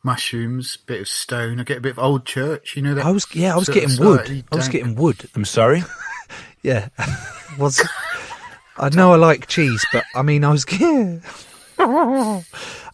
mushrooms, 0.03 0.77
bit 0.77 1.01
of 1.01 1.07
stone. 1.07 1.59
I 1.59 1.63
get 1.63 1.79
a 1.79 1.81
bit 1.81 1.91
of 1.91 1.99
old 1.99 2.25
church. 2.25 2.75
You 2.75 2.81
know 2.81 2.95
that? 2.95 3.05
I 3.05 3.11
was 3.11 3.27
yeah, 3.33 3.53
I 3.53 3.57
was 3.57 3.69
getting 3.69 4.03
wood. 4.03 4.43
I 4.51 4.55
was 4.55 4.67
getting 4.69 4.95
wood. 4.95 5.29
I'm 5.35 5.45
sorry. 5.45 5.83
Yeah, 6.61 6.89
was 7.57 7.81
I 8.77 8.89
know 8.89 9.13
I 9.13 9.15
like 9.15 9.47
cheese, 9.47 9.85
but 9.93 10.03
I 10.13 10.21
mean 10.21 10.43
I 10.43 10.51
was 10.51 10.65
getting. 10.65 11.23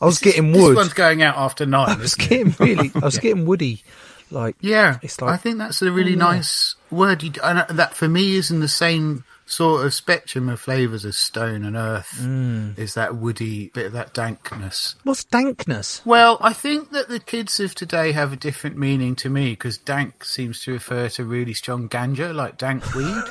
I 0.01 0.05
was 0.05 0.19
getting 0.19 0.51
This 0.51 0.61
wood. 0.61 0.71
This 0.71 0.75
one's 0.77 0.93
going 0.93 1.21
out 1.21 1.37
after 1.37 1.65
nine. 1.65 1.89
I 1.97 1.97
was 1.97 2.13
isn't 2.13 2.21
it? 2.23 2.29
getting 2.29 2.55
really. 2.59 2.91
I 2.95 2.99
was 3.05 3.17
getting 3.19 3.45
woody. 3.45 3.83
Like 4.31 4.55
Yeah, 4.59 4.97
it's 5.03 5.21
like 5.21 5.33
I 5.33 5.37
think 5.37 5.59
that's 5.59 5.81
a 5.81 5.91
really 5.91 6.11
Oh, 6.13 6.17
yeah. 6.17 6.33
nice 6.33 6.75
word. 6.91 7.21
You, 7.23 7.31
and 7.43 7.59
uh, 7.59 7.65
that 7.69 7.95
for 7.95 8.07
me 8.07 8.35
is 8.35 8.49
in 8.51 8.59
the 8.59 8.67
same 8.67 9.23
sort 9.47 9.85
of 9.85 9.93
spectrum 9.93 10.49
of 10.49 10.59
flavours 10.59 11.05
as 11.05 11.15
stone 11.15 11.63
and 11.63 11.75
earth. 11.75 12.17
Mm. 12.19 12.75
Is 12.79 12.95
that 12.95 13.15
woody 13.15 13.69
bit 13.75 13.85
of 13.85 13.91
that 13.93 14.11
dankness? 14.15 14.95
what's 15.03 15.23
dankness? 15.23 16.01
Well, 16.03 16.39
I 16.41 16.51
think 16.53 16.89
that 16.91 17.07
the 17.09 17.19
kids 17.19 17.59
of 17.59 17.75
today 17.75 18.11
have 18.13 18.33
a 18.33 18.35
different 18.35 18.75
meaning 18.77 19.15
to 19.17 19.29
me 19.29 19.51
because 19.51 19.77
dank 19.77 20.25
seems 20.25 20.63
to 20.63 20.71
refer 20.73 21.07
to 21.09 21.23
really 21.23 21.53
strong 21.53 21.87
ganja, 21.87 22.33
like 22.33 22.57
dank 22.57 22.83
weed. 22.95 23.23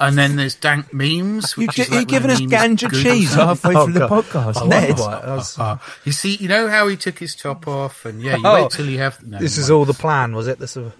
And 0.00 0.16
then 0.18 0.36
there's 0.36 0.54
dank 0.54 0.92
memes. 0.92 1.54
You 1.56 1.66
Which 1.66 1.76
gi- 1.76 1.82
is 1.82 1.88
you're 1.90 1.98
like 2.00 2.08
giving 2.08 2.30
us 2.30 2.40
memes 2.40 2.52
ganja 2.52 2.90
cheese 2.90 3.30
something. 3.30 3.46
halfway 3.46 3.76
Oh, 3.76 3.84
through 3.84 3.92
the 3.94 4.06
oh, 4.08 4.22
podcast. 4.22 4.62
I 4.62 4.66
Ned. 4.66 4.88
wonder 4.98 5.02
why. 5.02 5.20
I 5.20 5.34
was- 5.36 5.78
You 6.04 6.12
see, 6.12 6.36
you 6.36 6.48
know 6.48 6.68
how 6.68 6.88
he 6.88 6.96
took 6.96 7.18
his 7.18 7.34
top 7.36 7.68
off, 7.68 8.04
and 8.04 8.20
yeah, 8.22 8.36
you 8.36 8.42
Oh, 8.44 8.62
wait 8.62 8.70
till 8.72 8.88
you 8.88 8.98
have. 8.98 9.22
No, 9.22 9.38
this 9.38 9.56
never 9.56 9.60
is 9.62 9.70
mind. 9.70 9.78
all 9.78 9.84
the 9.84 9.94
plan, 9.94 10.34
was 10.34 10.48
it? 10.48 10.58
This 10.58 10.76
is 10.76 10.86
a 10.88 10.92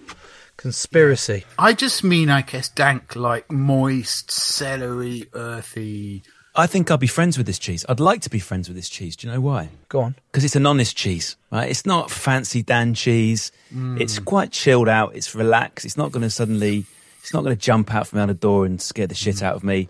conspiracy. 0.57 1.43
I 1.57 1.73
just 1.73 2.03
mean, 2.03 2.29
I 2.29 2.41
guess, 2.41 2.69
dank, 2.69 3.15
like 3.15 3.51
moist, 3.51 4.31
celery, 4.31 5.25
earthy. 5.33 6.23
I 6.53 6.67
think 6.67 6.91
I'll 6.91 6.97
be 6.97 7.07
friends 7.07 7.37
with 7.37 7.47
this 7.47 7.57
cheese. 7.57 7.85
I'd 7.87 8.01
like 8.01 8.21
to 8.23 8.29
be 8.29 8.39
friends 8.39 8.67
with 8.67 8.75
this 8.75 8.89
cheese. 8.89 9.15
Do 9.15 9.25
you 9.27 9.33
know 9.33 9.39
why? 9.41 9.69
Go 9.89 10.01
on. 10.01 10.15
Because 10.31 10.43
it's 10.43 10.55
an 10.57 10.65
honest 10.65 10.95
cheese, 10.97 11.37
right? 11.49 11.69
It's 11.69 11.85
not 11.85 12.11
fancy 12.11 12.61
Dan 12.61 12.93
cheese. 12.93 13.51
Hmm. 13.71 13.99
It's 14.01 14.19
quite 14.19 14.51
chilled 14.51 14.89
out. 14.89 15.15
It's 15.15 15.33
relaxed. 15.33 15.85
It's 15.85 15.95
not 15.95 16.11
going 16.11 16.23
to 16.23 16.29
suddenly, 16.29 16.85
it's 17.21 17.33
not 17.33 17.43
going 17.43 17.55
to 17.55 17.61
jump 17.61 17.93
out 17.93 18.07
from 18.07 18.19
out 18.19 18.27
the 18.27 18.33
door 18.33 18.65
and 18.65 18.81
scare 18.81 19.07
the 19.07 19.15
shit 19.15 19.41
out 19.43 19.55
of 19.55 19.63
me. 19.63 19.89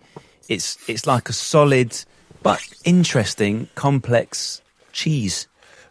It's 0.49 0.77
it's 0.89 1.05
like 1.07 1.29
a 1.29 1.33
solid 1.33 1.97
but 2.43 2.61
interesting, 2.83 3.69
complex 3.75 4.61
cheese. 4.91 5.47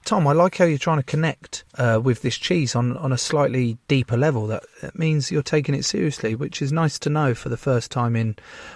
Tom, 0.06 0.26
I 0.26 0.32
like 0.32 0.56
how 0.56 0.64
you're 0.64 0.78
trying 0.78 0.96
to 0.96 1.02
connect 1.02 1.62
uh, 1.76 2.00
with 2.02 2.22
this 2.22 2.38
cheese 2.38 2.74
on, 2.74 2.96
on 2.96 3.12
a 3.12 3.18
slightly 3.18 3.76
deeper 3.86 4.16
level. 4.16 4.46
That, 4.46 4.64
that 4.80 4.98
means 4.98 5.30
you're 5.30 5.42
taking 5.42 5.74
it 5.74 5.84
seriously, 5.84 6.34
which 6.34 6.62
is 6.62 6.72
nice 6.72 6.98
to 7.00 7.10
know 7.10 7.34
for 7.34 7.50
the 7.50 7.58
first 7.58 7.90
time 7.90 8.16
in 8.16 8.34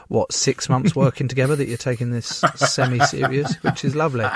what 0.08 0.32
six 0.34 0.68
months 0.68 0.94
working 1.04 1.26
together 1.26 1.56
that 1.56 1.66
you're 1.66 1.78
taking 1.78 2.10
this 2.10 2.44
semi-serious, 2.56 3.54
which 3.62 3.84
is 3.86 3.94
lovely. 3.96 4.26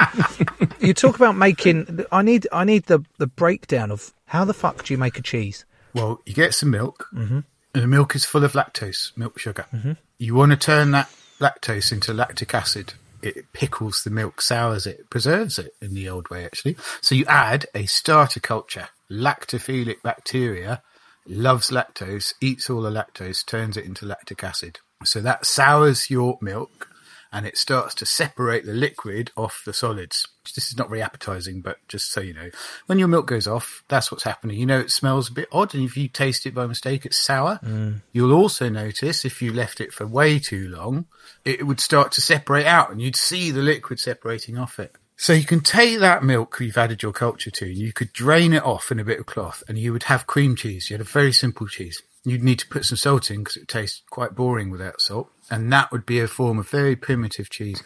you 0.80 0.94
talk 0.94 1.16
about 1.16 1.36
making. 1.36 2.04
I 2.10 2.22
need 2.22 2.48
I 2.52 2.64
need 2.64 2.84
the 2.86 3.04
the 3.18 3.26
breakdown 3.26 3.90
of 3.90 4.12
how 4.26 4.44
the 4.46 4.54
fuck 4.54 4.84
do 4.84 4.94
you 4.94 4.98
make 4.98 5.18
a 5.18 5.22
cheese? 5.22 5.64
Well, 5.94 6.20
you 6.24 6.34
get 6.34 6.54
some 6.54 6.70
milk, 6.70 7.06
Mhm. 7.14 7.44
And 7.74 7.83
the 7.83 7.88
milk 7.88 8.14
is 8.14 8.24
full 8.24 8.44
of 8.44 8.52
lactose, 8.52 9.16
milk 9.16 9.38
sugar. 9.38 9.66
Mhm. 9.72 9.96
You 10.18 10.35
want 10.35 10.50
to 10.50 10.57
turn 10.57 10.90
that 10.92 11.11
lactose 11.40 11.92
into 11.92 12.12
lactic 12.12 12.54
acid. 12.54 12.94
It 13.20 13.52
pickles 13.52 14.02
the 14.04 14.11
milk, 14.11 14.40
sours 14.40 14.87
it, 14.87 15.11
preserves 15.11 15.59
it 15.59 15.74
in 15.81 15.94
the 15.94 16.09
old 16.09 16.28
way, 16.31 16.44
actually. 16.44 16.76
So 17.00 17.14
you 17.14 17.24
add 17.26 17.66
a 17.74 17.87
starter 17.87 18.40
culture. 18.40 18.88
Lactophilic 19.11 20.02
bacteria 20.02 20.83
loves 21.26 21.70
lactose, 21.70 22.35
eats 22.40 22.70
all 22.70 22.83
the 22.83 22.90
lactose, 22.90 23.44
turns 23.44 23.76
it 23.76 23.85
into 23.85 24.07
lactic 24.07 24.42
acid. 24.44 24.78
So 25.04 25.20
that 25.20 25.46
sours 25.46 26.11
your 26.11 26.38
milk 26.40 26.88
and 27.32 27.46
it 27.46 27.56
starts 27.56 27.94
to 27.96 28.06
separate 28.06 28.64
the 28.64 28.72
liquid 28.72 29.30
off 29.36 29.62
the 29.64 29.72
solids. 29.72 30.26
This 30.54 30.68
is 30.68 30.78
not 30.78 30.88
very 30.88 31.02
appetizing, 31.02 31.60
but 31.60 31.76
just 31.88 32.10
so 32.10 32.20
you 32.20 32.32
know, 32.32 32.50
when 32.86 32.98
your 32.98 33.08
milk 33.08 33.26
goes 33.26 33.46
off, 33.46 33.84
that's 33.88 34.10
what's 34.10 34.24
happening. 34.24 34.58
You 34.58 34.66
know, 34.66 34.80
it 34.80 34.90
smells 34.90 35.28
a 35.28 35.32
bit 35.32 35.48
odd, 35.52 35.74
and 35.74 35.84
if 35.84 35.96
you 35.96 36.08
taste 36.08 36.46
it 36.46 36.54
by 36.54 36.66
mistake, 36.66 37.04
it's 37.04 37.18
sour. 37.18 37.60
Mm. 37.62 38.00
You'll 38.12 38.32
also 38.32 38.68
notice 38.68 39.24
if 39.24 39.42
you 39.42 39.52
left 39.52 39.80
it 39.80 39.92
for 39.92 40.06
way 40.06 40.38
too 40.38 40.68
long, 40.68 41.06
it 41.44 41.66
would 41.66 41.80
start 41.80 42.12
to 42.12 42.20
separate 42.20 42.66
out, 42.66 42.90
and 42.90 43.02
you'd 43.02 43.16
see 43.16 43.50
the 43.50 43.62
liquid 43.62 44.00
separating 44.00 44.58
off 44.58 44.78
it. 44.78 44.94
So 45.20 45.32
you 45.32 45.44
can 45.44 45.60
take 45.60 45.98
that 45.98 46.22
milk 46.22 46.58
you've 46.60 46.78
added 46.78 47.02
your 47.02 47.12
culture 47.12 47.50
to, 47.50 47.64
and 47.66 47.76
you 47.76 47.92
could 47.92 48.12
drain 48.12 48.52
it 48.52 48.64
off 48.64 48.92
in 48.92 49.00
a 49.00 49.04
bit 49.04 49.18
of 49.18 49.26
cloth, 49.26 49.64
and 49.68 49.76
you 49.76 49.92
would 49.92 50.04
have 50.04 50.29
cream 50.29 50.54
cheese. 50.54 50.88
You 50.88 50.94
had 50.94 51.00
a 51.00 51.04
very 51.04 51.33
simple 51.33 51.66
cheese. 51.66 52.02
You'd 52.25 52.44
need 52.44 52.58
to 52.58 52.69
put 52.69 52.85
some 52.85 52.96
salt 52.96 53.31
in 53.31 53.38
because 53.38 53.56
it 53.56 53.69
tastes 53.69 54.02
quite 54.10 54.35
boring 54.35 54.71
without 54.71 55.00
salt, 55.00 55.31
and 55.50 55.73
that 55.73 55.90
would 55.92 56.04
be 56.04 56.21
a 56.21 56.29
form 56.29 56.58
of 56.58 56.69
very 56.69 56.96
primitive 56.96 57.48
cheese. 57.48 57.83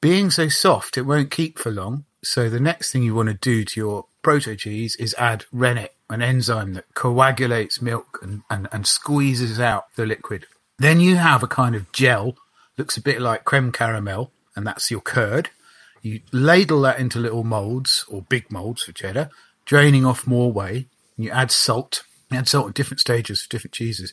Being 0.00 0.30
so 0.30 0.48
soft, 0.48 0.96
it 0.96 1.02
won't 1.02 1.30
keep 1.30 1.58
for 1.58 1.70
long. 1.70 2.04
So 2.22 2.48
the 2.48 2.60
next 2.60 2.92
thing 2.92 3.02
you 3.02 3.14
want 3.14 3.28
to 3.28 3.34
do 3.34 3.64
to 3.64 3.80
your 3.80 4.06
proto 4.22 4.56
cheese 4.56 4.96
is 4.96 5.14
add 5.18 5.44
rennet, 5.52 5.94
an 6.10 6.22
enzyme 6.22 6.74
that 6.74 6.92
coagulates 6.94 7.80
milk 7.80 8.18
and, 8.22 8.42
and, 8.50 8.68
and 8.72 8.86
squeezes 8.86 9.60
out 9.60 9.94
the 9.96 10.06
liquid. 10.06 10.46
Then 10.78 11.00
you 11.00 11.16
have 11.16 11.42
a 11.42 11.48
kind 11.48 11.74
of 11.74 11.90
gel, 11.92 12.36
looks 12.76 12.96
a 12.96 13.02
bit 13.02 13.20
like 13.20 13.44
creme 13.44 13.72
caramel, 13.72 14.32
and 14.54 14.66
that's 14.66 14.90
your 14.90 15.00
curd. 15.00 15.50
You 16.02 16.20
ladle 16.32 16.82
that 16.82 16.98
into 16.98 17.18
little 17.18 17.44
molds 17.44 18.04
or 18.08 18.22
big 18.22 18.50
molds 18.50 18.82
for 18.82 18.92
cheddar, 18.92 19.30
draining 19.64 20.04
off 20.04 20.26
more 20.26 20.52
whey. 20.52 20.86
You 21.16 21.30
add 21.30 21.50
salt. 21.50 22.02
You 22.30 22.38
add 22.38 22.48
salt 22.48 22.68
at 22.68 22.74
different 22.74 23.00
stages 23.00 23.42
for 23.42 23.48
different 23.48 23.74
cheeses. 23.74 24.12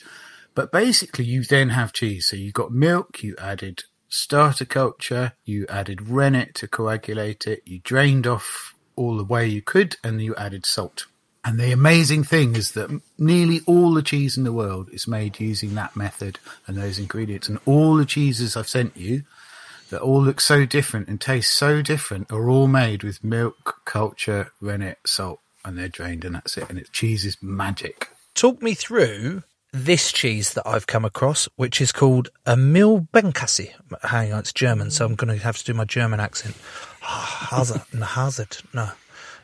But 0.56 0.72
basically, 0.72 1.26
you 1.26 1.44
then 1.44 1.70
have 1.70 1.94
cheese. 1.94 2.28
So 2.28 2.36
you've 2.36 2.54
got 2.54 2.72
milk, 2.72 3.24
you 3.24 3.36
added 3.40 3.84
starter 4.08 4.66
culture, 4.66 5.34
you 5.44 5.66
added 5.68 6.08
rennet 6.08 6.54
to 6.56 6.68
coagulate 6.68 7.48
it, 7.48 7.64
you 7.66 7.80
drained 7.80 8.28
off 8.28 8.76
all 8.96 9.18
the 9.18 9.24
way 9.24 9.48
you 9.48 9.62
could, 9.62 9.98
and 10.04 10.22
you 10.22 10.36
added 10.36 10.66
salt. 10.66 11.08
And 11.44 11.60
the 11.60 11.72
amazing 11.72 12.24
thing 12.24 12.56
is 12.56 12.72
that 12.72 13.02
nearly 13.18 13.62
all 13.66 13.94
the 13.94 14.04
cheese 14.04 14.38
in 14.38 14.44
the 14.44 14.54
world 14.54 14.90
is 14.94 15.08
made 15.08 15.40
using 15.40 15.76
that 15.76 15.96
method 15.96 16.40
and 16.68 16.78
those 16.78 17.00
ingredients. 17.00 17.50
And 17.50 17.60
all 17.66 17.96
the 17.96 18.06
cheeses 18.06 18.56
I've 18.56 18.70
sent 18.70 18.96
you 18.96 19.24
that 19.90 20.02
all 20.02 20.24
look 20.24 20.40
so 20.40 20.66
different 20.66 21.10
and 21.10 21.20
taste 21.20 21.54
so 21.54 21.82
different 21.82 22.32
are 22.32 22.50
all 22.50 22.68
made 22.68 23.04
with 23.04 23.24
milk, 23.24 23.82
culture, 23.84 24.52
rennet, 24.62 25.00
salt, 25.06 25.42
and 25.66 25.78
they're 25.78 25.88
drained, 25.90 26.26
and 26.26 26.36
that's 26.36 26.58
it. 26.58 26.70
And 26.70 26.78
it's 26.78 26.90
cheese 26.90 27.26
is 27.26 27.38
magic. 27.42 28.10
Talk 28.36 28.62
me 28.62 28.74
through 28.74 29.44
this 29.72 30.12
cheese 30.12 30.54
that 30.54 30.68
I've 30.68 30.88
come 30.88 31.06
across, 31.06 31.48
which 31.56 31.82
is 31.82 31.92
called 31.92 32.30
a 32.46 32.56
Milbenkassi. 32.56 33.72
Hang 34.04 34.34
on, 34.34 34.40
it's 34.40 34.54
German, 34.54 34.92
so 34.92 35.06
I'm 35.06 35.16
going 35.16 35.36
to 35.38 35.44
have 35.44 35.58
to 35.58 35.64
do 35.64 35.74
my 35.74 35.86
German 35.86 36.20
accent. 36.20 36.56
Hazard, 37.02 37.82
no, 37.94 38.06
Hazard, 38.06 38.58
no, 38.74 38.90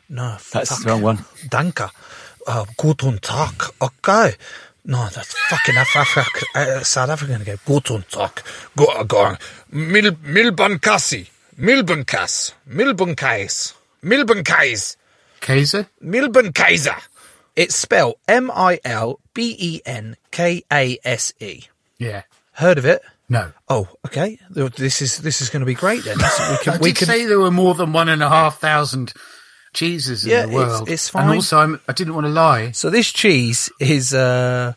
no. 0.08 0.36
That's 0.52 0.70
fuck. 0.70 0.82
the 0.82 0.90
wrong 0.90 1.02
one. 1.02 1.24
Danke. 1.48 1.90
Uh, 2.46 2.64
guten 2.78 3.18
Tag. 3.18 3.62
Okay. 3.82 4.34
No, 4.86 5.08
that's 5.08 5.34
fucking 5.50 5.76
Af- 5.76 5.94
Af- 6.16 6.44
uh, 6.56 6.82
South 6.84 7.10
African 7.10 7.42
again. 7.42 7.58
Guten 7.66 8.02
Tag. 8.10 8.40
Go, 8.76 9.04
go 9.04 9.18
on. 9.18 9.38
Mil, 9.70 10.12
Milbankassi. 10.12 11.28
Milbankas. 11.58 12.54
Milbankais. 12.68 13.74
Milbankais. 14.02 14.96
Kaiser? 15.40 15.88
Milbankaiser. 16.02 17.00
It's 17.56 17.74
spelled 17.74 18.16
M 18.28 18.50
I 18.54 18.78
L 18.84 19.20
B 19.34 19.56
E 19.58 19.80
N 19.84 20.16
K 20.30 20.62
A 20.72 20.98
S 21.04 21.32
E. 21.40 21.64
Yeah. 21.98 22.22
Heard 22.52 22.78
of 22.78 22.84
it? 22.84 23.02
No. 23.28 23.52
Oh, 23.68 23.88
okay. 24.06 24.38
This 24.50 25.02
is 25.02 25.18
this 25.18 25.40
is 25.40 25.50
going 25.50 25.60
to 25.60 25.66
be 25.66 25.74
great 25.74 26.04
then. 26.04 26.18
So 26.18 26.50
we 26.50 26.58
can, 26.58 26.72
I 26.74 26.78
we 26.78 26.88
did 26.90 26.96
can 26.96 27.06
say 27.06 27.24
there 27.26 27.38
were 27.40 27.50
more 27.50 27.74
than 27.74 27.92
one 27.92 28.08
and 28.08 28.22
a 28.22 28.28
half 28.28 28.58
thousand 28.60 29.12
cheeses 29.72 30.24
in 30.24 30.30
Yeah, 30.32 30.46
the 30.46 30.52
world. 30.52 30.88
it's 30.88 31.08
And 31.14 31.26
fine. 31.26 31.36
also, 31.36 31.58
I'm, 31.58 31.80
I 31.88 31.92
didn't 31.92 32.14
want 32.14 32.26
to 32.26 32.32
lie. 32.32 32.72
So 32.72 32.90
this 32.90 33.10
cheese 33.12 33.70
is 33.80 34.12
uh 34.14 34.72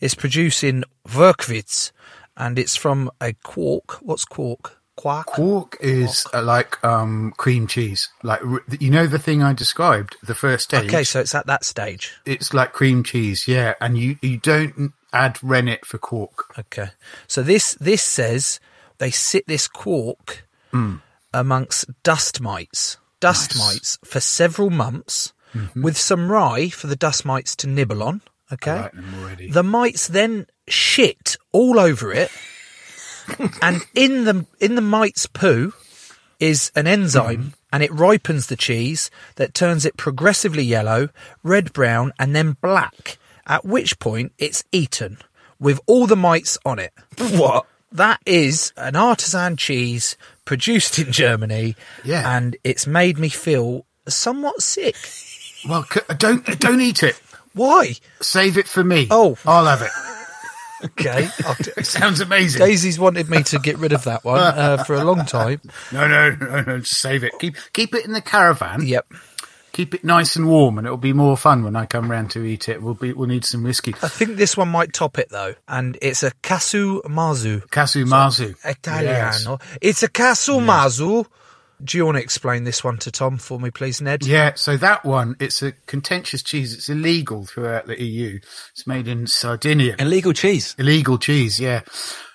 is 0.00 0.14
produced 0.14 0.62
in 0.64 0.84
Würchwitz, 1.08 1.92
and 2.36 2.58
it's 2.58 2.76
from 2.76 3.10
a 3.20 3.32
quark. 3.42 3.98
What's 4.02 4.24
quark? 4.24 4.78
Quark. 4.96 5.26
Quark 5.26 5.76
is 5.80 6.24
uh, 6.32 6.40
like 6.42 6.82
um, 6.84 7.32
cream 7.36 7.66
cheese. 7.66 8.08
Like 8.22 8.40
you 8.78 8.90
know 8.90 9.06
the 9.06 9.18
thing 9.18 9.42
I 9.42 9.52
described, 9.52 10.16
the 10.22 10.34
first 10.36 10.64
stage. 10.64 10.86
Okay, 10.86 11.02
so 11.04 11.20
it's 11.20 11.34
at 11.34 11.46
that 11.46 11.64
stage. 11.64 12.12
it's 12.24 12.54
like 12.54 12.72
cream 12.72 13.02
cheese, 13.02 13.48
yeah. 13.48 13.74
And 13.80 13.98
you 13.98 14.16
you 14.22 14.38
don't 14.38 14.92
add 15.12 15.38
rennet 15.42 15.84
for 15.84 15.98
quark. 15.98 16.54
Okay, 16.58 16.90
so 17.26 17.42
this 17.42 17.74
this 17.80 18.02
says 18.02 18.60
they 18.98 19.10
sit 19.10 19.46
this 19.46 19.66
quark 19.68 20.46
Mm. 20.72 21.02
amongst 21.32 21.86
dust 22.02 22.40
mites, 22.40 22.96
dust 23.20 23.56
mites 23.58 23.98
for 24.04 24.20
several 24.20 24.70
months, 24.70 25.32
Mhm. 25.54 25.82
with 25.82 25.96
some 25.98 26.30
rye 26.30 26.68
for 26.68 26.86
the 26.88 26.96
dust 26.96 27.24
mites 27.24 27.54
to 27.56 27.66
nibble 27.68 28.02
on. 28.02 28.22
Okay, 28.52 28.82
like 28.82 29.50
the 29.52 29.62
mites 29.64 30.06
then 30.08 30.46
shit 30.68 31.36
all 31.52 31.78
over 31.80 32.12
it, 32.12 32.30
and 33.62 33.84
in 33.94 34.24
the 34.24 34.46
in 34.60 34.74
the 34.74 34.80
mite's 34.80 35.26
poo 35.26 35.72
is 36.40 36.70
an 36.74 36.86
enzyme, 36.86 37.36
mm-hmm. 37.36 37.48
and 37.72 37.82
it 37.82 37.92
ripens 37.92 38.46
the 38.48 38.56
cheese 38.56 39.10
that 39.36 39.54
turns 39.54 39.84
it 39.84 39.96
progressively 39.96 40.62
yellow, 40.64 41.08
red 41.42 41.72
brown, 41.72 42.12
and 42.18 42.34
then 42.34 42.56
black. 42.60 43.18
At 43.46 43.64
which 43.64 43.98
point 43.98 44.32
it's 44.38 44.64
eaten 44.72 45.18
with 45.60 45.78
all 45.86 46.06
the 46.06 46.16
mites 46.16 46.58
on 46.64 46.78
it. 46.78 46.92
What? 47.18 47.66
That 47.92 48.20
is 48.26 48.72
an 48.76 48.96
artisan 48.96 49.56
cheese 49.56 50.16
produced 50.44 50.98
in 50.98 51.12
Germany, 51.12 51.76
Yeah. 52.02 52.36
and 52.36 52.56
it's 52.64 52.86
made 52.88 53.18
me 53.18 53.28
feel 53.28 53.86
somewhat 54.08 54.62
sick. 54.62 54.96
Well, 55.68 55.86
don't 56.18 56.44
don't 56.58 56.80
eat 56.80 57.02
it. 57.04 57.20
Why? 57.54 57.94
Save 58.20 58.58
it 58.58 58.66
for 58.66 58.82
me. 58.82 59.06
Oh, 59.10 59.38
I'll 59.46 59.66
have 59.66 59.82
it. 59.82 59.90
Okay, 60.84 61.28
It 61.76 61.86
sounds 61.86 62.20
amazing. 62.20 62.60
Daisy's 62.60 62.98
wanted 62.98 63.30
me 63.30 63.42
to 63.44 63.58
get 63.58 63.78
rid 63.78 63.92
of 63.92 64.04
that 64.04 64.24
one 64.24 64.38
uh, 64.40 64.84
for 64.84 64.94
a 64.94 65.04
long 65.04 65.24
time. 65.24 65.60
No, 65.92 66.08
no, 66.08 66.30
no, 66.30 66.60
no. 66.62 66.78
Just 66.78 67.00
save 67.00 67.24
it. 67.24 67.32
Keep 67.38 67.56
keep 67.72 67.94
it 67.94 68.04
in 68.04 68.12
the 68.12 68.20
caravan. 68.20 68.86
Yep. 68.86 69.06
Keep 69.72 69.94
it 69.94 70.04
nice 70.04 70.36
and 70.36 70.48
warm, 70.48 70.78
and 70.78 70.86
it'll 70.86 70.96
be 70.96 71.12
more 71.12 71.36
fun 71.36 71.64
when 71.64 71.74
I 71.76 71.86
come 71.86 72.10
round 72.10 72.30
to 72.32 72.44
eat 72.44 72.68
it. 72.68 72.82
We'll 72.82 72.94
be 72.94 73.12
we'll 73.12 73.28
need 73.28 73.44
some 73.44 73.62
whiskey. 73.62 73.94
I 74.02 74.08
think 74.08 74.36
this 74.36 74.56
one 74.56 74.68
might 74.68 74.92
top 74.92 75.18
it 75.18 75.28
though, 75.30 75.54
and 75.68 75.98
it's 76.00 76.22
a 76.22 76.30
casu 76.42 77.02
marzu. 77.04 77.66
Casu 77.68 78.04
marzu. 78.06 78.54
Italiano. 78.64 79.58
It's 79.80 80.02
a 80.02 80.08
casu 80.08 80.60
marzu. 80.60 81.26
Do 81.84 81.98
you 81.98 82.06
want 82.06 82.16
to 82.16 82.22
explain 82.22 82.64
this 82.64 82.82
one 82.82 82.96
to 82.98 83.10
Tom 83.10 83.36
for 83.36 83.60
me, 83.60 83.70
please, 83.70 84.00
Ned? 84.00 84.24
Yeah, 84.24 84.54
so 84.54 84.76
that 84.78 85.04
one, 85.04 85.36
it's 85.38 85.62
a 85.62 85.72
contentious 85.86 86.42
cheese. 86.42 86.72
It's 86.72 86.88
illegal 86.88 87.44
throughout 87.44 87.86
the 87.86 88.02
EU. 88.02 88.40
It's 88.70 88.86
made 88.86 89.06
in 89.06 89.26
Sardinia. 89.26 89.96
Illegal 89.98 90.32
cheese. 90.32 90.74
Illegal 90.78 91.18
cheese, 91.18 91.60
yeah. 91.60 91.82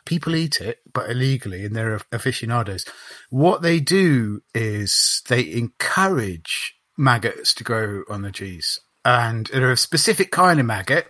People 0.05 0.35
eat 0.35 0.61
it, 0.61 0.79
but 0.93 1.09
illegally, 1.09 1.65
and 1.65 1.75
they're 1.75 1.99
aficionados. 2.11 2.85
What 3.31 3.63
they 3.63 3.79
do 3.79 4.41
is 4.53 5.23
they 5.27 5.51
encourage 5.51 6.75
maggots 6.95 7.53
to 7.55 7.63
grow 7.63 8.03
on 8.09 8.21
the 8.21 8.31
cheese. 8.31 8.79
And 9.03 9.47
they're 9.47 9.71
a 9.71 9.77
specific 9.77 10.29
kind 10.29 10.59
of 10.59 10.65
maggot, 10.67 11.07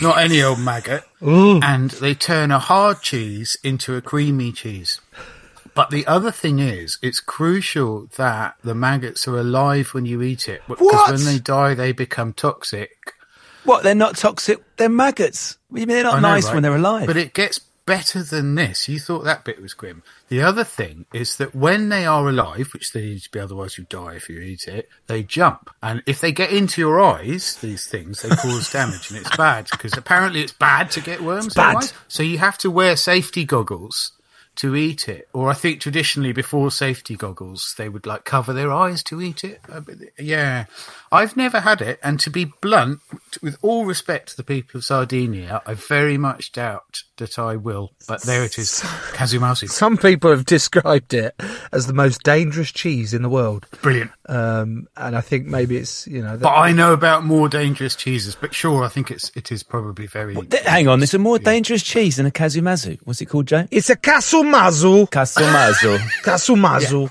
not 0.00 0.18
any 0.18 0.42
old 0.42 0.58
maggot. 0.58 1.04
And 1.20 1.90
they 1.90 2.14
turn 2.14 2.50
a 2.50 2.58
hard 2.58 3.02
cheese 3.02 3.56
into 3.62 3.94
a 3.94 4.00
creamy 4.00 4.50
cheese. 4.50 5.00
But 5.74 5.90
the 5.90 6.06
other 6.06 6.30
thing 6.30 6.58
is, 6.58 6.98
it's 7.02 7.20
crucial 7.20 8.08
that 8.16 8.56
the 8.62 8.74
maggots 8.74 9.26
are 9.26 9.38
alive 9.38 9.88
when 9.94 10.04
you 10.06 10.20
eat 10.22 10.48
it. 10.48 10.60
Because 10.68 10.84
What? 10.84 11.10
when 11.12 11.24
they 11.24 11.38
die, 11.38 11.74
they 11.74 11.92
become 11.92 12.32
toxic. 12.32 13.14
What? 13.64 13.82
They're 13.82 13.94
not 13.94 14.16
toxic. 14.16 14.60
They're 14.76 14.88
maggots. 14.88 15.56
What 15.68 15.78
mean 15.78 15.88
they're 15.88 16.02
not 16.02 16.16
know, 16.16 16.28
nice 16.28 16.46
right? 16.46 16.54
when 16.54 16.62
they're 16.62 16.76
alive? 16.76 17.06
But 17.06 17.16
it 17.16 17.32
gets 17.32 17.58
better 17.86 18.22
than 18.22 18.54
this. 18.54 18.88
You 18.88 18.98
thought 18.98 19.24
that 19.24 19.44
bit 19.44 19.60
was 19.60 19.74
grim. 19.74 20.02
The 20.28 20.42
other 20.42 20.64
thing 20.64 21.06
is 21.12 21.36
that 21.38 21.54
when 21.54 21.88
they 21.88 22.04
are 22.06 22.28
alive, 22.28 22.68
which 22.72 22.92
they 22.92 23.02
need 23.02 23.22
to 23.22 23.30
be, 23.30 23.40
otherwise 23.40 23.78
you 23.78 23.84
die 23.88 24.14
if 24.14 24.28
you 24.28 24.38
eat 24.40 24.68
it, 24.68 24.88
they 25.06 25.22
jump. 25.22 25.70
And 25.82 26.02
if 26.06 26.20
they 26.20 26.32
get 26.32 26.52
into 26.52 26.80
your 26.80 27.00
eyes, 27.00 27.56
these 27.56 27.86
things, 27.86 28.22
they 28.22 28.28
cause 28.30 28.70
damage 28.70 29.10
and 29.10 29.18
it's 29.20 29.36
bad 29.36 29.68
because 29.70 29.96
apparently 29.96 30.42
it's 30.42 30.52
bad 30.52 30.90
to 30.92 31.00
get 31.00 31.22
worms. 31.22 31.54
bad. 31.54 31.68
otherwise. 31.76 31.92
So 32.08 32.22
you 32.22 32.38
have 32.38 32.58
to 32.58 32.70
wear 32.70 32.94
safety 32.96 33.44
goggles 33.44 34.12
to 34.56 34.76
eat 34.76 35.08
it. 35.08 35.28
Or 35.32 35.50
I 35.50 35.54
think 35.54 35.80
traditionally 35.80 36.32
before 36.32 36.70
safety 36.70 37.16
goggles, 37.16 37.74
they 37.78 37.88
would 37.88 38.06
like 38.06 38.24
cover 38.24 38.52
their 38.52 38.72
eyes 38.72 39.02
to 39.04 39.20
eat 39.20 39.44
it. 39.44 39.60
Yeah. 40.18 40.66
I've 41.10 41.36
never 41.36 41.60
had 41.60 41.80
it. 41.80 41.98
And 42.02 42.20
to 42.20 42.30
be 42.30 42.44
blunt, 42.44 43.00
with 43.42 43.56
all 43.62 43.84
respect 43.84 44.30
to 44.30 44.36
the 44.36 44.44
people 44.44 44.78
of 44.78 44.84
Sardinia, 44.84 45.62
I 45.66 45.74
very 45.74 46.18
much 46.18 46.52
doubt 46.52 47.02
that 47.22 47.38
I 47.38 47.56
will. 47.56 47.92
But 48.06 48.22
there 48.22 48.44
it 48.44 48.58
is. 48.58 48.80
Kazumasi. 49.14 49.70
Some 49.70 49.96
people 49.96 50.30
have 50.30 50.44
described 50.44 51.14
it 51.14 51.34
as 51.72 51.86
the 51.86 51.92
most 51.92 52.22
dangerous 52.24 52.70
cheese 52.70 53.14
in 53.14 53.22
the 53.22 53.28
world. 53.28 53.66
Brilliant. 53.80 54.10
Um, 54.28 54.88
and 54.96 55.16
I 55.16 55.20
think 55.20 55.46
maybe 55.46 55.76
it's, 55.76 56.06
you 56.06 56.20
know, 56.20 56.32
that, 56.36 56.40
But 56.42 56.54
I 56.54 56.72
know 56.72 56.92
about 56.92 57.24
more 57.24 57.48
dangerous 57.48 57.94
cheeses. 57.96 58.34
But 58.34 58.54
sure, 58.54 58.84
I 58.84 58.88
think 58.88 59.10
it's 59.10 59.30
it 59.34 59.50
is 59.52 59.62
probably 59.62 60.06
very. 60.06 60.34
Th- 60.34 60.62
Hang 60.64 60.88
on, 60.88 60.98
there's 61.00 61.14
a 61.14 61.18
more 61.18 61.38
dangerous 61.38 61.82
cheese 61.82 62.16
than 62.16 62.26
a 62.26 62.30
kazumazu. 62.30 62.98
What's 63.04 63.20
it 63.20 63.26
called, 63.26 63.46
Joe? 63.46 63.66
it's 63.70 63.88
a 63.90 63.96
casumazu. 63.96 65.08
Kasumazu. 65.10 65.98
Casumazu. 66.22 67.10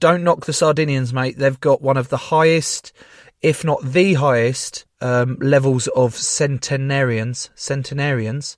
Don't 0.00 0.22
knock 0.24 0.46
the 0.46 0.52
Sardinians, 0.52 1.12
mate. 1.12 1.36
They've 1.38 1.58
got 1.60 1.82
one 1.82 1.96
of 1.96 2.08
the 2.08 2.16
highest, 2.16 2.92
if 3.42 3.64
not 3.64 3.82
the 3.82 4.14
highest, 4.14 4.84
um, 5.00 5.36
levels 5.40 5.86
of 5.88 6.14
centenarians. 6.14 7.50
Centenarians, 7.54 8.56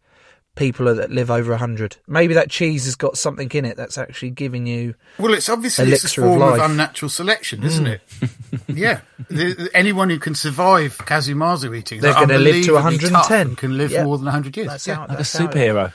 people 0.56 0.92
that 0.94 1.10
live 1.10 1.30
over 1.30 1.56
hundred. 1.56 1.96
Maybe 2.06 2.34
that 2.34 2.50
cheese 2.50 2.84
has 2.84 2.94
got 2.94 3.16
something 3.16 3.50
in 3.52 3.64
it 3.64 3.76
that's 3.76 3.96
actually 3.98 4.30
giving 4.30 4.66
you. 4.66 4.94
Well, 5.18 5.34
it's 5.34 5.48
obviously 5.48 5.84
it's 5.92 6.02
a 6.02 6.06
Elixir 6.06 6.24
of 6.24 6.38
form 6.38 6.42
of, 6.60 6.70
unnatural 6.70 7.08
selection, 7.10 7.62
isn't 7.62 7.84
Mm. 7.86 7.92
it? 7.92 8.30
yeah. 8.76 9.00
The, 9.30 9.54
the- 9.54 9.70
anyone 9.74 10.10
who 10.10 10.18
can 10.18 10.34
survive 10.34 10.98
Kazumazu 10.98 11.76
eating, 11.76 12.00
They're 12.00 12.12
going 12.14 12.28
gonna 12.28 12.38
live 12.40 12.64
to 12.66 12.74
110. 12.74 13.56
can 13.56 13.78
live 13.78 13.90
Yeah. 13.92 14.04
more 14.04 14.18
than 14.18 14.26
100 14.26 14.56
years. 14.56 14.68
That's 14.68 14.86
yeah. 14.86 14.94
how- 14.96 15.00
Like 15.02 15.10
a 15.10 15.16
that's 15.18 15.32
how 15.36 15.44
it- 15.44 15.50
superhero. 15.54 15.92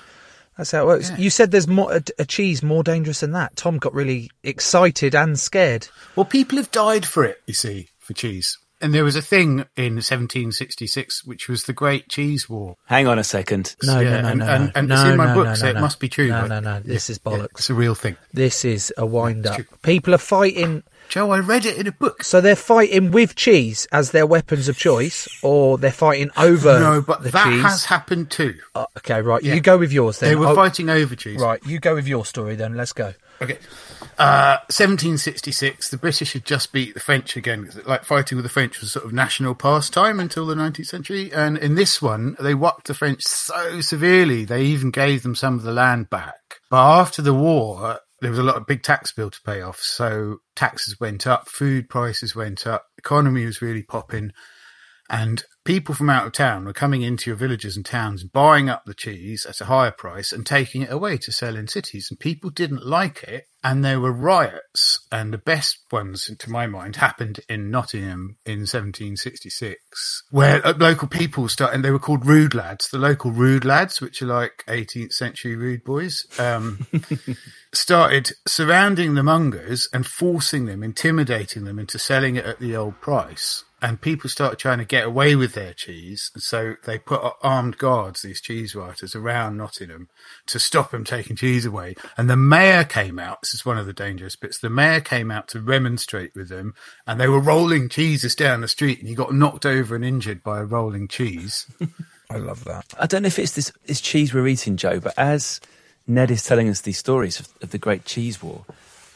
That's 0.57 0.71
how 0.71 0.81
it 0.81 0.85
works. 0.87 1.11
You 1.19 1.29
said 1.29 1.51
there's 1.51 1.67
more 1.67 1.93
a, 1.93 2.01
a 2.17 2.25
cheese 2.25 2.63
more 2.63 2.81
dangerous 2.83 3.19
than 3.19 3.31
that. 3.33 3.55
Tom 3.55 3.77
got 3.77 3.93
really 3.93 4.31
excited 4.43 5.13
and 5.13 5.37
scared. 5.37 5.87
Well, 6.15 6.25
people 6.25 6.57
have 6.57 6.71
died 6.71 7.05
for 7.05 7.23
it, 7.23 7.37
you 7.45 7.53
see, 7.53 7.89
for 7.99 8.13
cheese. 8.13 8.57
And 8.79 8.93
there 8.93 9.03
was 9.03 9.15
a 9.15 9.21
thing 9.21 9.65
in 9.75 9.95
1766 9.95 11.23
which 11.25 11.49
was 11.49 11.63
the 11.63 11.73
Great 11.73 12.09
Cheese 12.09 12.47
War. 12.49 12.77
Hang 12.85 13.07
on 13.07 13.17
a 13.17 13.23
second. 13.23 13.75
No, 13.83 13.99
Yeah, 13.99 14.21
no, 14.21 14.21
no, 14.21 14.27
and- 14.29 14.39
no. 14.39 14.45
and- 14.45 14.71
and 14.75 14.87
no, 14.87 14.95
it's 14.95 15.03
in 15.11 15.17
my 15.17 15.25
no, 15.27 15.33
book, 15.33 15.45
no, 15.47 15.53
so 15.55 15.65
no, 15.65 15.69
it 15.71 15.73
no. 15.75 15.81
must 15.81 15.99
be 15.99 16.09
true, 16.09 16.27
No, 16.27 16.41
right? 16.41 16.49
no, 16.49 16.59
no. 16.59 16.79
This 16.81 17.09
is 17.09 17.19
Yeah, 17.25 17.31
bollocks. 17.31 17.47
it's 17.57 17.69
a 17.69 17.73
real 17.73 17.95
thing. 17.95 18.17
This 18.33 18.63
is 18.65 18.93
a 18.97 19.05
wind 19.05 19.47
up. 19.47 19.59
People 19.81 20.13
are 20.13 20.19
fighting. 20.19 20.83
Joe, 21.09 21.31
I 21.31 21.39
read 21.39 21.65
it 21.65 21.77
in 21.77 21.87
a 21.87 21.91
book. 21.91 22.23
So 22.23 22.41
they're 22.41 22.55
fighting 22.55 23.11
with 23.11 23.33
cheese 23.35 23.87
as 23.91 24.11
their 24.11 24.25
weapons 24.27 24.67
of 24.67 24.77
choice, 24.77 25.27
or 25.41 25.77
they're 25.77 25.91
fighting 25.91 26.29
over 26.37 26.79
No, 26.79 27.01
but 27.01 27.23
the 27.23 27.31
that 27.31 27.45
cheese. 27.45 27.61
has 27.61 27.85
happened 27.85 28.29
too. 28.29 28.55
Uh, 28.75 28.85
okay, 28.97 29.21
right. 29.21 29.41
Yeah. 29.41 29.55
You 29.55 29.61
go 29.61 29.77
with 29.77 29.91
yours 29.93 30.19
then. 30.19 30.29
They 30.29 30.35
were 30.35 30.47
Oh, 30.47 30.55
fighting 30.55 30.89
over 30.89 31.15
cheese. 31.15 31.39
Right, 31.39 31.61
you 31.65 31.79
go 31.79 31.95
with 31.95 32.07
your 32.07 32.25
story 32.25 32.55
then. 32.55 32.75
Let's 32.75 32.93
go. 32.93 33.13
Okay. 33.41 33.59
Uh, 34.17 34.57
1766, 34.69 35.89
the 35.89 35.97
British 35.97 36.33
had 36.33 36.43
just 36.43 36.73
beat 36.73 36.95
the 36.95 36.99
French 36.99 37.37
again. 37.37 37.69
Like 37.85 38.03
fighting 38.03 38.35
with 38.35 38.45
the 38.45 38.49
French 38.49 38.81
was 38.81 38.93
sort 38.93 39.05
of 39.05 39.13
national 39.13 39.53
pastime 39.53 40.19
until 40.19 40.47
the 40.47 40.55
19th 40.55 40.87
century. 40.87 41.31
And 41.31 41.57
in 41.57 41.75
this 41.75 42.01
one, 42.01 42.35
they 42.39 42.55
whopped 42.55 42.87
the 42.87 42.93
French 42.95 43.21
so 43.23 43.81
severely, 43.81 44.43
they 44.43 44.63
even 44.63 44.89
gave 44.89 45.23
them 45.23 45.35
some 45.35 45.55
of 45.55 45.63
the 45.63 45.71
land 45.71 46.09
back. 46.09 46.35
But 46.71 46.99
after 46.99 47.21
the 47.21 47.33
war, 47.33 47.99
there 48.21 48.31
was 48.31 48.39
a 48.39 48.43
lot 48.43 48.55
of 48.55 48.65
big 48.65 48.81
tax 48.81 49.11
bill 49.11 49.29
to 49.29 49.41
pay 49.45 49.61
off. 49.61 49.79
So 49.79 50.37
taxes 50.55 50.99
went 50.99 51.27
up, 51.27 51.47
food 51.47 51.89
prices 51.89 52.35
went 52.35 52.65
up, 52.65 52.85
economy 52.97 53.45
was 53.45 53.61
really 53.61 53.83
popping. 53.83 54.31
And 55.09 55.43
people 55.67 55.93
from 55.93 56.09
out 56.09 56.25
of 56.25 56.31
town 56.31 56.63
were 56.63 56.71
coming 56.71 57.01
into 57.01 57.29
your 57.29 57.35
villages 57.35 57.75
and 57.75 57.85
towns, 57.85 58.23
buying 58.23 58.69
up 58.69 58.85
the 58.85 58.93
cheese 58.93 59.45
at 59.45 59.59
a 59.59 59.65
higher 59.65 59.91
price 59.91 60.31
and 60.31 60.45
taking 60.45 60.81
it 60.81 60.91
away 60.91 61.17
to 61.17 61.29
sell 61.29 61.57
in 61.57 61.67
cities. 61.67 62.07
And 62.09 62.17
people 62.17 62.49
didn't 62.49 62.85
like 62.85 63.21
it. 63.23 63.47
And 63.65 63.83
there 63.83 63.99
were 63.99 64.13
riots. 64.13 65.05
And 65.11 65.33
the 65.33 65.37
best 65.37 65.79
ones, 65.91 66.31
to 66.39 66.49
my 66.49 66.67
mind, 66.67 66.95
happened 66.95 67.41
in 67.49 67.69
Nottingham 67.69 68.37
in 68.45 68.59
1766, 68.59 70.23
where 70.31 70.65
uh, 70.65 70.73
local 70.77 71.09
people 71.09 71.49
started, 71.49 71.75
and 71.75 71.83
they 71.83 71.91
were 71.91 71.99
called 71.99 72.25
rude 72.25 72.55
lads, 72.55 72.89
the 72.89 72.97
local 72.97 73.31
rude 73.31 73.65
lads, 73.65 73.99
which 73.99 74.21
are 74.21 74.27
like 74.27 74.63
18th 74.69 75.11
century 75.11 75.55
rude 75.57 75.83
boys. 75.83 76.25
Um, 76.39 76.87
started 77.73 78.31
surrounding 78.47 79.15
the 79.15 79.23
mongers 79.23 79.89
and 79.91 80.07
forcing 80.07 80.65
them, 80.65 80.81
intimidating 80.81 81.65
them 81.65 81.77
into 81.77 81.99
selling 81.99 82.37
it 82.37 82.45
at 82.45 82.59
the 82.59 82.73
old 82.73 83.01
price. 83.01 83.65
And 83.79 84.01
people 84.01 84.29
started 84.29 84.57
trying 84.57 84.79
to 84.79 84.85
get 84.85 85.05
away 85.05 85.35
with 85.35 85.53
their 85.53 85.73
cheese. 85.73 86.31
And 86.33 86.41
so 86.41 86.75
they 86.85 86.97
put 86.97 87.21
armed 87.43 87.77
guards, 87.77 88.23
these 88.23 88.41
cheese 88.41 88.73
writers, 88.73 89.15
around 89.15 89.57
Nottingham 89.57 90.09
to 90.47 90.57
stop 90.57 90.89
them 90.91 91.03
taking 91.03 91.35
cheese 91.35 91.65
away. 91.65 91.95
And 92.17 92.27
the 92.27 92.35
mayor 92.35 92.83
came 92.83 93.19
out. 93.19 93.41
This 93.41 93.53
is 93.53 93.65
one 93.65 93.77
of 93.77 93.85
the 93.85 93.93
dangerous 93.93 94.35
bits. 94.35 94.57
The 94.57 94.71
mayor 94.71 94.99
came 94.99 95.29
out 95.29 95.47
to 95.49 95.61
remonstrate 95.61 96.33
with 96.33 96.49
them 96.49 96.73
and 97.05 97.19
they 97.19 97.27
were 97.27 97.39
rolling 97.39 97.87
cheeses 97.87 98.33
down 98.33 98.61
the 98.61 98.67
street 98.67 98.99
and 98.99 99.07
he 99.07 99.13
got 99.13 99.33
knocked 99.33 99.65
over 99.65 99.95
and 99.95 100.03
injured 100.03 100.43
by 100.43 100.59
a 100.59 100.65
rolling 100.65 101.07
cheese. 101.07 101.67
I 102.29 102.37
love 102.37 102.63
that. 102.65 102.93
I 102.99 103.05
don't 103.05 103.21
know 103.21 103.27
if 103.27 103.39
it's 103.39 103.53
this, 103.53 103.71
this 103.85 104.01
cheese 104.01 104.33
we're 104.33 104.47
eating, 104.47 104.75
Joe, 104.75 104.99
but 104.99 105.13
as 105.17 105.61
Ned 106.07 106.31
is 106.31 106.43
telling 106.43 106.67
us 106.67 106.81
these 106.81 106.97
stories 106.97 107.39
of, 107.39 107.47
of 107.61 107.69
the 107.69 107.77
Great 107.77 108.05
Cheese 108.05 108.41
War, 108.41 108.65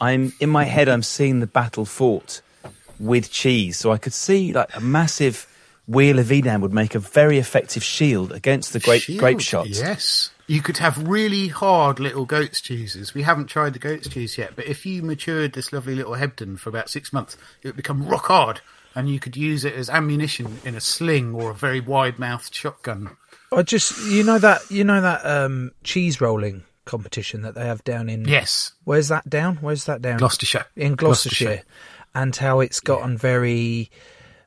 I'm 0.00 0.32
in 0.40 0.50
my 0.50 0.64
head. 0.64 0.88
I'm 0.88 1.02
seeing 1.02 1.40
the 1.40 1.46
battle 1.46 1.84
fought 1.84 2.40
with 3.02 3.30
cheese, 3.30 3.78
so 3.78 3.92
I 3.92 3.98
could 3.98 4.12
see 4.14 4.52
like 4.52 4.74
a 4.74 4.80
massive 4.80 5.46
wheel 5.86 6.18
of 6.18 6.30
Edam 6.30 6.60
would 6.60 6.72
make 6.72 6.94
a 6.94 7.00
very 7.00 7.38
effective 7.38 7.82
shield 7.82 8.32
against 8.32 8.72
the 8.72 8.78
great 8.80 9.02
Shield, 9.02 9.18
grape 9.18 9.40
shot. 9.40 9.68
Yes. 9.68 10.30
You 10.46 10.62
could 10.62 10.78
have 10.78 11.08
really 11.08 11.48
hard 11.48 11.98
little 11.98 12.24
goat's 12.24 12.60
cheeses. 12.60 13.14
We 13.14 13.22
haven't 13.22 13.46
tried 13.46 13.72
the 13.72 13.78
goat's 13.78 14.08
cheese 14.08 14.38
yet, 14.38 14.54
but 14.54 14.66
if 14.66 14.86
you 14.86 15.02
matured 15.02 15.52
this 15.52 15.72
lovely 15.72 15.94
little 15.94 16.12
Hebden 16.12 16.58
for 16.58 16.68
about 16.68 16.88
six 16.88 17.12
months, 17.12 17.36
it 17.62 17.68
would 17.68 17.76
become 17.76 18.06
rock 18.06 18.26
hard, 18.26 18.60
and 18.94 19.08
you 19.08 19.18
could 19.18 19.36
use 19.36 19.64
it 19.64 19.74
as 19.74 19.90
ammunition 19.90 20.58
in 20.64 20.74
a 20.74 20.80
sling 20.80 21.34
or 21.34 21.50
a 21.50 21.54
very 21.54 21.80
wide-mouthed 21.80 22.54
shotgun. 22.54 23.16
I 23.50 23.62
just, 23.62 23.98
you 24.10 24.22
know 24.22 24.38
that, 24.38 24.70
you 24.70 24.84
know 24.84 25.00
that 25.00 25.24
um, 25.24 25.72
cheese 25.84 26.20
rolling 26.20 26.64
competition 26.84 27.42
that 27.42 27.54
they 27.54 27.64
have 27.64 27.82
down 27.84 28.08
in. 28.08 28.26
Yes. 28.26 28.72
Where's 28.84 29.08
that 29.08 29.28
down? 29.28 29.56
Where's 29.56 29.84
that 29.84 30.02
down? 30.02 30.18
Gloucestershire. 30.18 30.66
In 30.76 30.96
Gloucestershire, 30.96 31.46
Gloucestershire. 31.46 31.64
And 32.14 32.34
how 32.36 32.60
it's 32.60 32.80
gotten 32.80 33.16
very, 33.16 33.90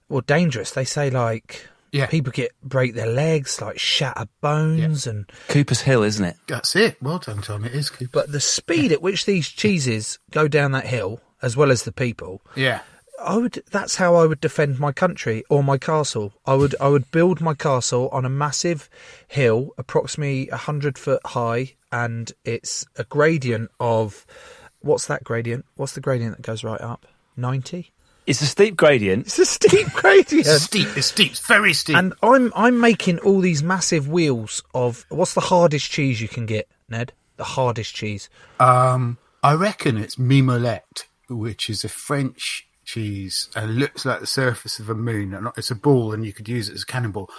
well, 0.09 0.22
dangerous. 0.22 0.72
They 0.72 0.86
say 0.86 1.09
like. 1.09 1.68
Yeah. 1.91 2.07
People 2.07 2.34
get 2.34 2.51
break 2.61 2.93
their 2.93 3.07
legs, 3.07 3.61
like 3.61 3.80
shatter 3.80 4.28
bones, 4.41 5.07
and 5.07 5.32
Cooper's 5.47 5.80
Hill, 5.80 6.03
isn't 6.03 6.26
it? 6.26 6.36
That's 6.45 6.76
it. 6.76 7.01
Well 7.01 7.20
done, 7.20 7.41
Tom. 7.41 7.63
It 7.63 7.74
is 7.74 7.89
Cooper. 7.89 8.09
but 8.11 8.32
the 8.34 8.41
speed 8.41 8.91
at 8.91 9.01
which 9.01 9.26
these 9.26 9.47
cheeses 9.47 10.20
go 10.32 10.49
down 10.49 10.74
that 10.74 10.88
hill, 10.88 11.22
as 11.41 11.55
well 11.55 11.72
as 11.72 11.84
the 11.84 11.93
people, 11.93 12.41
Yeah. 12.53 12.82
I 13.24 13.38
would. 13.38 13.63
That's 13.72 13.95
how 13.95 14.16
I 14.16 14.26
would 14.26 14.41
defend 14.41 14.78
my 14.78 14.91
country 14.91 15.45
or 15.49 15.63
my 15.63 15.78
castle. 15.78 16.34
I 16.45 16.55
would. 16.55 16.76
I 16.82 16.89
would 16.89 17.09
build 17.11 17.39
my 17.39 17.53
castle 17.53 18.09
on 18.09 18.26
a 18.26 18.30
massive 18.30 18.89
hill, 19.30 19.70
approximately 19.78 20.49
a 20.49 20.57
hundred 20.57 20.97
foot 20.97 21.22
high, 21.28 21.76
and 21.93 22.30
it's 22.43 22.86
a 22.97 23.05
gradient 23.05 23.72
of. 23.80 24.26
What's 24.82 25.07
that 25.07 25.24
gradient? 25.24 25.66
What's 25.76 25.93
the 25.93 26.01
gradient 26.01 26.36
that 26.36 26.43
goes 26.43 26.61
right 26.61 26.82
up? 26.82 27.05
Ninety. 27.38 27.91
It's 28.27 28.41
a 28.41 28.47
steep 28.47 28.75
gradient. 28.75 29.27
It's 29.27 29.38
a 29.38 29.45
steep 29.45 29.88
gradient. 29.93 30.47
It's 30.47 30.63
steep. 30.63 30.88
It's 30.97 31.07
steep. 31.07 31.31
It's 31.31 31.45
very 31.45 31.73
steep. 31.73 31.95
And 31.95 32.13
I'm 32.23 32.51
I'm 32.55 32.79
making 32.79 33.19
all 33.19 33.39
these 33.39 33.61
massive 33.61 34.07
wheels 34.07 34.63
of 34.73 35.05
what's 35.09 35.33
the 35.33 35.41
hardest 35.41 35.91
cheese 35.91 36.21
you 36.21 36.27
can 36.27 36.45
get, 36.45 36.67
Ned? 36.89 37.13
The 37.38 37.43
hardest 37.43 37.93
cheese. 37.93 38.29
Um, 38.59 39.17
I 39.43 39.53
reckon 39.53 39.97
it's 39.97 40.15
mimolette, 40.15 41.05
which 41.29 41.69
is 41.69 41.83
a 41.83 41.89
French 41.89 42.67
cheese 42.83 43.49
and 43.55 43.77
looks 43.77 44.05
like 44.05 44.21
the 44.21 44.27
surface 44.27 44.79
of 44.79 44.89
a 44.89 44.95
moon. 44.95 45.49
It's 45.57 45.71
a 45.71 45.75
ball, 45.75 46.13
and 46.13 46.25
you 46.25 46.33
could 46.33 46.49
use 46.49 46.69
it 46.69 46.75
as 46.75 46.83
a 46.83 46.88
cannonball. 46.88 47.29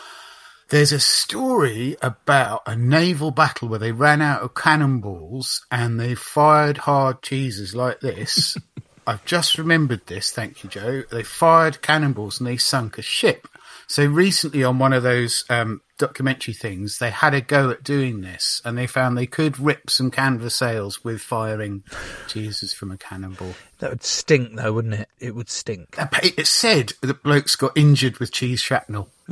There's 0.68 0.92
a 0.92 1.00
story 1.00 1.96
about 2.02 2.62
a 2.66 2.76
naval 2.76 3.30
battle 3.30 3.68
where 3.68 3.78
they 3.78 3.92
ran 3.92 4.20
out 4.20 4.42
of 4.42 4.54
cannonballs 4.54 5.64
and 5.70 5.98
they 5.98 6.16
fired 6.16 6.78
hard 6.78 7.22
cheeses 7.22 7.74
like 7.74 8.00
this. 8.00 8.56
I've 9.06 9.24
just 9.24 9.56
remembered 9.56 10.06
this. 10.06 10.32
Thank 10.32 10.64
you, 10.64 10.70
Joe. 10.70 11.02
They 11.10 11.22
fired 11.22 11.80
cannonballs 11.82 12.40
and 12.40 12.46
they 12.46 12.56
sunk 12.56 12.98
a 12.98 13.02
ship. 13.02 13.46
So 13.86 14.04
recently 14.04 14.64
on 14.64 14.80
one 14.80 14.92
of 14.92 15.04
those 15.04 15.44
um, 15.48 15.80
documentary 15.96 16.54
things, 16.54 16.98
they 16.98 17.10
had 17.10 17.34
a 17.34 17.40
go 17.40 17.70
at 17.70 17.84
doing 17.84 18.20
this 18.20 18.60
and 18.64 18.76
they 18.76 18.88
found 18.88 19.16
they 19.16 19.26
could 19.26 19.60
rip 19.60 19.90
some 19.90 20.10
canvas 20.10 20.56
sails 20.56 21.04
with 21.04 21.20
firing 21.20 21.84
cheeses 22.26 22.72
from 22.72 22.90
a 22.90 22.96
cannonball. 22.96 23.54
That 23.78 23.90
would 23.90 24.02
stink, 24.02 24.56
though, 24.56 24.72
wouldn't 24.72 24.94
it? 24.94 25.08
It 25.20 25.36
would 25.36 25.48
stink. 25.48 25.96
Uh, 25.96 26.08
It 26.22 26.48
said 26.48 26.94
that 27.00 27.22
blokes 27.22 27.54
got 27.54 27.76
injured 27.76 28.18
with 28.18 28.32
cheese 28.32 28.60
shrapnel 28.60 29.08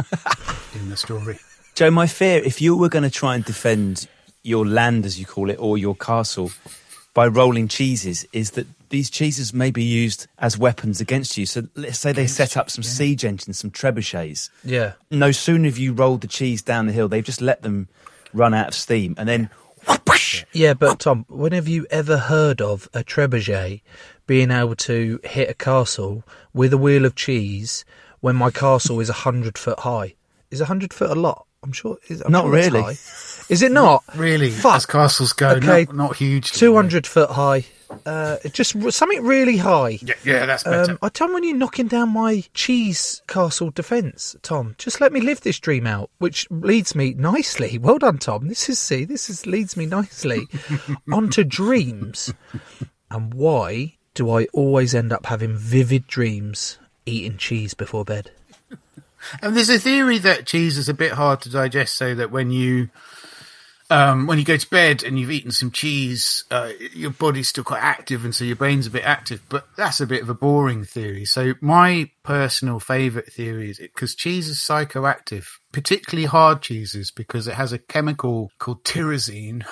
in 0.74 0.88
the 0.88 0.96
story. 0.96 1.40
Joe, 1.74 1.90
my 1.90 2.06
fear, 2.06 2.40
if 2.44 2.62
you 2.62 2.76
were 2.76 2.88
going 2.88 3.02
to 3.02 3.10
try 3.10 3.34
and 3.34 3.44
defend 3.44 4.06
your 4.44 4.64
land, 4.64 5.04
as 5.04 5.18
you 5.18 5.26
call 5.26 5.50
it, 5.50 5.56
or 5.58 5.76
your 5.76 5.96
castle 5.96 6.52
by 7.14 7.26
rolling 7.28 7.68
cheeses, 7.68 8.26
is 8.32 8.52
that 8.52 8.66
these 8.90 9.08
cheeses 9.08 9.54
may 9.54 9.70
be 9.70 9.82
used 9.82 10.26
as 10.38 10.58
weapons 10.58 11.00
against 11.00 11.38
you. 11.38 11.46
So 11.46 11.62
let's 11.74 11.98
say 11.98 12.12
they 12.12 12.26
set 12.26 12.56
up 12.56 12.70
some 12.70 12.82
siege 12.82 13.24
engines, 13.24 13.58
some 13.58 13.70
trebuchets. 13.70 14.50
Yeah. 14.64 14.92
No 15.10 15.32
sooner 15.32 15.68
have 15.68 15.78
you 15.78 15.92
rolled 15.92 16.20
the 16.20 16.28
cheese 16.28 16.60
down 16.60 16.86
the 16.86 16.92
hill, 16.92 17.08
they've 17.08 17.24
just 17.24 17.40
let 17.40 17.62
them 17.62 17.88
run 18.32 18.52
out 18.52 18.68
of 18.68 18.74
steam, 18.74 19.14
and 19.16 19.28
then 19.28 19.48
Yeah, 20.52 20.74
but 20.74 21.00
Tom, 21.00 21.24
when 21.28 21.52
have 21.52 21.68
you 21.68 21.86
ever 21.90 22.16
heard 22.18 22.60
of 22.60 22.88
a 22.94 23.04
trebuchet 23.04 23.80
being 24.26 24.50
able 24.50 24.76
to 24.76 25.20
hit 25.24 25.50
a 25.50 25.54
castle 25.54 26.24
with 26.52 26.72
a 26.72 26.78
wheel 26.78 27.04
of 27.04 27.14
cheese 27.14 27.84
when 28.20 28.36
my 28.36 28.50
castle 28.50 29.00
is 29.00 29.08
a 29.08 29.14
hundred 29.24 29.58
foot 29.58 29.80
high? 29.80 30.14
Is 30.50 30.60
a 30.60 30.66
hundred 30.66 30.92
foot 30.92 31.10
a 31.10 31.14
lot? 31.14 31.46
I'm 31.64 31.72
sure. 31.72 31.98
Is, 32.08 32.20
I'm 32.20 32.30
Not 32.30 32.44
sure 32.44 32.52
really. 32.52 32.80
high. 32.82 32.90
Is 33.50 33.60
it 33.62 33.72
not? 33.72 34.04
Really, 34.14 34.50
Fuck. 34.50 34.76
as 34.76 34.86
castles 34.86 35.32
go, 35.34 35.50
Okay. 35.50 35.84
not, 35.84 35.94
not 35.94 36.16
huge. 36.16 36.52
Two 36.52 36.74
hundred 36.74 37.06
foot 37.06 37.30
high. 37.30 37.64
Uh, 38.06 38.38
just 38.52 38.74
something 38.92 39.22
really 39.22 39.56
high. 39.58 39.98
Yeah, 40.02 40.14
yeah, 40.24 40.46
that's 40.46 40.64
better. 40.64 40.92
Um, 40.92 40.98
I 41.02 41.10
don't 41.10 41.32
want 41.32 41.44
you're 41.44 41.54
knocking 41.56 41.86
down 41.86 42.08
my 42.08 42.42
cheese 42.54 43.20
castle 43.28 43.70
defence, 43.70 44.34
Tom. 44.42 44.74
Just 44.78 45.00
let 45.00 45.12
me 45.12 45.20
live 45.20 45.42
this 45.42 45.58
dream 45.60 45.86
out, 45.86 46.10
which 46.18 46.46
leads 46.50 46.94
me 46.94 47.12
nicely. 47.14 47.76
Well 47.78 47.98
done, 47.98 48.18
Tom. 48.18 48.48
This 48.48 48.68
is 48.70 48.78
see, 48.78 49.04
this 49.04 49.28
is 49.28 49.46
leads 49.46 49.76
me 49.76 49.84
nicely 49.86 50.46
onto 51.12 51.44
dreams. 51.44 52.32
And 53.10 53.34
why 53.34 53.96
do 54.14 54.30
I 54.30 54.46
always 54.54 54.94
end 54.94 55.12
up 55.12 55.26
having 55.26 55.56
vivid 55.56 56.06
dreams 56.06 56.78
eating 57.06 57.36
cheese 57.36 57.74
before 57.74 58.04
bed? 58.06 58.30
And 59.42 59.56
there's 59.56 59.70
a 59.70 59.78
theory 59.78 60.18
that 60.18 60.46
cheese 60.46 60.78
is 60.78 60.88
a 60.88 60.94
bit 60.94 61.12
hard 61.12 61.40
to 61.42 61.50
digest, 61.50 61.96
so 61.96 62.14
that 62.14 62.30
when 62.30 62.50
you 62.50 62.90
um, 63.90 64.26
when 64.26 64.38
you 64.38 64.44
go 64.44 64.56
to 64.56 64.70
bed 64.70 65.02
and 65.04 65.18
you've 65.18 65.30
eaten 65.30 65.50
some 65.50 65.70
cheese, 65.70 66.44
uh, 66.50 66.70
your 66.92 67.10
body's 67.10 67.48
still 67.48 67.64
quite 67.64 67.82
active, 67.82 68.24
and 68.24 68.34
so 68.34 68.44
your 68.44 68.56
brain's 68.56 68.86
a 68.86 68.90
bit 68.90 69.04
active. 69.04 69.42
But 69.48 69.66
that's 69.76 70.00
a 70.00 70.06
bit 70.06 70.22
of 70.22 70.30
a 70.30 70.34
boring 70.34 70.84
theory. 70.84 71.24
So 71.26 71.54
my 71.60 72.10
personal 72.22 72.80
favourite 72.80 73.30
theory 73.30 73.70
is 73.70 73.78
because 73.78 74.14
cheese 74.14 74.48
is 74.48 74.58
psychoactive, 74.58 75.44
particularly 75.70 76.26
hard 76.26 76.62
cheeses, 76.62 77.10
because 77.10 77.46
it 77.46 77.54
has 77.54 77.72
a 77.72 77.78
chemical 77.78 78.50
called 78.58 78.84
tyrosine 78.84 79.64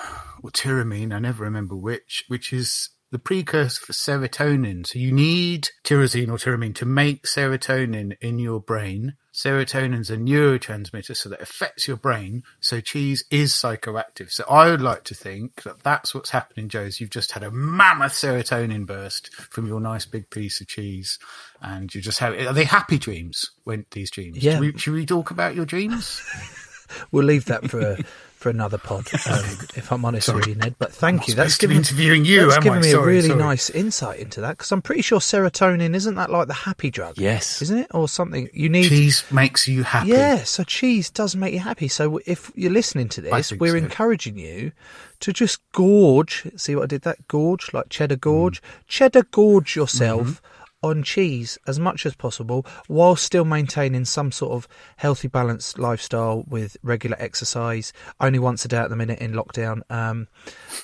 or 0.43 0.51
tyramine. 0.51 1.13
I 1.13 1.19
never 1.19 1.43
remember 1.43 1.75
which, 1.75 2.23
which 2.27 2.53
is 2.53 2.89
the 3.13 3.19
precursor 3.19 3.85
for 3.85 3.93
serotonin. 3.93 4.87
So 4.87 4.97
you 4.97 5.11
need 5.11 5.69
tyrosine 5.83 6.29
or 6.29 6.37
tyramine 6.37 6.73
to 6.75 6.85
make 6.85 7.25
serotonin 7.25 8.17
in 8.21 8.39
your 8.39 8.59
brain. 8.59 9.13
Serotonin's 9.31 10.09
a 10.09 10.17
neurotransmitter, 10.17 11.15
so 11.15 11.29
that 11.29 11.39
affects 11.39 11.87
your 11.87 11.95
brain. 11.95 12.41
So 12.59 12.81
cheese 12.81 13.23
is 13.29 13.53
psychoactive. 13.53 14.31
So 14.31 14.45
I 14.49 14.71
would 14.71 14.81
like 14.81 15.03
to 15.05 15.15
think 15.15 15.61
that 15.61 15.83
that's 15.83 16.15
what's 16.15 16.31
happening, 16.31 16.69
Joe. 16.69 16.81
Is 16.81 16.99
you've 16.99 17.11
just 17.11 17.33
had 17.33 17.43
a 17.43 17.51
mammoth 17.51 18.13
serotonin 18.13 18.87
burst 18.87 19.31
from 19.35 19.67
your 19.67 19.79
nice 19.79 20.07
big 20.07 20.31
piece 20.31 20.59
of 20.59 20.67
cheese, 20.67 21.19
and 21.61 21.93
you 21.93 22.01
just 22.01 22.17
have. 22.17 22.33
Are 22.33 22.53
they 22.53 22.65
happy 22.65 22.97
dreams? 22.97 23.51
Went 23.63 23.91
these 23.91 24.09
dreams? 24.09 24.43
Yeah. 24.43 24.53
Should 24.53 24.59
we, 24.59 24.77
should 24.79 24.93
we 24.93 25.05
talk 25.05 25.29
about 25.29 25.55
your 25.55 25.65
dreams? 25.65 26.19
We'll 27.11 27.25
leave 27.25 27.45
that 27.45 27.69
for 27.69 27.97
for 28.43 28.49
another 28.49 28.77
pod, 28.77 29.07
um, 29.31 29.57
if 29.75 29.91
I'm 29.91 30.03
honest 30.05 30.27
Sorry. 30.27 30.37
with 30.39 30.47
you, 30.47 30.55
Ned. 30.55 30.75
But 30.77 30.93
thank 30.93 31.27
you. 31.27 31.33
That's 31.33 31.55
supposed 31.55 31.61
to 31.61 31.67
be 31.67 31.73
given 31.75 31.77
interviewing 31.83 32.25
you, 32.25 32.49
That's 32.51 32.65
I? 32.67 32.79
me 32.79 32.91
a 32.91 32.99
really 33.01 33.29
sorry. 33.29 33.39
nice 33.39 33.69
insight 33.69 34.19
into 34.19 34.41
that 34.41 34.57
because 34.57 34.71
I'm 34.71 34.81
pretty 34.81 35.01
sure 35.01 35.19
serotonin 35.19 35.95
isn't 35.95 36.15
that 36.15 36.29
like 36.29 36.47
the 36.47 36.53
happy 36.53 36.91
drug? 36.91 37.17
Yes. 37.17 37.61
isn't 37.61 37.77
it, 37.77 37.87
or 37.91 38.07
something? 38.07 38.49
You 38.53 38.69
need 38.69 38.89
cheese 38.89 39.23
makes 39.31 39.67
you 39.67 39.83
happy. 39.83 40.09
Yeah, 40.09 40.43
so 40.43 40.63
cheese 40.63 41.09
does 41.09 41.35
make 41.35 41.53
you 41.53 41.59
happy. 41.61 41.87
So 41.87 42.19
if 42.25 42.51
you're 42.55 42.71
listening 42.71 43.09
to 43.09 43.21
this, 43.21 43.51
we're 43.53 43.71
so. 43.71 43.83
encouraging 43.83 44.37
you 44.37 44.73
to 45.21 45.31
just 45.33 45.59
gorge. 45.71 46.45
See 46.57 46.75
what 46.75 46.83
I 46.83 46.87
did? 46.87 47.01
That 47.03 47.27
gorge, 47.27 47.73
like 47.73 47.89
cheddar 47.89 48.17
gorge, 48.17 48.61
Mm. 48.61 48.65
cheddar 48.87 49.23
gorge 49.31 49.75
yourself 49.75 50.21
Mm-hmm. 50.27 50.47
On 50.83 51.01
cheese 51.01 51.57
as 51.65 51.79
much 51.79 52.05
as 52.05 52.13
possible, 52.15 52.65
while 52.87 53.15
still 53.15 53.45
maintaining 53.45 54.05
some 54.05 54.31
sort 54.31 54.51
of 54.51 54.67
healthy, 54.97 55.27
balanced 55.27 55.79
lifestyle 55.79 56.43
with 56.47 56.77
regular 56.83 57.17
exercise. 57.19 57.93
Only 58.19 58.39
once 58.39 58.65
a 58.65 58.67
day 58.67 58.77
at 58.77 58.89
the 58.89 58.95
minute 58.95 59.19
in 59.19 59.33
lockdown, 59.33 59.81
um, 59.89 60.27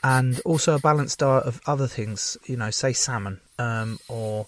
and 0.03 0.39
also 0.45 0.75
a 0.75 0.79
balanced 0.79 1.19
diet 1.19 1.43
of 1.43 1.61
other 1.67 1.87
things. 1.87 2.37
You 2.45 2.57
know, 2.57 2.71
say 2.71 2.93
salmon 2.93 3.41
um, 3.59 3.99
or. 4.07 4.47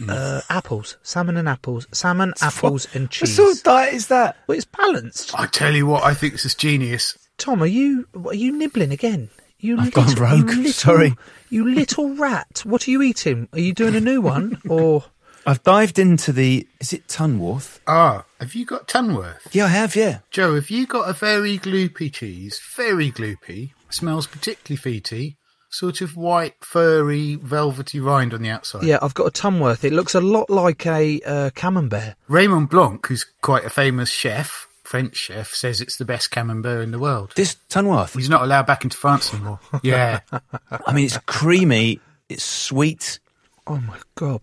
Mm. 0.00 0.10
Uh, 0.10 0.40
apples, 0.50 0.96
salmon 1.04 1.36
and 1.36 1.48
apples, 1.48 1.86
salmon, 1.92 2.34
apples, 2.42 2.88
and 2.94 3.08
cheese. 3.12 3.38
What 3.38 3.46
sort 3.46 3.56
of 3.58 3.62
diet 3.62 3.94
is 3.94 4.08
that? 4.08 4.36
Well, 4.48 4.56
it's 4.56 4.64
balanced. 4.64 5.38
I 5.38 5.46
tell 5.46 5.72
you 5.72 5.86
what, 5.86 6.02
I 6.02 6.14
think 6.14 6.32
this 6.32 6.44
is 6.44 6.56
genius. 6.56 7.16
Tom, 7.36 7.62
are 7.62 7.66
you 7.66 8.08
are 8.26 8.34
you 8.34 8.50
nibbling 8.50 8.90
again? 8.90 9.30
You 9.60 9.78
I've 9.78 9.92
gone 9.92 10.06
little- 10.06 10.22
rogue, 10.24 10.50
You 10.50 10.56
little, 10.56 10.72
sorry. 10.72 11.16
You 11.50 11.68
little 11.74 12.14
rat. 12.14 12.62
What 12.64 12.86
are 12.86 12.90
you 12.90 13.02
eating? 13.02 13.48
Are 13.52 13.58
you 13.58 13.72
doing 13.72 13.94
a 13.96 14.00
new 14.00 14.20
one 14.20 14.60
or? 14.68 15.04
I've 15.46 15.62
dived 15.62 15.98
into 15.98 16.32
the. 16.32 16.68
Is 16.80 16.92
it 16.92 17.08
Tunworth? 17.08 17.80
Ah, 17.86 18.24
have 18.38 18.54
you 18.54 18.66
got 18.66 18.86
Tunworth? 18.86 19.52
Yeah, 19.52 19.64
I 19.64 19.68
have. 19.68 19.96
Yeah. 19.96 20.18
Joe, 20.30 20.54
have 20.56 20.68
you 20.70 20.86
got 20.86 21.08
a 21.08 21.12
very 21.14 21.58
gloopy 21.58 22.12
cheese? 22.12 22.60
Very 22.76 23.10
gloopy. 23.10 23.70
Smells 23.88 24.26
particularly 24.26 24.78
feety. 25.00 25.36
Sort 25.70 26.00
of 26.02 26.16
white, 26.16 26.54
furry, 26.62 27.34
velvety 27.36 27.98
rind 28.00 28.32
on 28.34 28.42
the 28.42 28.48
outside. 28.50 28.84
Yeah, 28.84 28.98
I've 29.02 29.14
got 29.14 29.26
a 29.26 29.30
Tunworth. 29.30 29.84
It 29.84 29.92
looks 29.92 30.14
a 30.14 30.20
lot 30.20 30.48
like 30.50 30.86
a 30.86 31.20
uh, 31.26 31.50
camembert. 31.54 32.14
Raymond 32.26 32.68
Blanc, 32.70 33.06
who's 33.06 33.26
quite 33.42 33.64
a 33.64 33.70
famous 33.70 34.08
chef, 34.10 34.67
French 34.88 35.16
chef, 35.16 35.50
says 35.50 35.82
it's 35.82 35.98
the 35.98 36.06
best 36.06 36.30
camembert 36.30 36.82
in 36.82 36.92
the 36.92 36.98
world. 36.98 37.34
This 37.36 37.56
Tunworth. 37.68 38.16
He's 38.16 38.30
not 38.30 38.40
allowed 38.40 38.66
back 38.66 38.84
into 38.84 38.96
France 38.96 39.34
anymore. 39.34 39.60
Yeah. 39.82 40.20
I 40.86 40.94
mean, 40.94 41.04
it's 41.04 41.18
creamy. 41.26 42.00
It's 42.30 42.42
sweet. 42.42 43.20
Oh 43.66 43.76
my 43.76 43.98
god! 44.14 44.40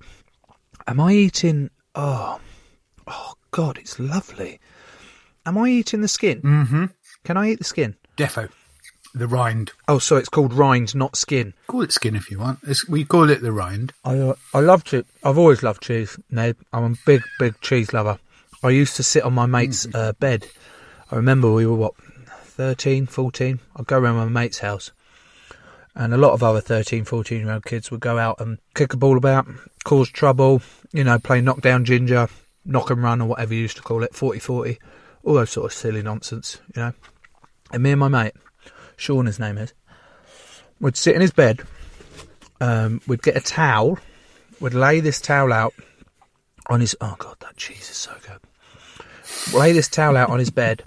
Am 0.85 0.99
I 0.99 1.13
eating? 1.13 1.71
Oh, 1.95 2.39
oh 3.07 3.33
god! 3.49 3.79
It's 3.79 3.99
lovely. 3.99 4.59
Am 5.47 5.57
I 5.57 5.69
eating 5.69 6.01
the 6.01 6.07
skin? 6.07 6.41
mm-hmm. 6.43 6.85
Can 7.23 7.37
I 7.37 7.49
eat 7.49 7.57
the 7.57 7.63
skin? 7.63 7.95
Defo. 8.15 8.47
The 9.15 9.27
rind. 9.27 9.71
Oh, 9.87 9.97
so 9.97 10.15
it's 10.15 10.29
called 10.29 10.53
rind, 10.53 10.93
not 10.93 11.15
skin. 11.15 11.55
Call 11.65 11.81
it 11.81 11.91
skin 11.91 12.15
if 12.15 12.29
you 12.29 12.37
want. 12.37 12.59
It's, 12.67 12.87
we 12.87 13.03
call 13.03 13.31
it 13.31 13.41
the 13.41 13.51
rind. 13.51 13.93
I 14.03 14.19
uh, 14.19 14.35
I 14.53 14.59
love 14.59 14.83
cheese. 14.83 15.05
I've 15.23 15.39
always 15.39 15.63
loved 15.63 15.81
cheese, 15.81 16.19
Ned. 16.29 16.55
I'm 16.71 16.93
a 16.93 16.95
big, 17.03 17.23
big 17.39 17.59
cheese 17.61 17.93
lover. 17.93 18.19
I 18.65 18.71
used 18.71 18.95
to 18.95 19.03
sit 19.03 19.23
on 19.23 19.33
my 19.35 19.45
mate's 19.45 19.87
uh, 19.93 20.13
bed. 20.13 20.47
I 21.11 21.17
remember 21.17 21.51
we 21.51 21.67
were, 21.67 21.75
what, 21.75 21.93
13, 21.97 23.05
14? 23.05 23.59
I'd 23.75 23.85
go 23.85 23.99
around 23.99 24.15
my 24.15 24.41
mate's 24.41 24.57
house. 24.57 24.89
And 25.93 26.15
a 26.15 26.17
lot 26.17 26.33
of 26.33 26.41
other 26.41 26.61
13, 26.61 27.05
14 27.05 27.41
year 27.41 27.51
old 27.51 27.63
kids 27.63 27.91
would 27.91 27.99
go 27.99 28.17
out 28.17 28.41
and 28.41 28.57
kick 28.73 28.93
a 28.93 28.97
ball 28.97 29.17
about, 29.17 29.45
cause 29.83 30.09
trouble, 30.09 30.63
you 30.91 31.03
know, 31.03 31.19
play 31.19 31.41
knockdown 31.41 31.85
ginger, 31.85 32.27
knock 32.65 32.89
and 32.89 33.03
run, 33.03 33.21
or 33.21 33.27
whatever 33.27 33.53
you 33.53 33.61
used 33.61 33.77
to 33.77 33.83
call 33.83 34.01
it, 34.01 34.15
40 34.15 34.39
40, 34.39 34.79
all 35.23 35.35
those 35.35 35.51
sort 35.51 35.67
of 35.67 35.73
silly 35.73 36.01
nonsense, 36.01 36.57
you 36.75 36.81
know. 36.81 36.93
And 37.71 37.83
me 37.83 37.91
and 37.91 37.99
my 37.99 38.07
mate, 38.07 38.33
Sean, 38.97 39.27
his 39.27 39.37
name 39.37 39.59
is, 39.59 39.75
would 40.79 40.97
sit 40.97 41.13
in 41.13 41.21
his 41.21 41.31
bed, 41.31 41.61
um, 42.59 42.99
we'd 43.05 43.21
get 43.21 43.37
a 43.37 43.41
towel, 43.41 43.99
would 44.59 44.73
lay 44.73 45.01
this 45.01 45.21
towel 45.21 45.53
out 45.53 45.75
on 46.67 46.81
his. 46.81 46.95
Oh 46.99 47.15
god, 47.19 47.35
that 47.41 47.57
cheese 47.57 47.91
is 47.91 47.97
so 47.97 48.11
good. 48.27 48.39
Lay 49.53 49.71
this 49.71 49.87
towel 49.87 50.17
out 50.17 50.29
on 50.29 50.39
his 50.39 50.49
bed, 50.49 50.83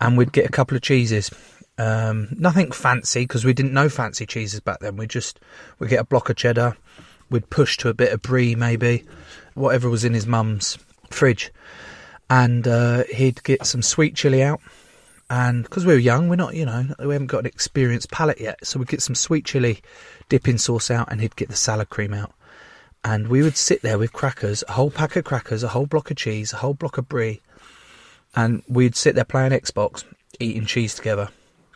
and 0.00 0.16
we'd 0.16 0.32
get 0.32 0.46
a 0.46 0.52
couple 0.52 0.76
of 0.76 0.82
cheeses. 0.82 1.30
Um, 1.78 2.28
nothing 2.38 2.70
fancy 2.72 3.20
because 3.20 3.44
we 3.44 3.54
didn't 3.54 3.72
know 3.72 3.88
fancy 3.88 4.26
cheeses 4.26 4.60
back 4.60 4.80
then. 4.80 4.96
We 4.96 5.06
just 5.06 5.40
we'd 5.78 5.90
get 5.90 6.00
a 6.00 6.04
block 6.04 6.28
of 6.28 6.36
cheddar. 6.36 6.76
We'd 7.30 7.48
push 7.50 7.76
to 7.78 7.88
a 7.88 7.94
bit 7.94 8.12
of 8.12 8.22
brie, 8.22 8.54
maybe 8.54 9.04
whatever 9.54 9.88
was 9.88 10.04
in 10.04 10.12
his 10.12 10.26
mum's 10.26 10.78
fridge, 11.10 11.50
and 12.28 12.66
uh, 12.68 13.04
he'd 13.04 13.42
get 13.42 13.66
some 13.66 13.82
sweet 13.82 14.14
chili 14.14 14.42
out. 14.42 14.60
And 15.30 15.62
because 15.62 15.86
we 15.86 15.94
were 15.94 15.98
young, 15.98 16.28
we're 16.28 16.36
not, 16.36 16.54
you 16.54 16.66
know, 16.66 16.94
we 16.98 17.14
haven't 17.14 17.28
got 17.28 17.38
an 17.38 17.46
experienced 17.46 18.10
palate 18.10 18.38
yet, 18.38 18.66
so 18.66 18.78
we'd 18.78 18.88
get 18.88 19.00
some 19.00 19.14
sweet 19.14 19.46
chili 19.46 19.80
dipping 20.28 20.58
sauce 20.58 20.90
out, 20.90 21.10
and 21.10 21.22
he'd 21.22 21.36
get 21.36 21.48
the 21.48 21.56
salad 21.56 21.88
cream 21.88 22.12
out 22.12 22.34
and 23.04 23.28
we 23.28 23.42
would 23.42 23.56
sit 23.56 23.82
there 23.82 23.98
with 23.98 24.12
crackers, 24.12 24.62
a 24.68 24.72
whole 24.72 24.90
pack 24.90 25.16
of 25.16 25.24
crackers, 25.24 25.62
a 25.62 25.68
whole 25.68 25.86
block 25.86 26.10
of 26.10 26.16
cheese, 26.16 26.52
a 26.52 26.56
whole 26.56 26.74
block 26.74 26.98
of 26.98 27.08
brie, 27.08 27.40
and 28.34 28.62
we'd 28.68 28.96
sit 28.96 29.14
there 29.14 29.24
playing 29.24 29.52
Xbox, 29.52 30.04
eating 30.38 30.66
cheese 30.66 30.94
together. 30.94 31.28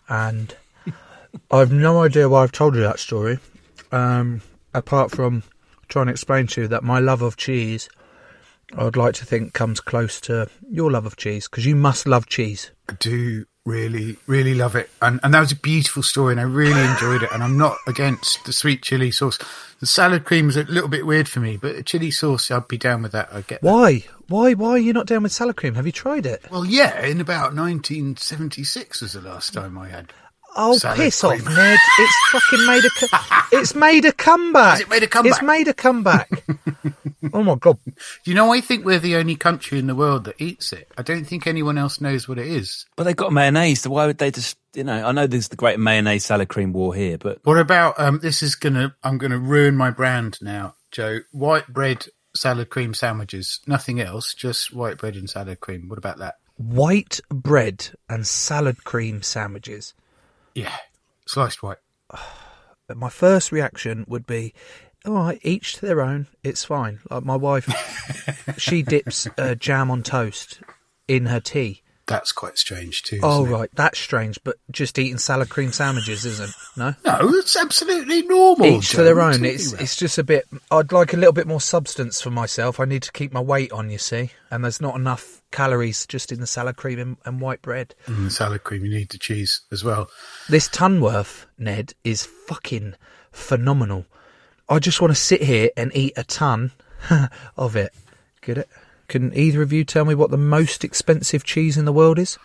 And 0.08 0.54
I've 1.50 1.72
no 1.72 2.02
idea 2.02 2.28
why 2.28 2.42
I've 2.42 2.52
told 2.52 2.74
you 2.74 2.80
that 2.82 3.00
story, 3.00 3.38
um, 3.90 4.42
apart 4.72 5.10
from 5.10 5.42
trying 5.88 6.06
to 6.06 6.12
explain 6.12 6.46
to 6.48 6.62
you 6.62 6.68
that 6.68 6.84
my 6.84 7.00
love 7.00 7.22
of 7.22 7.36
cheese, 7.36 7.88
I'd 8.76 8.96
like 8.96 9.14
to 9.14 9.24
think, 9.24 9.52
comes 9.52 9.80
close 9.80 10.20
to 10.22 10.48
your 10.68 10.90
love 10.90 11.06
of 11.06 11.16
cheese, 11.16 11.48
because 11.48 11.66
you 11.66 11.76
must 11.76 12.06
love 12.06 12.26
cheese. 12.26 12.70
I 12.88 12.94
do 12.94 13.46
really, 13.66 14.16
really 14.26 14.54
love 14.54 14.74
it. 14.76 14.88
And, 15.02 15.20
and 15.22 15.34
that 15.34 15.40
was 15.40 15.52
a 15.52 15.56
beautiful 15.56 16.02
story, 16.02 16.32
and 16.32 16.40
I 16.40 16.44
really 16.44 16.80
enjoyed 16.80 17.22
it. 17.22 17.30
And 17.32 17.42
I'm 17.42 17.58
not 17.58 17.76
against 17.86 18.46
the 18.46 18.52
sweet 18.52 18.82
chili 18.82 19.10
sauce. 19.10 19.38
The 19.80 19.86
salad 19.86 20.24
cream 20.24 20.48
is 20.48 20.56
a 20.56 20.62
little 20.62 20.88
bit 20.88 21.04
weird 21.04 21.28
for 21.28 21.40
me, 21.40 21.58
but 21.58 21.76
a 21.76 21.82
chili 21.82 22.10
sauce, 22.10 22.50
I'd 22.50 22.68
be 22.68 22.78
down 22.78 23.02
with 23.02 23.12
that. 23.12 23.28
I 23.30 23.42
get 23.42 23.60
that. 23.60 23.62
Why? 23.62 24.04
Why? 24.28 24.54
Why 24.54 24.70
are 24.70 24.78
you 24.78 24.94
not 24.94 25.06
down 25.06 25.24
with 25.24 25.32
salad 25.32 25.56
cream? 25.56 25.74
Have 25.74 25.84
you 25.84 25.92
tried 25.92 26.24
it? 26.24 26.50
Well, 26.50 26.64
yeah, 26.64 27.04
in 27.04 27.20
about 27.20 27.54
1976 27.54 29.02
was 29.02 29.12
the 29.12 29.20
last 29.20 29.52
time 29.52 29.76
I 29.76 29.88
had. 29.88 30.12
Oh, 30.56 30.76
salad 30.78 30.96
piss 30.96 31.20
cream. 31.20 31.32
off, 31.32 31.44
Ned! 31.54 31.78
It's 31.98 32.16
fucking 32.32 32.66
made 32.66 32.84
a. 32.84 33.18
It's 33.52 33.74
made 33.76 34.04
a 34.04 34.12
comeback. 34.12 34.72
Has 34.72 34.80
it 34.80 34.90
made 34.90 35.02
a 35.04 35.06
comeback? 35.06 35.32
It's 35.32 35.42
made 35.42 35.68
a 35.68 35.74
comeback. 35.74 36.28
oh 37.32 37.44
my 37.44 37.54
god! 37.54 37.78
You 38.24 38.34
know, 38.34 38.52
I 38.52 38.60
think 38.60 38.84
we're 38.84 38.98
the 38.98 39.16
only 39.16 39.36
country 39.36 39.78
in 39.78 39.86
the 39.86 39.94
world 39.94 40.24
that 40.24 40.34
eats 40.40 40.72
it. 40.72 40.90
I 40.98 41.02
don't 41.02 41.24
think 41.24 41.46
anyone 41.46 41.78
else 41.78 42.00
knows 42.00 42.26
what 42.28 42.38
it 42.38 42.48
is. 42.48 42.86
But 42.96 43.04
they've 43.04 43.14
got 43.14 43.32
mayonnaise, 43.32 43.82
so 43.82 43.90
why 43.90 44.06
would 44.06 44.18
they 44.18 44.30
just, 44.32 44.58
you 44.74 44.82
know, 44.82 45.06
I 45.06 45.12
know 45.12 45.26
there's 45.28 45.48
the 45.48 45.56
great 45.56 45.78
mayonnaise 45.78 46.24
salad 46.24 46.48
cream 46.48 46.72
war 46.72 46.92
here, 46.94 47.18
but 47.18 47.38
What 47.44 47.58
about 47.58 48.00
um? 48.00 48.18
This 48.20 48.42
is 48.42 48.56
gonna. 48.56 48.96
I'm 49.04 49.18
gonna 49.18 49.38
ruin 49.38 49.76
my 49.76 49.90
brand 49.90 50.38
now, 50.42 50.74
Joe. 50.90 51.20
White 51.30 51.68
bread 51.68 52.06
salad 52.34 52.68
cream 52.70 52.94
sandwiches. 52.94 53.60
Nothing 53.66 54.00
else. 54.00 54.34
Just 54.34 54.74
white 54.74 54.98
bread 54.98 55.14
and 55.14 55.30
salad 55.30 55.60
cream. 55.60 55.88
What 55.88 55.98
about 55.98 56.18
that? 56.18 56.34
White 56.56 57.20
bread 57.28 57.88
and 58.08 58.26
salad 58.26 58.82
cream 58.84 59.22
sandwiches. 59.22 59.94
Yeah, 60.56 60.76
sliced 61.26 61.62
white. 61.62 61.78
But 62.88 62.96
my 62.98 63.08
first 63.08 63.50
reaction 63.50 64.04
would 64.06 64.28
be, 64.28 64.54
all 65.04 65.14
right, 65.14 65.40
each 65.42 65.72
to 65.72 65.86
their 65.86 66.00
own. 66.00 66.28
It's 66.44 66.62
fine. 66.62 67.00
Like 67.10 67.24
my 67.24 67.34
wife, 67.34 67.66
she 68.58 68.82
dips 68.82 69.26
uh, 69.36 69.56
jam 69.56 69.90
on 69.90 70.04
toast 70.04 70.60
in 71.08 71.26
her 71.26 71.40
tea. 71.40 71.82
That's 72.06 72.30
quite 72.30 72.56
strange 72.56 73.02
too. 73.02 73.18
Oh 73.24 73.42
isn't 73.42 73.52
it? 73.52 73.58
right, 73.58 73.70
that's 73.74 73.98
strange. 73.98 74.38
But 74.44 74.58
just 74.70 75.00
eating 75.00 75.18
salad 75.18 75.48
cream 75.48 75.72
sandwiches 75.72 76.24
isn't 76.24 76.52
no. 76.76 76.94
No, 77.04 77.18
it's 77.22 77.56
absolutely 77.56 78.22
normal. 78.22 78.66
Each 78.66 78.90
to 78.90 79.02
their 79.02 79.20
own. 79.20 79.44
It's 79.44 79.72
it's 79.72 79.96
just 79.96 80.16
a 80.18 80.22
bit. 80.22 80.46
I'd 80.70 80.92
like 80.92 81.12
a 81.12 81.16
little 81.16 81.32
bit 81.32 81.48
more 81.48 81.60
substance 81.60 82.20
for 82.20 82.30
myself. 82.30 82.78
I 82.78 82.84
need 82.84 83.02
to 83.02 83.10
keep 83.10 83.32
my 83.32 83.40
weight 83.40 83.72
on. 83.72 83.90
You 83.90 83.98
see, 83.98 84.30
and 84.52 84.62
there's 84.62 84.80
not 84.80 84.94
enough 84.94 85.42
calories 85.56 86.06
just 86.06 86.32
in 86.32 86.40
the 86.40 86.46
salad 86.46 86.76
cream 86.76 86.98
and, 86.98 87.16
and 87.24 87.40
white 87.40 87.62
bread. 87.62 87.94
Mm, 88.06 88.30
salad 88.30 88.62
cream. 88.62 88.84
You 88.84 88.90
need 88.90 89.08
the 89.08 89.16
cheese 89.16 89.62
as 89.72 89.82
well. 89.82 90.10
This 90.50 90.68
Tunworth, 90.68 91.46
Ned, 91.58 91.94
is 92.04 92.26
fucking 92.26 92.94
phenomenal. 93.32 94.04
I 94.68 94.78
just 94.80 95.00
want 95.00 95.12
to 95.12 95.20
sit 95.20 95.42
here 95.42 95.70
and 95.74 95.90
eat 95.94 96.12
a 96.14 96.24
ton 96.24 96.72
of 97.56 97.74
it. 97.74 97.94
Get 98.42 98.58
it? 98.58 98.68
Can 99.08 99.32
either 99.34 99.62
of 99.62 99.72
you 99.72 99.82
tell 99.82 100.04
me 100.04 100.14
what 100.14 100.30
the 100.30 100.36
most 100.36 100.84
expensive 100.84 101.42
cheese 101.42 101.78
in 101.78 101.86
the 101.86 101.92
world 101.92 102.18
is? 102.18 102.38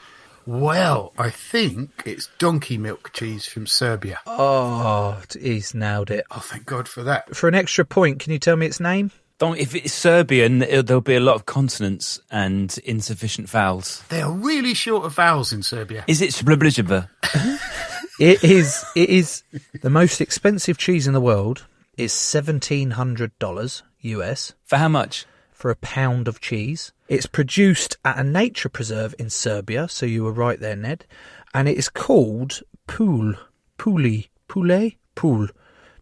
Well, 0.46 1.12
I 1.18 1.32
think 1.32 2.04
it's 2.06 2.30
donkey 2.40 2.78
milk 2.78 3.12
cheese 3.14 3.46
from 3.46 3.68
Serbia. 3.68 4.20
Oh, 4.26 5.22
he's 5.38 5.74
nailed 5.74 6.12
it. 6.12 6.26
Oh, 6.32 6.40
thank 6.40 6.66
God 6.66 6.88
for 6.88 7.04
that. 7.04 7.36
For 7.36 7.50
an 7.50 7.56
extra 7.56 7.84
point, 7.84 8.20
can 8.20 8.32
you 8.32 8.40
tell 8.40 8.56
me 8.56 8.68
its 8.68 8.80
name? 8.80 9.12
Don't, 9.42 9.58
if 9.58 9.74
it's 9.74 9.92
Serbian, 9.92 10.62
it'll- 10.62 10.84
there'll 10.84 11.02
be 11.02 11.16
a 11.16 11.20
lot 11.20 11.34
of 11.36 11.46
consonants 11.48 12.20
and 12.30 12.78
insufficient 12.86 13.50
vowels. 13.50 14.04
They 14.10 14.22
are 14.22 14.32
really 14.32 14.76
short 14.76 15.04
of 15.04 15.16
vowels 15.16 15.52
in 15.52 15.64
Serbia. 15.64 16.04
Is 16.08 16.22
it 16.22 16.30
Sbliblijiva? 16.32 17.10
It 18.20 18.44
is. 18.44 18.86
It 18.96 19.10
is 19.10 19.42
the 19.82 19.90
most 19.90 20.22
expensive 20.22 20.78
cheese 20.78 21.08
in 21.08 21.14
the 21.14 21.22
world. 21.32 21.66
Is 21.98 22.14
seventeen 22.14 22.92
hundred 22.92 23.32
dollars 23.40 23.82
US 24.02 24.54
For 24.64 24.78
how 24.78 24.90
much? 24.90 25.26
for 25.52 25.72
a 25.72 25.76
pound 25.76 26.28
of 26.28 26.40
cheese. 26.40 26.92
It's 27.08 27.26
produced 27.26 27.98
at 28.06 28.18
a 28.20 28.24
nature 28.24 28.70
preserve 28.70 29.14
in 29.18 29.30
Serbia, 29.32 29.88
so 29.88 30.06
you 30.06 30.24
were 30.24 30.32
right 30.46 30.60
there, 30.60 30.76
Ned. 30.76 31.06
And 31.54 31.68
it 31.68 31.78
is 31.78 31.90
called 31.90 32.62
Pool, 32.88 33.34
Puli, 33.80 34.30
Pule, 34.48 34.92
Pool, 35.16 35.48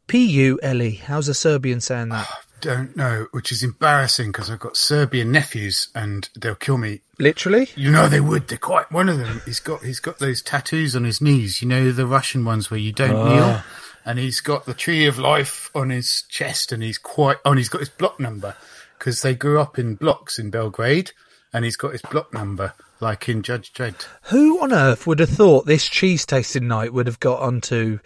P 0.08 0.26
U 0.26 0.60
L 0.62 0.82
E. 0.82 0.96
How's 0.96 1.30
a 1.30 1.34
Serbian 1.34 1.80
saying 1.82 2.10
that? 2.10 2.28
Ah, 2.30 2.42
Don't 2.62 2.96
know, 2.96 3.28
which 3.32 3.52
is 3.52 3.64
embarrassing 3.64 4.32
because 4.32 4.50
I've 4.50 4.60
got 4.60 4.76
Serbian 4.78 5.32
nephews 5.32 5.88
and 5.96 6.28
they'll 6.36 6.56
kill 6.56 6.78
me. 6.78 7.02
Literally? 7.18 7.70
You 7.76 7.92
know 7.92 8.08
they 8.08 8.20
would. 8.20 8.48
They're 8.48 8.58
quite. 8.58 8.92
One 8.92 9.10
of 9.10 9.18
them. 9.18 9.42
He's 9.46 9.60
got. 9.60 9.84
He's 9.84 10.00
got 10.00 10.20
those 10.20 10.42
tattoos 10.42 10.96
on 10.96 11.04
his 11.04 11.22
knees. 11.22 11.62
You 11.62 11.68
know 11.68 11.92
the 11.92 12.06
Russian 12.08 12.46
ones 12.46 12.70
where 12.72 12.80
you 12.80 12.92
don't 12.92 13.12
Oh. 13.16 13.26
kneel. 13.30 13.44
Ah. 13.44 13.66
And 14.06 14.18
he's 14.18 14.40
got 14.40 14.66
the 14.66 14.74
tree 14.74 15.06
of 15.06 15.20
life 15.20 15.70
on 15.76 15.90
his 15.90 16.24
chest, 16.30 16.72
and 16.72 16.82
he's 16.82 16.98
quite. 16.98 17.38
Oh, 17.46 17.52
and 17.52 17.60
he's 17.60 17.70
got 17.70 17.80
his 17.82 17.90
block 17.90 18.20
number 18.20 18.56
because 18.98 19.22
they 19.22 19.36
grew 19.36 19.60
up 19.60 19.78
in 19.78 19.96
blocks 19.96 20.40
in 20.40 20.50
Belgrade, 20.50 21.12
and 21.54 21.64
he's 21.66 21.76
got 21.78 21.92
his 21.92 22.02
block 22.02 22.34
number 22.34 22.74
like 23.02 23.30
in 23.30 23.42
Judge 23.44 23.72
Dredd. 23.74 24.06
Who 24.24 24.62
on 24.62 24.74
earth 24.74 25.06
would 25.08 25.20
have 25.20 25.30
thought 25.30 25.66
this 25.66 25.88
cheese 25.88 26.26
tasting 26.26 26.68
night 26.68 26.92
would 26.94 27.08
have 27.08 27.20
got 27.20 27.40
onto 27.40 28.00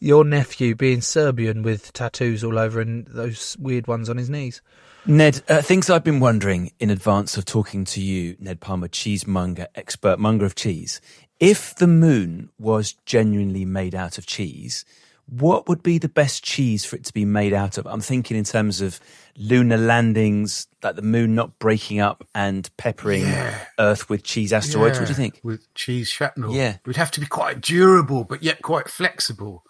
your 0.00 0.24
nephew 0.24 0.74
being 0.74 1.00
Serbian 1.00 1.62
with 1.62 1.92
tattoos 1.92 2.44
all 2.44 2.58
over 2.58 2.80
and 2.80 3.06
those 3.06 3.56
weird 3.58 3.86
ones 3.86 4.08
on 4.08 4.16
his 4.16 4.30
knees? 4.30 4.62
Ned, 5.06 5.42
uh, 5.48 5.62
things 5.62 5.88
I've 5.88 6.04
been 6.04 6.20
wondering 6.20 6.72
in 6.78 6.90
advance 6.90 7.36
of 7.36 7.44
talking 7.44 7.84
to 7.86 8.00
you, 8.00 8.36
Ned 8.38 8.60
Palmer, 8.60 8.88
cheesemonger, 8.88 9.66
expert 9.74 10.18
monger 10.18 10.44
of 10.44 10.54
cheese. 10.54 11.00
If 11.40 11.74
the 11.76 11.86
moon 11.86 12.50
was 12.58 12.92
genuinely 13.06 13.64
made 13.64 13.94
out 13.94 14.18
of 14.18 14.26
cheese, 14.26 14.84
what 15.26 15.68
would 15.68 15.82
be 15.82 15.98
the 15.98 16.08
best 16.08 16.42
cheese 16.42 16.84
for 16.84 16.96
it 16.96 17.04
to 17.04 17.12
be 17.12 17.24
made 17.24 17.52
out 17.52 17.78
of? 17.78 17.86
I'm 17.86 18.00
thinking 18.00 18.36
in 18.36 18.44
terms 18.44 18.80
of 18.80 18.98
lunar 19.36 19.76
landings, 19.76 20.66
like 20.82 20.96
the 20.96 21.02
moon 21.02 21.34
not 21.34 21.58
breaking 21.58 22.00
up 22.00 22.26
and 22.34 22.68
peppering 22.76 23.22
Yeah. 23.22 23.64
Earth 23.78 24.08
with 24.08 24.24
cheese 24.24 24.52
asteroids. 24.52 24.98
What 24.98 25.06
do 25.06 25.10
you 25.12 25.16
think? 25.16 25.40
With 25.42 25.72
cheese 25.74 26.08
shrapnel. 26.08 26.54
Yeah. 26.54 26.70
It 26.76 26.86
would 26.86 26.96
have 26.96 27.10
to 27.12 27.20
be 27.20 27.26
quite 27.26 27.60
durable, 27.60 28.24
but 28.24 28.42
yet 28.42 28.62
quite 28.62 28.88
flexible. 28.88 29.64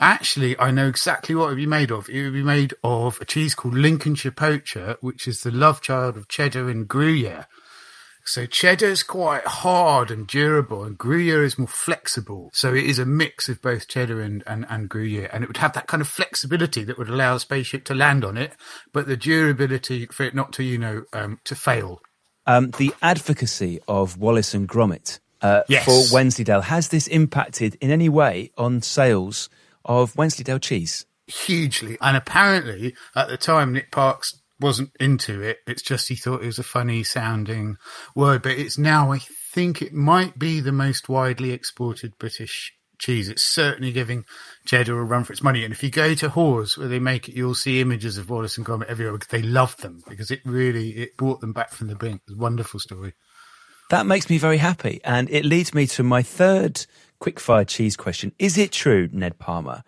Actually, 0.00 0.58
I 0.58 0.70
know 0.70 0.88
exactly 0.88 1.34
what 1.34 1.46
it 1.46 1.48
would 1.50 1.56
be 1.56 1.66
made 1.66 1.90
of. 1.90 2.08
It 2.08 2.22
would 2.24 2.32
be 2.32 2.42
made 2.42 2.72
of 2.82 3.20
a 3.20 3.26
cheese 3.26 3.54
called 3.54 3.74
Lincolnshire 3.74 4.30
Poacher, 4.32 4.96
which 5.00 5.28
is 5.28 5.42
the 5.42 5.50
love 5.50 5.82
child 5.82 6.16
of 6.16 6.26
cheddar 6.26 6.70
and 6.70 6.88
Gruyere. 6.88 7.46
So 8.24 8.46
cheddar 8.46 8.86
is 8.86 9.02
quite 9.02 9.46
hard 9.46 10.10
and 10.10 10.26
durable, 10.26 10.84
and 10.84 10.96
Gruyere 10.96 11.44
is 11.44 11.58
more 11.58 11.68
flexible. 11.68 12.50
So 12.54 12.72
it 12.72 12.84
is 12.84 12.98
a 12.98 13.04
mix 13.04 13.48
of 13.48 13.60
both 13.60 13.88
cheddar 13.88 14.20
and, 14.20 14.42
and, 14.46 14.64
and 14.70 14.88
Gruyere, 14.88 15.28
and 15.32 15.44
it 15.44 15.48
would 15.48 15.58
have 15.58 15.74
that 15.74 15.86
kind 15.86 16.00
of 16.00 16.08
flexibility 16.08 16.82
that 16.84 16.96
would 16.96 17.08
allow 17.10 17.34
a 17.34 17.40
spaceship 17.40 17.84
to 17.84 17.94
land 17.94 18.24
on 18.24 18.38
it, 18.38 18.52
but 18.92 19.06
the 19.06 19.16
durability 19.16 20.06
for 20.06 20.22
it 20.24 20.34
not 20.34 20.52
to, 20.54 20.62
you 20.62 20.78
know, 20.78 21.04
um, 21.12 21.40
to 21.44 21.54
fail. 21.54 22.00
Um, 22.46 22.70
the 22.78 22.94
advocacy 23.02 23.80
of 23.86 24.16
Wallace 24.16 24.54
and 24.54 24.68
Gromit 24.68 25.18
uh, 25.42 25.62
Yes. 25.68 25.84
for 25.84 26.14
Wensleydale, 26.14 26.62
has 26.62 26.88
this 26.88 27.06
impacted 27.06 27.76
in 27.80 27.90
any 27.90 28.08
way 28.08 28.52
on 28.56 28.82
sales 28.82 29.48
of 29.84 30.16
Wensleydale 30.16 30.58
cheese? 30.58 31.06
hugely. 31.30 31.96
And 32.00 32.16
apparently, 32.16 32.94
at 33.14 33.28
the 33.28 33.36
time, 33.36 33.72
Nick 33.72 33.90
Parks 33.90 34.40
wasn't 34.58 34.90
into 35.00 35.40
it. 35.40 35.58
It's 35.66 35.82
just 35.82 36.08
he 36.08 36.16
thought 36.16 36.42
it 36.42 36.46
was 36.46 36.58
a 36.58 36.64
funny 36.64 37.02
sounding 37.02 37.76
word. 38.14 38.42
But 38.42 38.58
it's 38.58 38.76
now, 38.76 39.12
I 39.12 39.20
think 39.52 39.80
it 39.80 39.92
might 39.92 40.38
be 40.38 40.60
the 40.60 40.72
most 40.72 41.08
widely 41.08 41.52
exported 41.52 42.18
British 42.18 42.72
cheese. 42.98 43.30
It's 43.30 43.42
certainly 43.42 43.92
giving 43.92 44.24
cheddar 44.66 44.98
a 44.98 45.04
run 45.04 45.24
for 45.24 45.32
its 45.32 45.42
money. 45.42 45.64
And 45.64 45.72
if 45.72 45.82
you 45.82 45.90
go 45.90 46.14
to 46.14 46.28
Hawes 46.28 46.76
where 46.76 46.88
they 46.88 46.98
make 46.98 47.28
it, 47.28 47.34
you'll 47.34 47.54
see 47.54 47.80
images 47.80 48.18
of 48.18 48.28
Wallace 48.28 48.58
and 48.58 48.66
Gromit 48.66 48.88
everywhere 48.88 49.14
because 49.14 49.28
they 49.28 49.42
love 49.42 49.76
them 49.78 50.02
because 50.06 50.30
it 50.30 50.40
really, 50.44 50.90
it 50.90 51.16
brought 51.16 51.40
them 51.40 51.54
back 51.54 51.72
from 51.72 51.88
the 51.88 51.94
brink. 51.94 52.20
It 52.26 52.32
was 52.32 52.38
a 52.38 52.42
wonderful 52.42 52.80
story. 52.80 53.14
That 53.88 54.06
makes 54.06 54.30
me 54.30 54.38
very 54.38 54.58
happy. 54.58 55.00
And 55.02 55.28
it 55.30 55.44
leads 55.44 55.74
me 55.74 55.86
to 55.88 56.02
my 56.02 56.22
third 56.22 56.86
quickfire 57.20 57.66
cheese 57.66 57.96
question. 57.96 58.32
Is 58.38 58.58
it 58.58 58.72
true, 58.72 59.08
Ned 59.12 59.38
Palmer, 59.38 59.84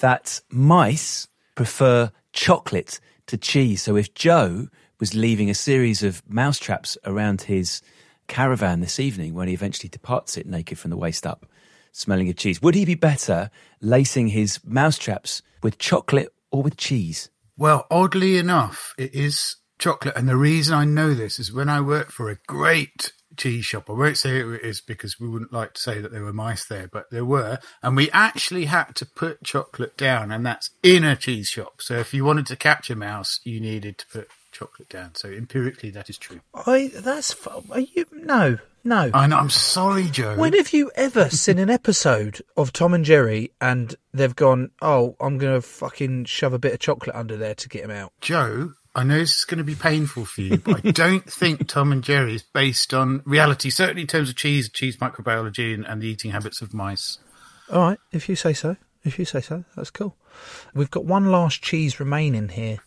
that 0.00 0.40
mice 0.50 1.28
prefer 1.54 2.10
chocolate 2.32 3.00
to 3.26 3.36
cheese? 3.36 3.82
So 3.82 3.96
if 3.96 4.14
Joe 4.14 4.68
was 5.00 5.14
leaving 5.14 5.50
a 5.50 5.54
series 5.54 6.02
of 6.02 6.22
mousetraps 6.28 6.96
around 7.04 7.42
his 7.42 7.82
caravan 8.28 8.80
this 8.80 8.98
evening 8.98 9.34
when 9.34 9.48
he 9.48 9.54
eventually 9.54 9.88
departs 9.88 10.36
it 10.36 10.46
naked 10.46 10.78
from 10.78 10.90
the 10.90 10.96
waist 10.96 11.26
up, 11.26 11.46
smelling 11.92 12.28
of 12.28 12.36
cheese, 12.36 12.60
would 12.60 12.74
he 12.74 12.84
be 12.84 12.94
better 12.94 13.50
lacing 13.80 14.28
his 14.28 14.60
mousetraps 14.64 15.42
with 15.62 15.78
chocolate 15.78 16.32
or 16.50 16.62
with 16.62 16.76
cheese? 16.76 17.30
Well, 17.56 17.86
oddly 17.90 18.36
enough, 18.36 18.94
it 18.98 19.14
is 19.14 19.56
chocolate. 19.78 20.16
And 20.16 20.28
the 20.28 20.36
reason 20.36 20.74
I 20.74 20.84
know 20.84 21.14
this 21.14 21.38
is 21.38 21.52
when 21.52 21.68
I 21.68 21.80
worked 21.80 22.12
for 22.12 22.30
a 22.30 22.38
great 22.46 23.12
cheese 23.36 23.64
shop. 23.64 23.88
I 23.88 23.92
won't 23.92 24.16
say 24.16 24.40
who 24.40 24.52
it 24.52 24.62
is 24.62 24.80
because 24.80 25.20
we 25.20 25.28
wouldn't 25.28 25.52
like 25.52 25.74
to 25.74 25.80
say 25.80 26.00
that 26.00 26.12
there 26.12 26.24
were 26.24 26.32
mice 26.32 26.64
there, 26.64 26.88
but 26.88 27.10
there 27.10 27.24
were. 27.24 27.58
And 27.82 27.96
we 27.96 28.10
actually 28.10 28.66
had 28.66 28.94
to 28.96 29.06
put 29.06 29.42
chocolate 29.44 29.96
down, 29.96 30.30
and 30.30 30.44
that's 30.44 30.70
in 30.82 31.04
a 31.04 31.16
cheese 31.16 31.48
shop. 31.48 31.82
So 31.82 31.96
if 31.96 32.14
you 32.14 32.24
wanted 32.24 32.46
to 32.46 32.56
catch 32.56 32.90
a 32.90 32.96
mouse, 32.96 33.40
you 33.44 33.60
needed 33.60 33.98
to 33.98 34.06
put 34.06 34.28
chocolate 34.52 34.88
down. 34.88 35.14
So 35.14 35.28
empirically, 35.28 35.90
that 35.90 36.08
is 36.08 36.18
true. 36.18 36.40
I 36.54 36.90
that's 36.94 37.36
are 37.46 37.80
you 37.80 38.06
no 38.12 38.58
no. 38.86 39.10
I 39.12 39.26
know. 39.26 39.36
I'm 39.36 39.50
sorry, 39.50 40.04
Joe. 40.04 40.36
When 40.36 40.52
have 40.52 40.72
you 40.72 40.92
ever 40.94 41.28
seen 41.28 41.58
an 41.58 41.70
episode 41.70 42.40
of 42.56 42.72
Tom 42.72 42.94
and 42.94 43.04
Jerry 43.04 43.50
and 43.60 43.92
they've 44.14 44.36
gone, 44.36 44.70
oh, 44.80 45.16
I'm 45.18 45.38
going 45.38 45.54
to 45.54 45.60
fucking 45.60 46.26
shove 46.26 46.52
a 46.52 46.58
bit 46.60 46.72
of 46.72 46.78
chocolate 46.78 47.16
under 47.16 47.36
there 47.36 47.56
to 47.56 47.68
get 47.68 47.82
him 47.82 47.90
out? 47.90 48.12
Joe, 48.20 48.74
I 48.96 49.04
know 49.04 49.18
this 49.18 49.40
is 49.40 49.44
going 49.44 49.58
to 49.58 49.64
be 49.64 49.74
painful 49.74 50.24
for 50.24 50.40
you, 50.40 50.56
but 50.56 50.84
I 50.84 50.90
don't 50.92 51.30
think 51.30 51.68
Tom 51.68 51.92
and 51.92 52.02
Jerry 52.02 52.34
is 52.34 52.42
based 52.42 52.94
on 52.94 53.20
reality, 53.26 53.68
certainly 53.68 54.00
in 54.00 54.08
terms 54.08 54.30
of 54.30 54.36
cheese, 54.36 54.70
cheese 54.70 54.96
microbiology, 54.96 55.74
and, 55.74 55.86
and 55.86 56.00
the 56.00 56.08
eating 56.08 56.30
habits 56.30 56.62
of 56.62 56.72
mice. 56.72 57.18
All 57.70 57.82
right, 57.82 57.98
if 58.10 58.26
you 58.26 58.36
say 58.36 58.54
so. 58.54 58.76
If 59.04 59.18
you 59.18 59.26
say 59.26 59.42
so, 59.42 59.64
that's 59.76 59.90
cool. 59.90 60.16
We've 60.74 60.90
got 60.90 61.04
one 61.04 61.30
last 61.30 61.62
cheese 61.62 62.00
remaining 62.00 62.48
here. 62.48 62.78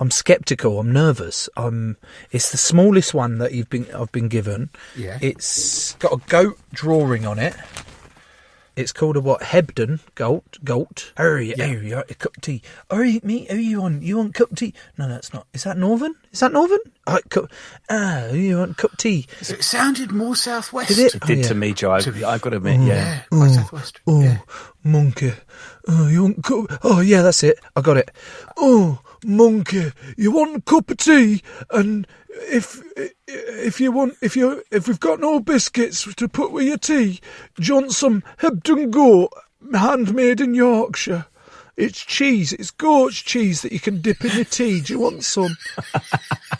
I'm 0.00 0.10
skeptical. 0.10 0.80
I'm 0.80 0.92
nervous. 0.92 1.50
Um, 1.58 1.98
it's 2.32 2.50
the 2.50 2.56
smallest 2.56 3.12
one 3.12 3.36
that 3.38 3.52
you've 3.52 3.68
been 3.68 3.86
I've 3.94 4.10
been 4.12 4.28
given. 4.28 4.70
Yeah. 4.96 5.18
It's 5.20 5.92
got 5.96 6.12
a 6.12 6.20
goat 6.28 6.58
drawing 6.72 7.26
on 7.26 7.38
it. 7.38 7.54
It's 8.76 8.92
called 8.92 9.16
a 9.16 9.20
what? 9.20 9.40
Hebden 9.40 10.00
goat. 10.14 10.58
Goat. 10.64 11.12
Hurry, 11.16 11.52
hurry, 11.56 11.90
hurry, 11.90 12.04
cup 12.18 12.36
of 12.36 12.42
tea. 12.42 12.62
Hurry, 12.90 13.20
me. 13.22 13.46
Who 13.50 13.56
you 13.56 13.82
want? 13.82 14.02
You 14.02 14.16
want 14.18 14.34
cup 14.34 14.52
of 14.52 14.58
tea? 14.58 14.74
No, 14.96 15.08
that's 15.08 15.34
not. 15.34 15.46
Is 15.52 15.64
that 15.64 15.76
Northern? 15.76 16.14
Is 16.32 16.40
that 16.40 16.52
Northern? 16.52 16.78
Uh, 17.10 17.18
cup. 17.28 17.50
Ah, 17.88 18.26
you 18.28 18.58
want 18.58 18.72
a 18.72 18.74
cup 18.74 18.92
of 18.92 18.98
tea? 18.98 19.26
It 19.40 19.62
sounded 19.64 20.12
more 20.12 20.36
southwest. 20.36 20.88
Did 20.88 20.98
it? 20.98 21.14
It 21.16 21.22
did 21.26 21.38
Oh, 21.44 21.48
to 21.48 21.54
me, 21.54 21.72
Joe. 21.72 21.92
I, 21.92 22.00
To 22.00 22.12
me. 22.12 22.22
I've 22.24 22.40
got 22.40 22.50
to 22.50 22.56
admit, 22.56 22.80
yeah. 22.80 23.22
quite 23.30 23.50
southwest. 23.50 24.00
Oh, 24.06 24.38
monkey. 24.84 25.32
Oh, 25.88 26.08
you 26.08 26.22
want 26.22 26.44
cup? 26.44 26.78
Oh, 26.82 27.00
yeah, 27.00 27.22
that's 27.22 27.42
it. 27.42 27.58
I 27.76 27.80
got 27.80 27.96
it. 27.96 28.10
Oh, 28.56 29.00
monkey, 29.24 29.92
you 30.16 30.30
want 30.32 30.56
a 30.56 30.60
cup 30.62 30.90
of 30.90 30.96
tea? 30.98 31.42
And 31.70 32.06
if 32.48 32.80
if 33.26 33.80
you 33.80 33.92
want, 33.92 34.14
if 34.22 34.36
you 34.36 34.62
if 34.70 34.86
we've 34.88 35.00
got 35.00 35.20
no 35.20 35.40
biscuits 35.40 36.12
to 36.14 36.28
put 36.28 36.52
with 36.52 36.66
your 36.66 36.78
tea, 36.78 37.20
do 37.56 37.62
you 37.66 37.74
want 37.74 37.92
some 37.92 38.22
Hebden 38.38 38.90
goat, 38.90 39.30
handmade 39.74 40.40
in 40.40 40.54
Yorkshire? 40.54 41.26
It's 41.80 42.04
cheese. 42.04 42.52
It's 42.52 42.70
goat's 42.70 43.16
cheese 43.16 43.62
that 43.62 43.72
you 43.72 43.80
can 43.80 44.00
dip 44.00 44.24
in 44.24 44.32
your 44.36 44.44
tea. 44.44 44.80
Do 44.80 44.92
you 44.92 44.98
want 45.00 45.24
some? 45.24 45.56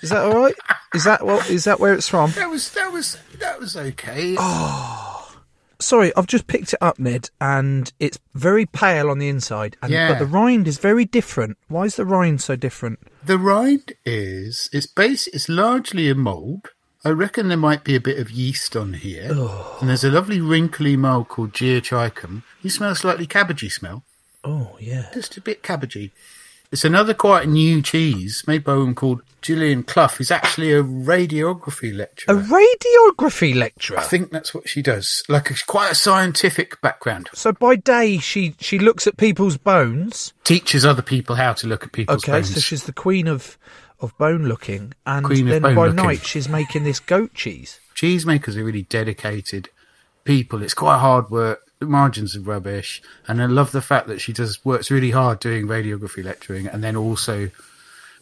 Is 0.03 0.11
that 0.11 0.25
all 0.25 0.37
right? 0.37 0.55
Is 0.95 1.05
that 1.05 1.25
what? 1.25 1.49
Is 1.51 1.65
that 1.65 1.79
where 1.81 1.93
it's 1.95 2.09
from? 2.09 2.31
That 2.33 2.49
was 2.51 2.71
that 2.73 2.93
was 2.93 3.19
that 3.39 3.61
was 3.61 3.77
okay. 3.77 4.37
Oh, 4.39 5.37
Sorry, 5.79 6.15
I've 6.15 6.27
just 6.27 6.47
picked 6.47 6.75
it 6.75 6.79
up, 6.83 6.99
Ned, 6.99 7.31
and 7.41 7.91
it's 7.99 8.19
very 8.35 8.67
pale 8.67 9.09
on 9.09 9.19
the 9.19 9.31
inside, 9.31 9.79
and 9.83 9.91
Yeah. 9.91 10.09
but 10.09 10.19
the 10.19 10.27
rind 10.27 10.69
is 10.69 10.77
very 10.77 11.07
different. 11.07 11.57
Why 11.69 11.85
is 11.85 11.97
the 11.97 12.05
rind 12.05 12.43
so 12.43 12.55
different? 12.55 12.99
The 13.25 13.39
rind 13.39 13.95
is 14.05 14.69
it's 14.73 14.87
base 14.87 15.27
it's 15.29 15.49
largely 15.49 16.11
a 16.11 16.15
mould. 16.15 16.69
I 17.03 17.09
reckon 17.11 17.49
there 17.49 17.57
might 17.57 17.83
be 17.83 17.97
a 17.97 18.01
bit 18.01 18.19
of 18.19 18.31
yeast 18.31 18.77
on 18.77 18.93
here. 18.93 19.31
Oh. 19.33 19.79
And 19.81 19.89
there's 19.89 20.05
a 20.05 20.11
lovely 20.11 20.39
wrinkly 20.39 20.99
mould 20.99 21.29
called 21.29 21.55
geotrichum. 21.55 22.43
You 22.61 22.69
smell 22.69 22.95
slightly 22.95 23.27
cabbagey 23.27 23.73
smell. 23.73 24.05
Oh 24.45 24.77
yeah, 24.81 25.07
Just 25.13 25.37
a 25.37 25.41
bit 25.41 25.63
cabbagey. 25.63 26.11
It's 26.73 26.85
another 26.85 27.15
quite 27.15 27.49
new 27.49 27.83
cheese 27.83 28.45
made 28.47 28.63
by 28.63 28.75
a 28.75 28.79
woman 28.79 28.95
called 28.95 29.23
Gillian 29.43 29.83
Clough, 29.83 30.07
who's 30.07 30.31
actually 30.31 30.73
a 30.73 30.85
radiography 30.85 31.93
lecturer. 31.95 32.37
A 32.37 32.41
radiography 32.41 33.57
lecturer. 33.57 33.99
I 33.99 34.03
think 34.05 34.31
that's 34.31 34.55
what 34.55 34.69
she 34.69 34.81
does. 34.81 35.25
Like 35.29 35.51
a, 35.51 35.55
quite 35.67 35.91
a 35.91 35.95
scientific 35.97 36.81
background. 36.81 37.29
So 37.35 37.53
by 37.53 37.75
day 37.75 38.19
she 38.19 38.55
she 38.61 38.79
looks 38.79 39.09
at 39.09 39.17
people's 39.17 39.57
bones. 39.57 40.33
Teaches 40.45 40.85
other 40.85 41.03
people 41.03 41.35
how 41.35 41.55
to 41.55 41.67
look 41.67 41.83
at 41.83 41.93
people's 41.93 42.25
bones. 42.25 42.29
Okay, 42.29 42.33
bones. 42.41 42.55
so 42.55 42.61
she's 42.61 42.85
the 42.85 42.93
queen 42.93 43.27
of 43.27 43.59
of 43.99 44.17
bone 44.17 44.47
looking, 44.47 44.95
and 45.05 45.27
Queen 45.27 45.47
then 45.47 45.63
by 45.63 45.73
looking. 45.73 45.97
night 45.97 46.25
she's 46.25 46.49
making 46.49 46.85
this 46.85 47.01
goat 47.01 47.35
cheese. 47.35 47.81
Cheesemakers 47.97 48.57
are 48.57 48.65
really 48.65 48.83
dedicated 48.83 49.69
people. 50.25 50.63
It's 50.63 50.75
quite 50.75 50.99
hard 50.99 51.31
work. 51.31 51.61
Margins 51.81 52.37
are 52.37 52.41
rubbish, 52.41 53.03
and 53.27 53.43
I 53.43 53.47
love 53.47 53.73
the 53.73 53.83
fact 53.83 54.07
that 54.09 54.21
she 54.21 54.33
does 54.33 54.65
works 54.65 54.91
really 54.91 55.11
hard 55.11 55.41
doing 55.41 55.67
radiography 55.67 56.25
lecturing, 56.25 56.67
and 56.67 56.85
then 56.85 56.97
also 56.97 57.51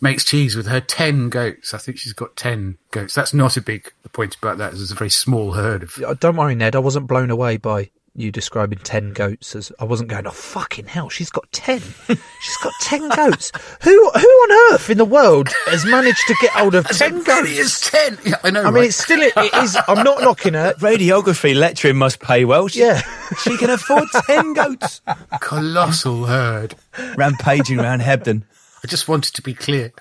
makes 0.00 0.24
cheese 0.24 0.56
with 0.56 0.66
her 0.66 0.80
ten 0.80 1.28
goats. 1.28 1.74
I 1.74 1.78
think 1.78 1.98
she's 1.98 2.12
got 2.12 2.36
ten 2.36 2.78
goats. 2.90 3.14
That's 3.14 3.34
not 3.34 3.56
a 3.56 3.60
big 3.60 3.92
point 4.12 4.36
about 4.36 4.58
that. 4.58 4.72
There's 4.72 4.90
a 4.90 4.94
very 4.94 5.10
small 5.10 5.52
herd 5.52 5.82
of. 5.82 6.20
Don't 6.20 6.36
worry, 6.36 6.54
Ned. 6.54 6.76
I 6.76 6.80
wasn't 6.80 7.08
blown 7.08 7.30
away 7.30 7.56
by 7.56 7.90
you 8.18 8.32
describing 8.32 8.78
ten 8.80 9.12
goats. 9.12 9.54
As 9.54 9.70
I 9.78 9.84
wasn't 9.84 10.10
going, 10.10 10.26
oh 10.26 10.30
fucking 10.30 10.86
hell, 10.86 11.08
she's 11.08 11.30
got 11.30 11.50
ten. 11.52 11.80
she's 11.80 12.56
got 12.62 12.72
ten 12.80 13.08
goats. 13.16 13.52
Who 13.82 14.10
who 14.10 14.18
on 14.28 14.72
earth 14.74 14.90
in 14.90 14.98
the 14.98 15.04
world 15.04 15.48
has 15.66 15.84
managed 15.84 16.26
to 16.26 16.34
get 16.40 16.50
hold 16.50 16.74
of 16.74 16.86
ten 16.88 17.22
goats? 17.22 17.48
It's 17.50 17.90
ten. 17.90 18.18
Yeah, 18.24 18.34
I 18.42 18.50
know. 18.50 18.64
I 18.64 18.70
mean, 18.70 18.84
it's 18.84 18.96
still 18.96 19.20
it 19.20 19.32
is. 19.62 19.76
I'm 19.86 20.02
not 20.04 20.20
knocking 20.22 20.54
her. 20.54 20.74
Radiography 20.78 21.54
lecturing 21.54 21.96
must 21.96 22.20
pay 22.20 22.44
well. 22.44 22.68
She, 22.68 22.80
Yeah. 22.80 23.00
she 23.42 23.56
can 23.56 23.70
afford 23.70 24.08
10 24.26 24.52
goats. 24.54 25.00
colossal 25.40 26.24
herd. 26.26 26.74
Rampaging 27.16 27.78
around 27.80 28.02
Hebden. 28.02 28.42
I 28.82 28.86
just 28.88 29.06
wanted 29.08 29.34
to 29.34 29.42
be 29.42 29.54
clear. 29.54 29.92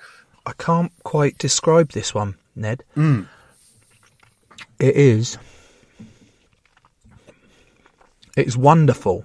I 0.46 0.52
can't 0.58 0.92
quite 1.04 1.38
describe 1.38 1.90
this 1.92 2.14
one, 2.14 2.36
Ned. 2.56 2.82
Mm. 2.96 3.26
It 4.78 4.96
is. 4.96 5.36
It's 8.38 8.56
wonderful. 8.56 9.24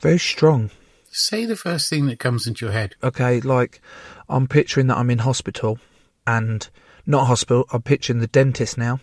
Very 0.00 0.18
strong. 0.18 0.70
Say 1.10 1.44
the 1.44 1.56
first 1.56 1.90
thing 1.90 2.06
that 2.06 2.18
comes 2.18 2.46
into 2.46 2.64
your 2.64 2.72
head. 2.72 2.94
Okay, 3.02 3.40
like 3.40 3.82
I'm 4.30 4.46
picturing 4.46 4.86
that 4.86 4.96
I'm 4.96 5.10
in 5.10 5.18
hospital 5.18 5.78
and 6.26 6.66
not 7.06 7.26
hospital, 7.26 7.66
I'm 7.70 7.82
picturing 7.82 8.20
the 8.20 8.26
dentist 8.26 8.78
now. 8.78 9.00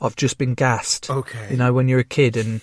I've 0.00 0.16
just 0.16 0.36
been 0.36 0.54
gassed. 0.54 1.10
Okay. 1.10 1.48
You 1.50 1.56
know, 1.56 1.72
when 1.72 1.86
you're 1.86 2.00
a 2.00 2.04
kid 2.04 2.36
and 2.36 2.60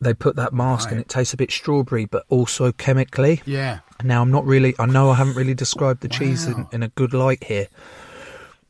they 0.00 0.14
put 0.14 0.36
that 0.36 0.52
mask 0.52 0.92
and 0.92 1.00
it 1.00 1.08
tastes 1.08 1.34
a 1.34 1.36
bit 1.36 1.50
strawberry, 1.50 2.04
but 2.04 2.24
also 2.28 2.70
chemically. 2.70 3.42
Yeah. 3.44 3.80
Now 4.04 4.22
I'm 4.22 4.30
not 4.30 4.46
really. 4.46 4.76
I 4.78 4.86
know 4.86 5.10
I 5.10 5.16
haven't 5.16 5.34
really 5.34 5.54
described 5.54 6.02
the 6.02 6.08
cheese 6.08 6.46
in, 6.46 6.68
in 6.70 6.84
a 6.84 6.88
good 6.88 7.12
light 7.12 7.42
here, 7.42 7.66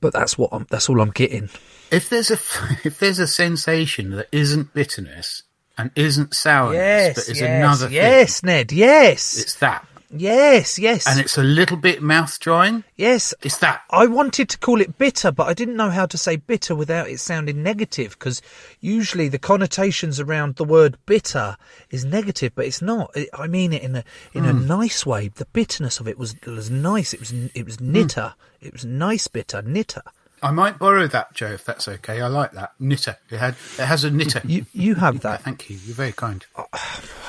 but 0.00 0.14
that's 0.14 0.38
what 0.38 0.48
I'm. 0.52 0.66
That's 0.70 0.88
all 0.88 1.00
I'm 1.00 1.10
getting. 1.10 1.50
If 1.90 2.08
there's 2.08 2.30
a 2.30 2.34
if 2.84 2.98
there's 2.98 3.18
a 3.18 3.26
sensation 3.26 4.12
that 4.12 4.28
isn't 4.32 4.72
bitterness 4.72 5.42
and 5.80 5.90
isn't 5.96 6.34
sourness, 6.34 7.14
but 7.14 7.28
is 7.28 7.40
another 7.40 7.86
thing, 7.86 7.96
yes, 7.96 8.42
Ned. 8.42 8.70
Yes, 8.70 9.38
it's 9.38 9.54
that. 9.56 9.86
yes, 10.10 10.78
yes, 10.78 11.06
And 11.06 11.18
it's 11.18 11.38
a 11.38 11.42
little 11.42 11.78
bit 11.78 12.02
mouth 12.02 12.38
drying. 12.38 12.84
yes. 12.96 13.32
It's 13.42 13.58
that. 13.58 13.82
I 13.90 14.06
wanted 14.06 14.50
to 14.50 14.58
call 14.58 14.80
it 14.80 14.98
bitter, 14.98 15.32
but 15.32 15.48
I 15.48 15.54
didn't 15.54 15.76
know 15.76 15.88
how 15.88 16.04
to 16.06 16.18
say 16.18 16.36
bitter 16.36 16.74
without 16.74 17.08
it 17.08 17.18
sounding 17.20 17.62
negative. 17.62 18.10
Because 18.18 18.42
usually 18.80 19.28
the 19.28 19.38
connotations 19.38 20.20
around 20.20 20.56
the 20.56 20.64
word 20.64 20.98
bitter 21.06 21.56
is 21.90 22.04
negative, 22.04 22.52
but 22.54 22.66
it's 22.66 22.82
not. 22.82 23.14
I 23.34 23.46
mean 23.46 23.72
it 23.72 23.82
in 23.82 23.96
a 23.96 24.04
in 24.34 24.44
a 24.44 24.52
hmm. 24.52 24.66
nice 24.66 25.06
way. 25.06 25.28
The 25.28 25.46
bitterness 25.46 25.98
of 25.98 26.06
it 26.06 26.18
was 26.18 26.34
was 26.46 26.70
nice. 26.70 27.14
It 27.14 27.20
was 27.20 27.32
it 27.32 27.64
was 27.64 27.80
knitter. 27.80 28.34
Hmm. 28.36 28.66
It 28.66 28.72
was 28.74 28.84
nice 28.84 29.28
bitter 29.28 29.62
knitter. 29.62 30.02
I 30.42 30.50
might 30.50 30.78
borrow 30.78 31.06
that, 31.06 31.34
Joe, 31.34 31.52
if 31.52 31.64
that's 31.64 31.86
okay. 31.88 32.20
I 32.20 32.28
like 32.28 32.52
that 32.52 32.72
knitter. 32.78 33.16
It 33.30 33.38
had 33.38 33.54
it 33.78 33.86
has 33.86 34.04
a 34.04 34.10
knitter. 34.10 34.40
You 34.44 34.66
you 34.72 34.94
have 34.96 35.20
that. 35.20 35.42
Thank 35.42 35.70
you. 35.70 35.78
You're 35.84 35.94
very 35.94 36.12
kind. 36.12 36.44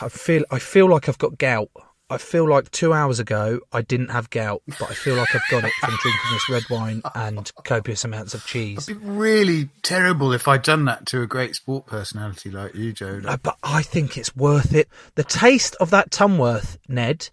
I 0.02 0.10
feel 0.10 0.44
I 0.52 0.60
feel 0.60 0.90
like 0.90 1.10
I've 1.10 1.18
got 1.18 1.38
gout. 1.38 1.70
I 2.10 2.18
feel 2.18 2.46
like 2.48 2.70
two 2.72 2.92
hours 2.92 3.20
ago 3.20 3.62
I 3.72 3.82
didn't 3.82 4.10
have 4.10 4.30
gout, 4.30 4.62
but 4.68 4.92
I 4.92 4.94
feel 4.94 5.16
like 5.16 5.34
I've 5.34 5.42
got 5.50 5.64
it 5.64 5.72
from 5.80 5.96
drinking 6.02 6.32
this 6.32 6.50
red 6.50 6.64
wine 6.70 7.02
and 7.16 7.50
copious 7.64 8.04
amounts 8.04 8.34
of 8.34 8.46
cheese. 8.46 8.90
It'd 8.90 9.02
be 9.02 9.10
really 9.10 9.70
terrible 9.82 10.34
if 10.34 10.48
I'd 10.48 10.64
done 10.64 10.86
that 10.86 11.06
to 11.08 11.22
a 11.22 11.28
great 11.28 11.56
sport 11.56 11.86
personality 11.86 12.52
like 12.52 12.76
you, 12.76 12.92
Joe. 12.92 13.22
Uh, 13.26 13.38
but 13.42 13.58
I 13.64 13.82
think 13.82 14.18
it's 14.18 14.36
worth 14.36 14.74
it. 14.74 14.90
The 15.16 15.24
taste 15.24 15.76
of 15.80 15.90
that 15.92 16.12
Tunworth, 16.12 16.78
Ned, 16.90 17.30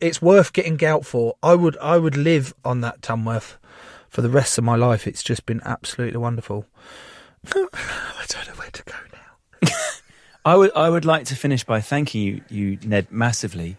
it's 0.00 0.20
worth 0.20 0.52
getting 0.52 0.76
gout 0.76 1.06
for. 1.06 1.36
I 1.42 1.54
would 1.54 1.78
I 1.78 1.96
would 1.96 2.16
live 2.16 2.52
on 2.62 2.82
that 2.82 3.00
Tunworth 3.00 3.56
for 4.10 4.20
the 4.20 4.28
rest 4.28 4.58
of 4.58 4.64
my 4.64 4.76
life. 4.76 5.06
It's 5.06 5.22
just 5.22 5.46
been 5.46 5.62
absolutely 5.64 6.18
wonderful. 6.18 6.66
I 7.46 8.24
don't 8.28 8.48
know 8.48 8.54
where 8.56 8.70
to 8.70 8.82
go 8.82 8.94
now. 9.12 9.70
I 10.44 10.56
would 10.56 10.72
I 10.76 10.90
would 10.90 11.04
like 11.04 11.24
to 11.26 11.36
finish 11.36 11.64
by 11.64 11.80
thanking 11.80 12.20
you, 12.20 12.42
you 12.50 12.78
Ned, 12.84 13.06
massively. 13.10 13.76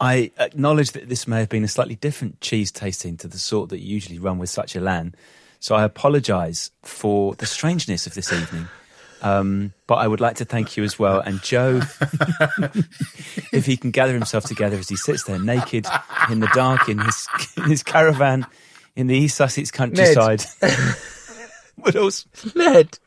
I 0.00 0.30
acknowledge 0.38 0.92
that 0.92 1.08
this 1.08 1.28
may 1.28 1.40
have 1.40 1.48
been 1.48 1.62
a 1.62 1.68
slightly 1.68 1.94
different 1.96 2.40
cheese 2.40 2.72
tasting 2.72 3.16
to 3.18 3.28
the 3.28 3.38
sort 3.38 3.70
that 3.70 3.80
you 3.80 3.94
usually 3.94 4.18
run 4.18 4.38
with 4.38 4.50
such 4.50 4.74
a 4.74 4.80
lan. 4.80 5.14
So 5.60 5.76
I 5.76 5.84
apologise 5.84 6.70
for 6.82 7.34
the 7.36 7.46
strangeness 7.46 8.06
of 8.06 8.14
this 8.14 8.32
evening. 8.32 8.66
Um, 9.22 9.72
but 9.86 9.96
I 9.96 10.08
would 10.08 10.20
like 10.20 10.36
to 10.36 10.44
thank 10.44 10.76
you 10.76 10.82
as 10.82 10.98
well. 10.98 11.20
And 11.20 11.40
Joe, 11.40 11.82
if 13.52 13.64
he 13.66 13.76
can 13.76 13.92
gather 13.92 14.12
himself 14.12 14.44
together 14.44 14.76
as 14.76 14.88
he 14.88 14.96
sits 14.96 15.22
there 15.22 15.38
naked 15.38 15.86
in 16.28 16.40
the 16.40 16.50
dark 16.52 16.88
in 16.88 16.98
his, 16.98 17.28
in 17.56 17.62
his 17.64 17.84
caravan 17.84 18.44
in 18.96 19.06
the 19.06 19.16
East 19.16 19.36
Sussex 19.36 19.70
countryside. 19.70 20.44
what 21.76 21.94
else? 21.96 22.26
Ned, 22.54 22.98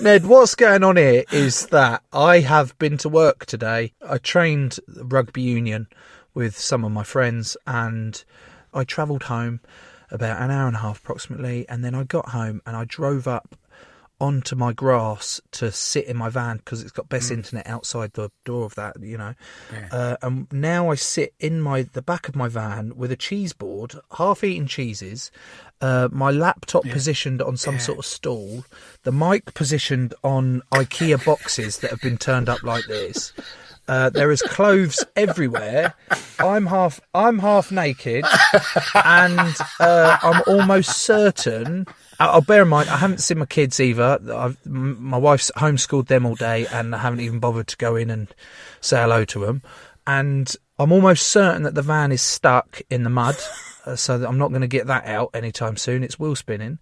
Ned, 0.00 0.26
what's 0.26 0.54
going 0.54 0.84
on 0.84 0.96
here 0.96 1.24
is 1.32 1.66
that 1.66 2.02
I 2.12 2.40
have 2.40 2.78
been 2.78 2.98
to 2.98 3.08
work 3.08 3.46
today. 3.46 3.92
I 4.06 4.18
trained 4.18 4.78
rugby 4.86 5.42
union 5.42 5.88
with 6.34 6.58
some 6.58 6.84
of 6.84 6.92
my 6.92 7.02
friends 7.02 7.56
and 7.66 8.22
I 8.72 8.84
travelled 8.84 9.24
home 9.24 9.60
about 10.10 10.40
an 10.40 10.50
hour 10.50 10.68
and 10.68 10.76
a 10.76 10.80
half 10.80 11.00
approximately. 11.00 11.68
And 11.68 11.84
then 11.84 11.94
I 11.94 12.04
got 12.04 12.30
home 12.30 12.62
and 12.66 12.76
I 12.76 12.84
drove 12.84 13.26
up 13.26 13.56
onto 14.20 14.56
my 14.56 14.72
grass 14.72 15.40
to 15.52 15.70
sit 15.70 16.06
in 16.06 16.16
my 16.16 16.28
van 16.28 16.56
because 16.56 16.82
it's 16.82 16.92
got 16.92 17.08
best 17.08 17.30
internet 17.30 17.66
outside 17.66 18.12
the 18.14 18.30
door 18.44 18.64
of 18.64 18.74
that, 18.74 19.00
you 19.00 19.18
know. 19.18 19.34
Uh, 19.92 20.16
and 20.22 20.50
now 20.52 20.90
I 20.90 20.94
sit 20.94 21.34
in 21.38 21.60
my 21.60 21.82
the 21.82 22.02
back 22.02 22.28
of 22.28 22.36
my 22.36 22.48
van 22.48 22.96
with 22.96 23.12
a 23.12 23.16
cheese 23.16 23.52
board, 23.52 23.94
half 24.16 24.42
eaten 24.42 24.66
cheeses, 24.66 25.30
uh, 25.80 26.08
my 26.10 26.30
laptop 26.30 26.84
positioned 26.84 27.42
on 27.42 27.56
some 27.56 27.78
sort 27.78 27.98
of 27.98 28.06
stool, 28.06 28.64
the 29.02 29.12
mic 29.12 29.52
positioned 29.54 30.14
on 30.24 30.62
IKEA 30.72 31.22
boxes 31.24 31.78
that 31.78 31.90
have 31.90 32.00
been 32.00 32.16
turned 32.16 32.48
up 32.48 32.62
like 32.62 32.86
this. 32.86 33.32
Uh, 33.88 34.10
there 34.10 34.32
is 34.32 34.42
clothes 34.42 35.04
everywhere. 35.14 35.94
I'm 36.40 36.66
half 36.66 37.00
I'm 37.14 37.38
half 37.38 37.70
naked, 37.70 38.24
and 39.04 39.54
uh, 39.78 40.18
I'm 40.22 40.42
almost 40.46 40.98
certain. 40.98 41.86
I'll 42.18 42.40
bear 42.40 42.62
in 42.62 42.68
mind 42.68 42.88
I 42.88 42.96
haven't 42.96 43.18
seen 43.18 43.38
my 43.38 43.46
kids 43.46 43.80
either. 43.80 44.18
I've, 44.32 44.64
my 44.66 45.18
wife's 45.18 45.50
homeschooled 45.56 46.08
them 46.08 46.24
all 46.26 46.34
day, 46.34 46.66
and 46.72 46.94
I 46.94 46.98
haven't 46.98 47.20
even 47.20 47.40
bothered 47.40 47.68
to 47.68 47.76
go 47.76 47.96
in 47.96 48.10
and 48.10 48.28
say 48.80 49.00
hello 49.00 49.24
to 49.26 49.44
them. 49.44 49.62
And 50.06 50.54
I'm 50.78 50.92
almost 50.92 51.28
certain 51.28 51.62
that 51.64 51.74
the 51.74 51.82
van 51.82 52.12
is 52.12 52.22
stuck 52.22 52.80
in 52.90 53.02
the 53.02 53.10
mud, 53.10 53.36
uh, 53.84 53.96
so 53.96 54.18
that 54.18 54.28
I'm 54.28 54.38
not 54.38 54.48
going 54.48 54.60
to 54.62 54.66
get 54.66 54.86
that 54.86 55.06
out 55.06 55.30
anytime 55.34 55.76
soon. 55.76 56.02
It's 56.02 56.18
wheel 56.18 56.36
spinning, 56.36 56.78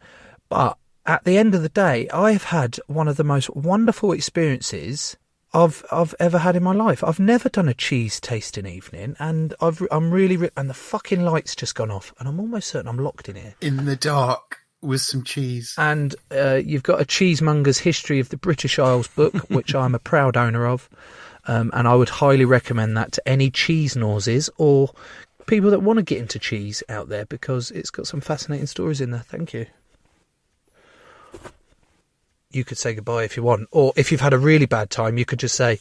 but 0.49 0.79
at 1.07 1.25
the 1.25 1.39
end 1.39 1.55
of 1.55 1.63
the 1.63 1.69
day, 1.69 2.09
I 2.11 2.33
have 2.33 2.45
had 2.45 2.79
one 2.87 3.09
of 3.09 3.17
the 3.17 3.25
most 3.25 3.55
wonderful 3.55 4.13
experiences 4.13 5.17
I've 5.53 5.85
I've 5.93 6.15
ever 6.19 6.39
had 6.39 6.57
in 6.57 6.63
my 6.63 6.73
life. 6.73 7.05
I've 7.05 7.21
never 7.21 7.49
done 7.49 7.69
a 7.69 7.75
cheese 7.75 8.21
tasting 8.21 8.67
evening, 8.67 9.17
and 9.19 9.55
I've 9.61 9.83
I'm 9.91 10.11
really 10.11 10.37
re- 10.37 10.51
and 10.57 10.69
the 10.69 10.75
fucking 10.75 11.23
lights 11.23 11.55
just 11.55 11.75
gone 11.75 11.91
off, 11.91 12.13
and 12.19 12.29
I'm 12.29 12.41
almost 12.41 12.69
certain 12.69 12.89
I'm 12.89 12.99
locked 12.99 13.29
in 13.29 13.37
here. 13.37 13.55
In 13.61 13.85
the 13.85 13.97
dark 13.97 14.64
with 14.85 15.01
some 15.01 15.25
cheese. 15.25 15.75
And 15.79 16.15
uh, 16.31 16.61
you've 16.65 16.83
got 16.83 17.01
a 17.01 17.05
cheesemonger's 17.05 17.79
history 17.79 18.21
of 18.21 18.29
the 18.29 18.37
British 18.37 18.79
Isles 18.79 19.09
book, 19.09 19.35
which 19.51 19.75
I'm 19.75 19.95
a 19.95 19.99
proud 19.99 20.37
owner 20.37 20.67
of, 20.67 20.89
um, 21.47 21.71
and 21.75 21.89
I 21.89 21.95
would 21.95 22.09
highly 22.09 22.45
recommend 22.45 22.97
that 22.97 23.13
to 23.13 23.29
any 23.29 23.51
cheese 23.51 23.97
noses 23.97 24.51
or 24.57 24.91
people 25.47 25.71
that 25.71 25.81
want 25.81 25.99
to 25.99 26.03
get 26.03 26.19
into 26.19 26.39
cheese 26.39 26.83
out 26.89 27.09
there 27.09 27.27
because 27.27 27.71
it's 27.71 27.91
got 27.91 28.07
some 28.07 28.21
fascinating 28.21 28.67
stories 28.67 29.01
in 29.01 29.11
there. 29.11 29.21
Thank 29.21 29.53
you. 29.53 29.67
You 32.51 32.65
could 32.65 32.79
say 32.79 32.95
goodbye 32.95 33.25
if 33.25 33.37
you 33.37 33.43
want, 33.43 33.69
or 33.73 33.93
if 33.97 34.13
you've 34.13 34.21
had 34.21 34.33
a 34.33 34.39
really 34.39 34.67
bad 34.67 34.89
time, 34.89 35.19
you 35.19 35.25
could 35.25 35.41
just 35.41 35.57
say, 35.57 35.81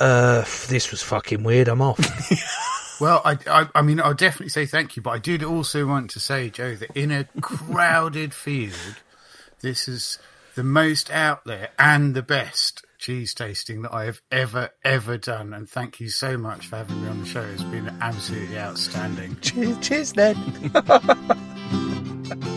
uh, 0.00 0.42
"This 0.66 0.90
was 0.90 1.02
fucking 1.02 1.44
weird. 1.44 1.68
I'm 1.68 1.80
off." 1.80 2.00
Well, 3.00 3.22
I, 3.24 3.38
I, 3.46 3.68
I 3.74 3.82
mean, 3.82 3.98
I'll 3.98 4.14
definitely 4.14 4.50
say 4.50 4.66
thank 4.66 4.94
you, 4.94 5.02
but 5.02 5.10
I 5.10 5.18
did 5.18 5.42
also 5.42 5.86
want 5.86 6.10
to 6.10 6.20
say, 6.20 6.50
Joe, 6.50 6.74
that 6.74 6.90
in 6.94 7.10
a 7.10 7.24
crowded 7.40 8.34
field, 8.34 8.96
this 9.60 9.88
is 9.88 10.18
the 10.54 10.62
most 10.62 11.10
out 11.10 11.44
there 11.44 11.70
and 11.78 12.14
the 12.14 12.22
best 12.22 12.84
cheese 12.98 13.32
tasting 13.32 13.80
that 13.82 13.94
I 13.94 14.04
have 14.04 14.20
ever, 14.30 14.70
ever 14.84 15.16
done. 15.16 15.54
And 15.54 15.68
thank 15.68 16.00
you 16.00 16.10
so 16.10 16.36
much 16.36 16.66
for 16.66 16.76
having 16.76 17.02
me 17.02 17.08
on 17.08 17.20
the 17.20 17.26
show. 17.26 17.40
It's 17.40 17.62
been 17.62 17.88
absolutely 18.02 18.58
outstanding. 18.58 19.38
Cheers, 19.40 19.78
cheers, 19.78 20.16
Ned. 20.16 20.36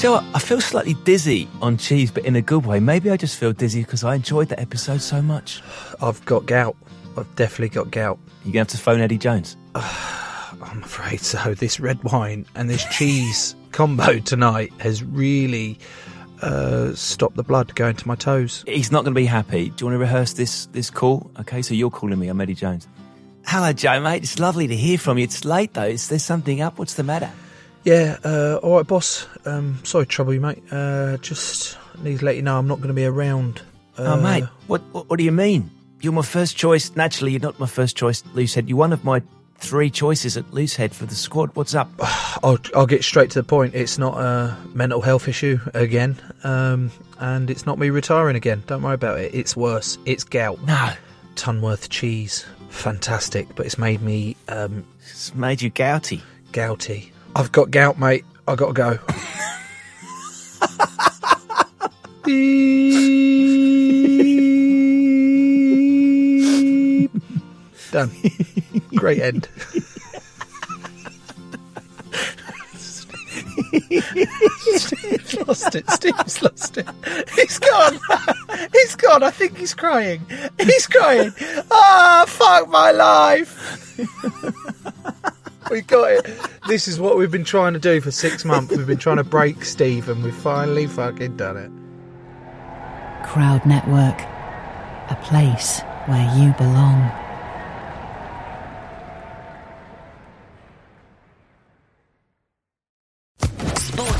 So 0.00 0.14
I 0.14 0.38
feel 0.38 0.62
slightly 0.62 0.94
dizzy 0.94 1.46
on 1.60 1.76
cheese, 1.76 2.10
but 2.10 2.24
in 2.24 2.34
a 2.34 2.40
good 2.40 2.64
way. 2.64 2.80
Maybe 2.80 3.10
I 3.10 3.18
just 3.18 3.38
feel 3.38 3.52
dizzy 3.52 3.82
because 3.82 4.02
I 4.02 4.14
enjoyed 4.14 4.48
that 4.48 4.58
episode 4.58 5.02
so 5.02 5.20
much. 5.20 5.62
I've 6.00 6.24
got 6.24 6.46
gout. 6.46 6.74
I've 7.20 7.36
definitely 7.36 7.68
got 7.68 7.90
gout. 7.90 8.18
You're 8.44 8.54
going 8.54 8.66
to 8.66 8.72
have 8.72 8.78
to 8.78 8.78
phone 8.78 9.00
Eddie 9.00 9.18
Jones. 9.18 9.56
I'm 9.74 10.82
afraid 10.82 11.20
so. 11.20 11.54
This 11.54 11.78
red 11.78 12.02
wine 12.02 12.46
and 12.54 12.68
this 12.70 12.84
cheese 12.86 13.54
combo 13.72 14.18
tonight 14.20 14.72
has 14.78 15.04
really 15.04 15.78
uh, 16.40 16.94
stopped 16.94 17.36
the 17.36 17.42
blood 17.42 17.74
going 17.74 17.96
to 17.96 18.08
my 18.08 18.14
toes. 18.14 18.64
He's 18.66 18.90
not 18.90 19.04
going 19.04 19.14
to 19.14 19.20
be 19.20 19.26
happy. 19.26 19.68
Do 19.68 19.74
you 19.80 19.86
want 19.86 19.94
to 19.94 19.98
rehearse 19.98 20.32
this 20.32 20.66
this 20.66 20.88
call? 20.88 21.30
Okay, 21.40 21.60
so 21.60 21.74
you're 21.74 21.90
calling 21.90 22.18
me. 22.18 22.28
I'm 22.28 22.40
Eddie 22.40 22.54
Jones. 22.54 22.88
Hello, 23.46 23.72
Joe, 23.72 24.00
mate. 24.00 24.22
It's 24.22 24.38
lovely 24.38 24.66
to 24.68 24.76
hear 24.76 24.96
from 24.96 25.18
you. 25.18 25.24
It's 25.24 25.44
late 25.44 25.74
though. 25.74 25.84
Is 25.84 26.08
there 26.08 26.18
something 26.18 26.62
up? 26.62 26.78
What's 26.78 26.94
the 26.94 27.02
matter? 27.02 27.30
Yeah, 27.84 28.16
uh, 28.24 28.60
all 28.62 28.76
right, 28.76 28.86
boss. 28.86 29.26
Um, 29.44 29.78
sorry 29.84 30.06
to 30.06 30.10
trouble 30.10 30.34
you, 30.34 30.40
mate. 30.40 30.62
Uh, 30.70 31.16
just 31.18 31.76
need 32.02 32.18
to 32.20 32.24
let 32.24 32.36
you 32.36 32.42
know 32.42 32.58
I'm 32.58 32.68
not 32.68 32.78
going 32.78 32.88
to 32.88 32.94
be 32.94 33.04
around. 33.04 33.62
Uh, 33.98 34.16
oh, 34.16 34.20
mate, 34.20 34.44
what, 34.66 34.80
what 34.92 35.10
what 35.10 35.18
do 35.18 35.24
you 35.24 35.32
mean? 35.32 35.70
You're 36.00 36.12
my 36.12 36.22
first 36.22 36.56
choice. 36.56 36.94
Naturally, 36.96 37.32
you're 37.32 37.40
not 37.40 37.58
my 37.58 37.66
first 37.66 37.96
choice, 37.96 38.22
Loosehead. 38.34 38.68
You're 38.68 38.78
one 38.78 38.92
of 38.92 39.04
my 39.04 39.22
three 39.58 39.90
choices 39.90 40.36
at 40.38 40.44
Loosehead 40.50 40.94
for 40.94 41.04
the 41.04 41.14
squad. 41.14 41.50
What's 41.54 41.74
up? 41.74 41.90
I'll, 42.42 42.58
I'll 42.74 42.86
get 42.86 43.04
straight 43.04 43.30
to 43.32 43.40
the 43.40 43.46
point. 43.46 43.74
It's 43.74 43.98
not 43.98 44.16
a 44.18 44.56
mental 44.72 45.02
health 45.02 45.28
issue 45.28 45.58
again, 45.74 46.16
um, 46.44 46.90
and 47.18 47.50
it's 47.50 47.66
not 47.66 47.78
me 47.78 47.90
retiring 47.90 48.36
again. 48.36 48.62
Don't 48.66 48.82
worry 48.82 48.94
about 48.94 49.18
it. 49.20 49.34
It's 49.34 49.54
worse. 49.56 49.98
It's 50.06 50.24
gout. 50.24 50.62
No. 50.64 50.92
Tunworth 51.36 51.88
cheese. 51.90 52.46
Fantastic, 52.70 53.54
but 53.54 53.66
it's 53.66 53.78
made 53.78 54.00
me 54.00 54.36
um, 54.48 54.84
It's 55.02 55.34
made 55.34 55.60
you 55.60 55.70
gouty. 55.70 56.22
gouty. 56.52 57.12
I've 57.36 57.52
got 57.52 57.70
gout, 57.70 57.98
mate. 57.98 58.24
I 58.48 58.54
got 58.54 58.68
to 58.68 58.72
go. 58.72 58.98
Done. 67.90 68.10
Great 68.94 69.20
end. 69.20 69.48
Steve's 74.76 75.36
lost 75.46 75.74
it. 75.74 75.90
Steve's 75.90 76.42
lost 76.42 76.76
it. 76.78 76.88
He's 77.34 77.58
gone. 77.58 77.98
He's 78.72 78.96
gone. 78.96 79.22
I 79.22 79.30
think 79.30 79.56
he's 79.56 79.74
crying. 79.74 80.24
He's 80.58 80.86
crying. 80.86 81.32
Ah, 81.70 82.24
fuck 82.26 82.68
my 82.68 82.90
life. 82.90 83.98
we 85.70 85.80
got 85.82 86.12
it. 86.12 86.30
This 86.68 86.88
is 86.88 87.00
what 87.00 87.16
we've 87.16 87.30
been 87.30 87.44
trying 87.44 87.72
to 87.74 87.78
do 87.78 88.00
for 88.00 88.10
six 88.10 88.44
months. 88.44 88.76
We've 88.76 88.86
been 88.86 88.98
trying 88.98 89.18
to 89.18 89.24
break 89.24 89.64
Steve, 89.64 90.08
and 90.08 90.22
we've 90.22 90.34
finally 90.34 90.86
fucking 90.86 91.36
done 91.36 91.56
it. 91.56 91.70
Crowd 93.26 93.64
Network, 93.66 94.20
a 95.10 95.18
place 95.22 95.80
where 96.06 96.36
you 96.36 96.52
belong. 96.54 97.10